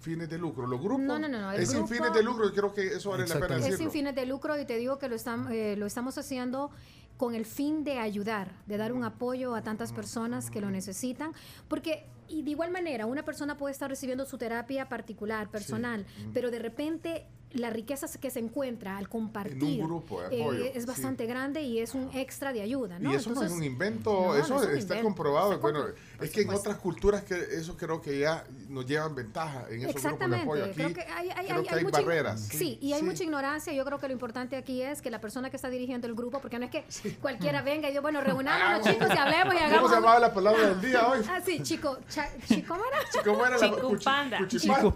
[0.00, 0.66] fines de lucro.
[0.66, 3.10] Los grupos No, no, no, es sin grupo- fines de lucro y creo que eso
[3.10, 3.76] vale la pena Es decirlo.
[3.78, 6.70] sin fines de lucro y te digo que lo, estam- eh, lo estamos haciendo
[7.16, 11.32] con el fin de ayudar, de dar un apoyo a tantas personas que lo necesitan,
[11.68, 16.04] porque y de igual manera una persona puede estar recibiendo su terapia particular, personal,
[16.34, 20.82] pero de repente la riqueza que se encuentra al compartir grupo de eh, apoyo, es
[20.82, 20.86] sí.
[20.88, 23.12] bastante grande y es un extra de ayuda, ¿no?
[23.12, 25.50] Y eso no es Entonces, un invento, no, no eso es un está invento, comprobado.
[25.52, 25.84] está bueno,
[26.20, 26.70] es que en supuesto.
[26.70, 30.42] otras culturas que eso creo que ya nos llevan ventaja en esos grupos de Exactamente,
[30.44, 30.64] apoyo.
[30.64, 32.40] Aquí creo que hay, hay- creo hay- que hay barreras.
[32.40, 33.72] Sí, y hay mucha ignorancia.
[33.72, 36.40] Yo creo que lo importante aquí es que la persona que está dirigiendo el grupo,
[36.40, 36.84] porque no es que
[37.20, 39.72] cualquiera venga y diga, bueno, reunámonos chicos y hablemos y hagamos...
[39.72, 41.20] Ah, ¿Cómo se llamaba la palabra del día hoy?
[41.28, 43.22] Ah, sí, chico, cha- chi- ¿cómo era?
[43.24, 44.38] ¿Cómo era Chico, cuchipanda?
[44.38, 44.92] cuchi-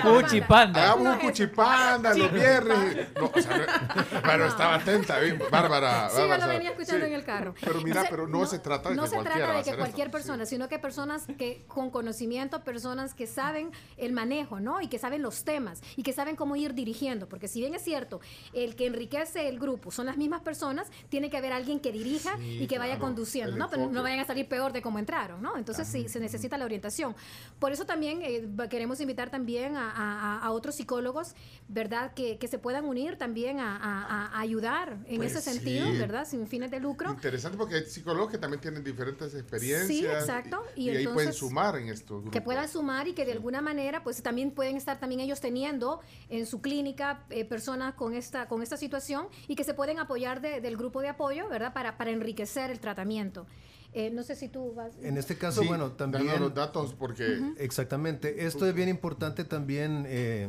[0.00, 0.82] cuchipanda.
[0.92, 1.69] Hagamos un cuchipanda
[2.16, 3.08] los viernes.
[3.16, 5.18] No, o sea, no- pero estaba atenta.
[5.50, 6.08] Bárbara.
[6.10, 7.12] Sí, yo Bárbara, lo venía escuchando sí.
[7.12, 7.54] en el carro.
[7.60, 10.06] Pero mira, pero no, se trata de no que se cualquiera trata de que cualquier
[10.08, 10.16] esto.
[10.18, 14.80] persona, sino que personas que con conocimiento, personas que saben el manejo, ¿no?
[14.80, 17.82] Y que saben los temas y que saben cómo ir dirigiendo, porque si bien es
[17.82, 18.20] cierto,
[18.52, 22.36] el que enriquece el grupo son las mismas personas, tiene que haber alguien que dirija
[22.38, 23.68] Sí, y que vaya claro, conduciendo, ¿no?
[23.70, 25.56] Pero no vayan a salir peor de cómo entraron, ¿no?
[25.56, 27.14] Entonces sí, se necesita la orientación.
[27.58, 31.34] Por eso también eh, queremos invitar también a, a- a otros psicólogos,
[31.72, 32.12] ¿verdad?
[32.14, 35.98] Que, que se puedan unir también a, a- a ayudar en Pues ese sentido, sí.
[35.98, 36.26] ¿verdad?
[36.26, 37.10] Sin fines de lucro.
[37.12, 39.86] Interesante porque hay psicólogos que también tienen diferentes experiencias.
[39.86, 40.64] Sí, exacto.
[40.74, 42.32] Y, Y y ahí pueden entonces, sumar en estos grupos.
[42.32, 46.00] que puedan sumar y que de alguna manera pues también pueden estar también ellos teniendo
[46.28, 50.40] en su clínica eh, personas con esta con esta situación y que se pueden apoyar
[50.40, 53.46] de- del grupo de apoyo verdad para, para enriquecer el tratamiento
[53.92, 56.26] Eh, no sé si tú vas En este caso, Sí, bueno, también...
[56.26, 57.40] dando los datos porque...
[57.58, 58.44] Exactamente.
[58.46, 60.48] Esto es bien importante también eh,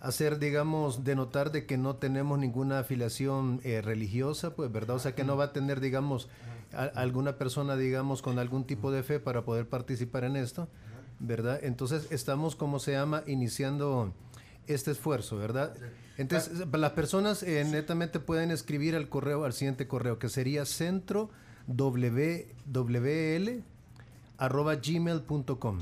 [0.00, 4.96] hacer, digamos, denotar de que no tenemos ninguna afiliación eh, religiosa, pues, ¿verdad?
[4.96, 6.28] O sea, que no va a tener, digamos,
[6.72, 10.68] a- alguna persona, digamos, con algún tipo de fe para poder participar en esto,
[11.18, 11.58] ¿verdad?
[11.62, 14.12] Entonces, estamos, como se llama, iniciando
[14.66, 15.74] este esfuerzo, ¿verdad?
[16.18, 21.30] Entonces, las personas eh, netamente pueden escribir al correo, al siguiente correo, que sería centro
[21.66, 23.62] wwl
[24.36, 25.78] arroba gmail.com.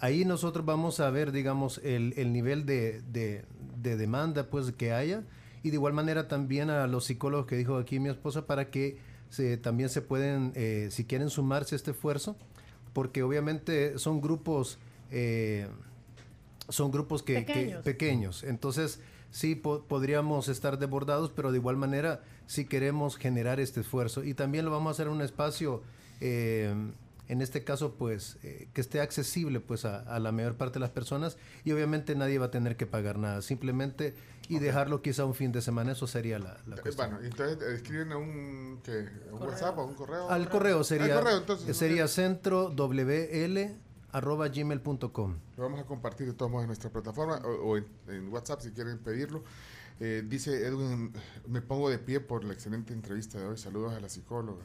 [0.00, 3.44] Ahí nosotros vamos a ver, digamos, el, el nivel de, de-
[3.80, 5.22] de demanda pues que haya
[5.62, 8.98] y de igual manera también a los psicólogos que dijo aquí mi esposa para que
[9.30, 12.36] se, también se pueden, eh, si quieren sumarse a este esfuerzo,
[12.92, 14.78] porque obviamente son grupos,
[15.10, 15.66] eh,
[16.68, 17.84] son grupos que, que- Pequeños.
[17.84, 18.44] pequeños.
[18.44, 19.00] Entonces,
[19.30, 24.24] sí po- podríamos estar desbordados, pero de igual manera sí queremos generar este esfuerzo.
[24.24, 25.82] Y también lo vamos a hacer en un espacio,
[26.20, 26.74] eh,
[27.28, 30.80] en este caso, pues, eh, que esté accesible pues a, a la mayor parte de
[30.80, 31.36] las personas.
[31.64, 33.42] Y obviamente nadie va a tener que pagar nada.
[33.42, 34.14] Simplemente,
[34.48, 37.10] y dejarlo quizá un fin de semana, eso sería la, la Eh, cuestión.
[37.10, 39.08] Bueno, entonces eh, escriben a un, ¿qué?
[39.30, 40.30] ¿A un WhatsApp o a un correo.
[40.30, 43.76] Al correo sería, Al correo, entonces, sería centro wl
[44.12, 45.34] arroba gmail.com.
[45.56, 48.60] Lo vamos a compartir de todos modos en nuestra plataforma o, o en, en WhatsApp
[48.60, 49.42] si quieren pedirlo.
[49.98, 51.12] Eh, dice Edwin,
[51.48, 53.56] me pongo de pie por la excelente entrevista de hoy.
[53.58, 54.62] Saludos a la psicóloga.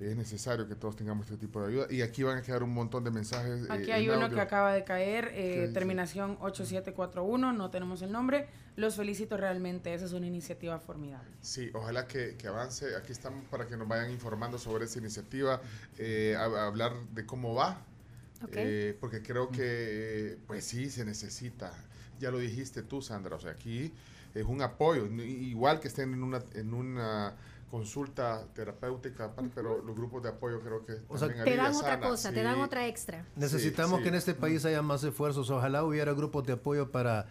[0.00, 1.86] Es necesario que todos tengamos este tipo de ayuda.
[1.90, 3.62] Y aquí van a quedar un montón de mensajes.
[3.64, 4.34] eh, Aquí en hay uno audio.
[4.36, 8.48] que acaba de caer, eh, terminación 8741, no tenemos el nombre.
[8.76, 11.28] Los felicito realmente, esa es una iniciativa formidable.
[11.42, 12.96] Sí, ojalá que, que avance.
[12.96, 15.60] Aquí estamos para que nos vayan informando sobre esa iniciativa,
[15.98, 17.84] eh, a, a hablar de cómo va,
[18.52, 21.72] eh, porque creo que, pues sí, se necesita.
[22.18, 23.92] Ya lo dijiste tú, Sandra, o sea, aquí
[24.34, 27.34] es un apoyo, igual que estén en una, en una
[27.70, 31.90] consulta terapéutica, pero los grupos de apoyo creo que O sea, también te dan otra
[31.94, 34.02] sana, cosa te dan otra extra Necesitamos sí.
[34.02, 35.48] que en este país haya más esfuerzos.
[35.50, 37.26] Ojalá hubiera grupos de apoyo para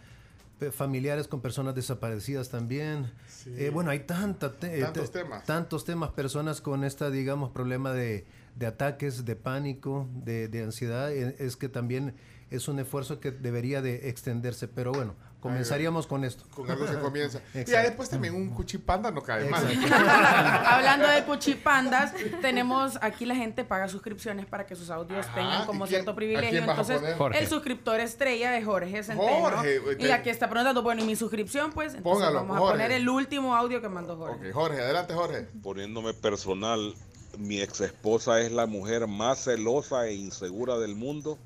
[0.72, 3.10] familiares con personas desaparecidas también.
[3.28, 3.52] Sí.
[3.56, 5.44] Eh, bueno, hay tanta te- Tantos te- temas.
[5.44, 8.26] tantos temas, personas con esta, digamos, problema de,
[8.56, 11.10] de ataques, de pánico, de, de ansiedad.
[11.12, 12.14] eh, Es que también
[12.50, 14.66] es un esfuerzo que debería de extenderse.
[14.68, 16.44] Pero bueno, comenzaríamos con esto.
[16.54, 17.40] Con algo se comienza.
[17.54, 19.64] y ya después también un cuchipanda no cae mal.
[20.66, 25.62] Hablando de cuchipandas, tenemos aquí la gente paga suscripciones para que sus audios Ajá, tengan
[25.62, 26.50] ¿y como quién- cierto a privilegio.
[26.50, 29.40] quién vas a Entonces, el suscriptor estrella de Jorge Centeno.
[29.40, 31.72] Jorge, y te- aquí está preguntando, bueno, ¿y mi suscripción?
[31.72, 32.72] Pues entonces Póngalo, vamos a Jorge.
[32.74, 34.48] poner el último audio que mandó Jorge.
[34.48, 35.46] Ok, Jorge, adelante, Jorge.
[35.62, 36.94] Poniéndome personal,
[37.38, 41.38] mi ex esposa es la mujer más celosa e insegura del mundo,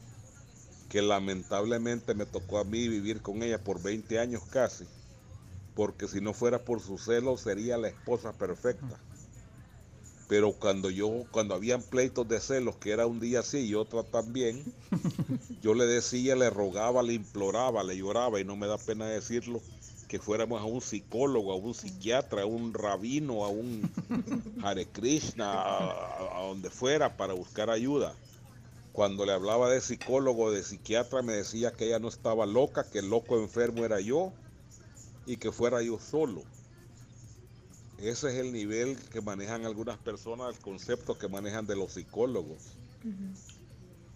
[0.94, 4.88] que lamentablemente me tocó a mí vivir con ella por 20 años casi.
[5.74, 9.04] porque si no fuera por su celo sería la esposa perfecta.
[10.26, 14.04] Pero cuando yo, cuando habían pleitos de celos, que era un día sí y otro
[14.06, 14.70] también,
[15.60, 19.66] yo le decía, le rogaba, le imploraba, le lloraba, y no me da pena decirlo,
[20.08, 23.94] que fuéramos a un psicólogo, a un psiquiatra, a un rabino, a un
[24.60, 28.20] Hare Krishna, a, a donde fuera para buscar ayuda.
[28.94, 33.00] Cuando le hablaba de psicólogo, de psiquiatra, me decía que ella no estaba loca, que
[33.00, 34.32] el loco enfermo era yo
[35.26, 36.44] y que fuera yo solo.
[37.98, 42.76] Ese es el nivel que manejan algunas personas, el concepto que manejan de los psicólogos.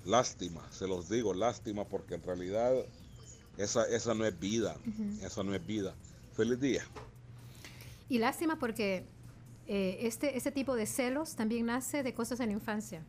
[0.05, 2.73] Lástima, se los digo, lástima, porque en realidad
[3.57, 4.77] esa, esa no es vida,
[5.23, 5.97] esa no es vida.
[6.37, 6.85] Feliz día.
[8.09, 9.05] Y lástima porque
[9.67, 13.03] eh, este, este tipo de celos también nace de cosas en la infancia,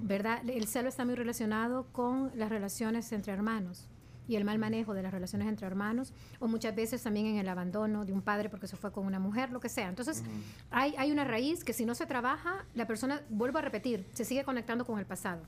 [0.00, 0.48] ¿verdad?
[0.48, 3.88] El celo está muy relacionado con las relaciones entre hermanos
[4.26, 7.48] y el mal manejo de las relaciones entre hermanos, o muchas veces también en el
[7.48, 9.88] abandono de un padre porque se fue con una mujer, lo que sea.
[9.88, 10.22] Entonces,
[10.70, 14.24] hay, hay una raíz que si no se trabaja, la persona, vuelvo a repetir, se
[14.24, 15.42] sigue conectando con el pasado.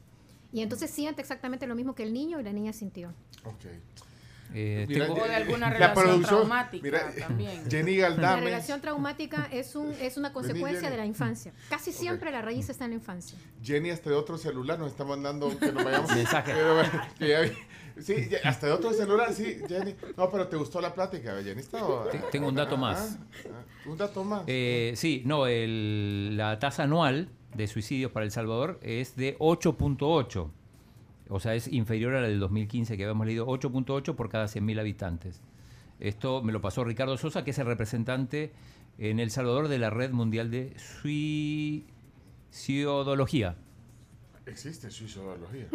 [0.53, 3.15] Y entonces siente exactamente lo mismo que el niño y la niña sintió.
[3.45, 3.65] Ok.
[4.55, 7.63] Eh, Mira, tengo- O de alguna la relación producción- traumática mira, también.
[7.71, 8.45] Jenny La Galdames.
[8.45, 10.91] relación traumática es, un, es una consecuencia Jenny.
[10.93, 11.53] de la infancia.
[11.69, 13.39] Casi siempre la raíz está en la infancia.
[13.63, 16.15] Jenny hasta de otro celular nos está mandando que nos vayamos.
[16.15, 16.53] Mensaje.
[17.99, 19.95] Sí, hasta de otro celular, sí, Jenny.
[20.19, 21.61] No, pero ¿te gustó la plática, Jenny?
[21.61, 23.19] Estaba- tengo un dato Ah, más.
[23.47, 24.43] ah, un dato más.
[24.47, 30.51] Eh, sí, no, el- la tasa anual de suicidios para El Salvador es de 8.8.
[31.29, 34.81] O sea, es inferior a la del 2015 que habíamos leído, 8.8 por cada 100.000
[34.81, 35.41] habitantes.
[35.99, 38.53] Esto me lo pasó Ricardo Sosa, que es el representante
[38.99, 43.57] en El Salvador de la Red Mundial de Suicidología.
[44.47, 45.69] Existe suicidología.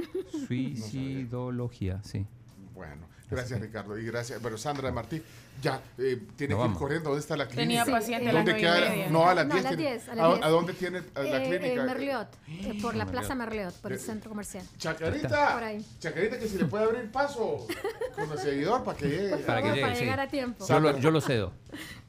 [0.48, 2.26] Suicidología, sí.
[2.74, 4.40] Bueno, gracias Ricardo y gracias.
[4.42, 5.22] Pero Sandra Martí,
[5.62, 7.10] ya, eh, tiene Nos que ir corriendo.
[7.10, 7.84] ¿Dónde está la clínica?
[7.84, 9.10] Tenía paciente a eh, las ¿Dónde queda?
[9.10, 9.66] No, a las No, 10.
[9.66, 10.46] a las tiene- 10, a las ¿A, 10.
[10.46, 11.82] a dónde tiene eh, la Eh, clínica?
[11.82, 13.12] en Merliot, eh, por la Merliot.
[13.12, 14.66] Plaza Merliot, por el Eh, centro comercial.
[14.78, 15.86] Chacarita, Por ahí.
[16.00, 17.68] Chacarita que si le puede abrir paso
[18.16, 19.30] con el seguidor para que llegue.
[19.30, 20.02] Por Para que favor, llegue, para sí.
[20.02, 20.66] llegar a tiempo.
[20.68, 21.54] Yo lo, yo lo cedo.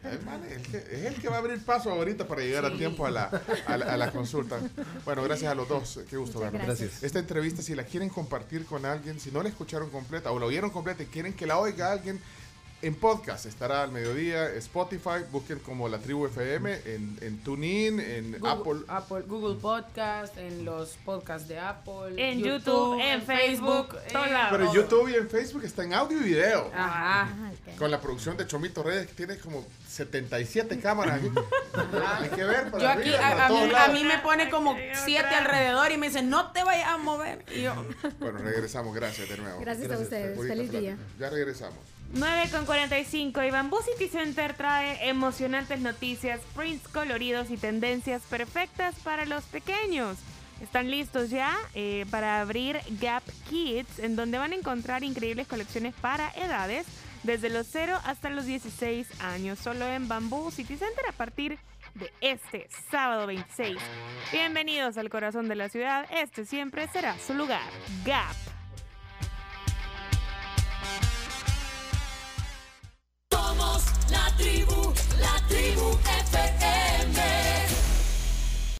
[0.03, 3.05] Es, el que- es el que va a abrir paso ahorita para llegar a tiempo
[3.05, 3.29] a la,
[3.67, 4.59] a, la, a la consulta.
[5.05, 5.99] Bueno, gracias a los dos.
[6.09, 6.61] Qué gusto verlos.
[6.63, 7.03] gracias.
[7.03, 10.45] Esta entrevista, si la quieren compartir con alguien, si no la escucharon completa o la
[10.45, 12.19] oyeron completa y quieren que la oiga alguien,
[12.81, 18.31] en podcast estará al mediodía, Spotify, busquen como la tribu FM, en, en TuneIn, en
[18.39, 18.81] Google, Apple.
[18.87, 24.49] Apple, Google Podcast, en los podcasts de Apple, En YouTube, en Facebook, todos lados.
[24.51, 26.71] Pero en YouTube y en Facebook está en audio y video.
[26.75, 27.29] Ajá.
[27.51, 27.77] Ok.
[27.79, 31.19] Con la producción de Chomito Redes, que tiene como 77 cámaras.
[32.19, 33.93] Hay que ver para Yo aquí, arriba, para a, a mí, a lados.
[33.95, 37.43] mí me pone como siete alrededor y me dicen, no te vayas a mover.
[37.55, 37.73] Y yo,
[38.19, 38.93] Bueno, regresamos.
[38.93, 39.59] Gracias de nuevo.
[39.61, 40.37] Gracias a ustedes.
[40.47, 40.95] Feliz día.
[41.19, 41.79] Ya regresamos.
[42.13, 48.95] 9 con 45 y Bamboo City Center trae emocionantes noticias, prints coloridos y tendencias perfectas
[49.03, 50.17] para los pequeños.
[50.61, 55.93] Están listos ya eh, para abrir Gap Kids, en donde van a encontrar increíbles colecciones
[56.01, 56.87] para edades,
[57.23, 61.59] desde los 0 hasta los 16 años, solo en Bamboo City Center a partir
[61.93, 63.77] de este sábado 26.
[64.31, 67.69] Bienvenidos al corazón de la ciudad, este siempre será su lugar,
[68.05, 68.35] Gap.
[73.57, 77.66] La tribu, la tribu FM.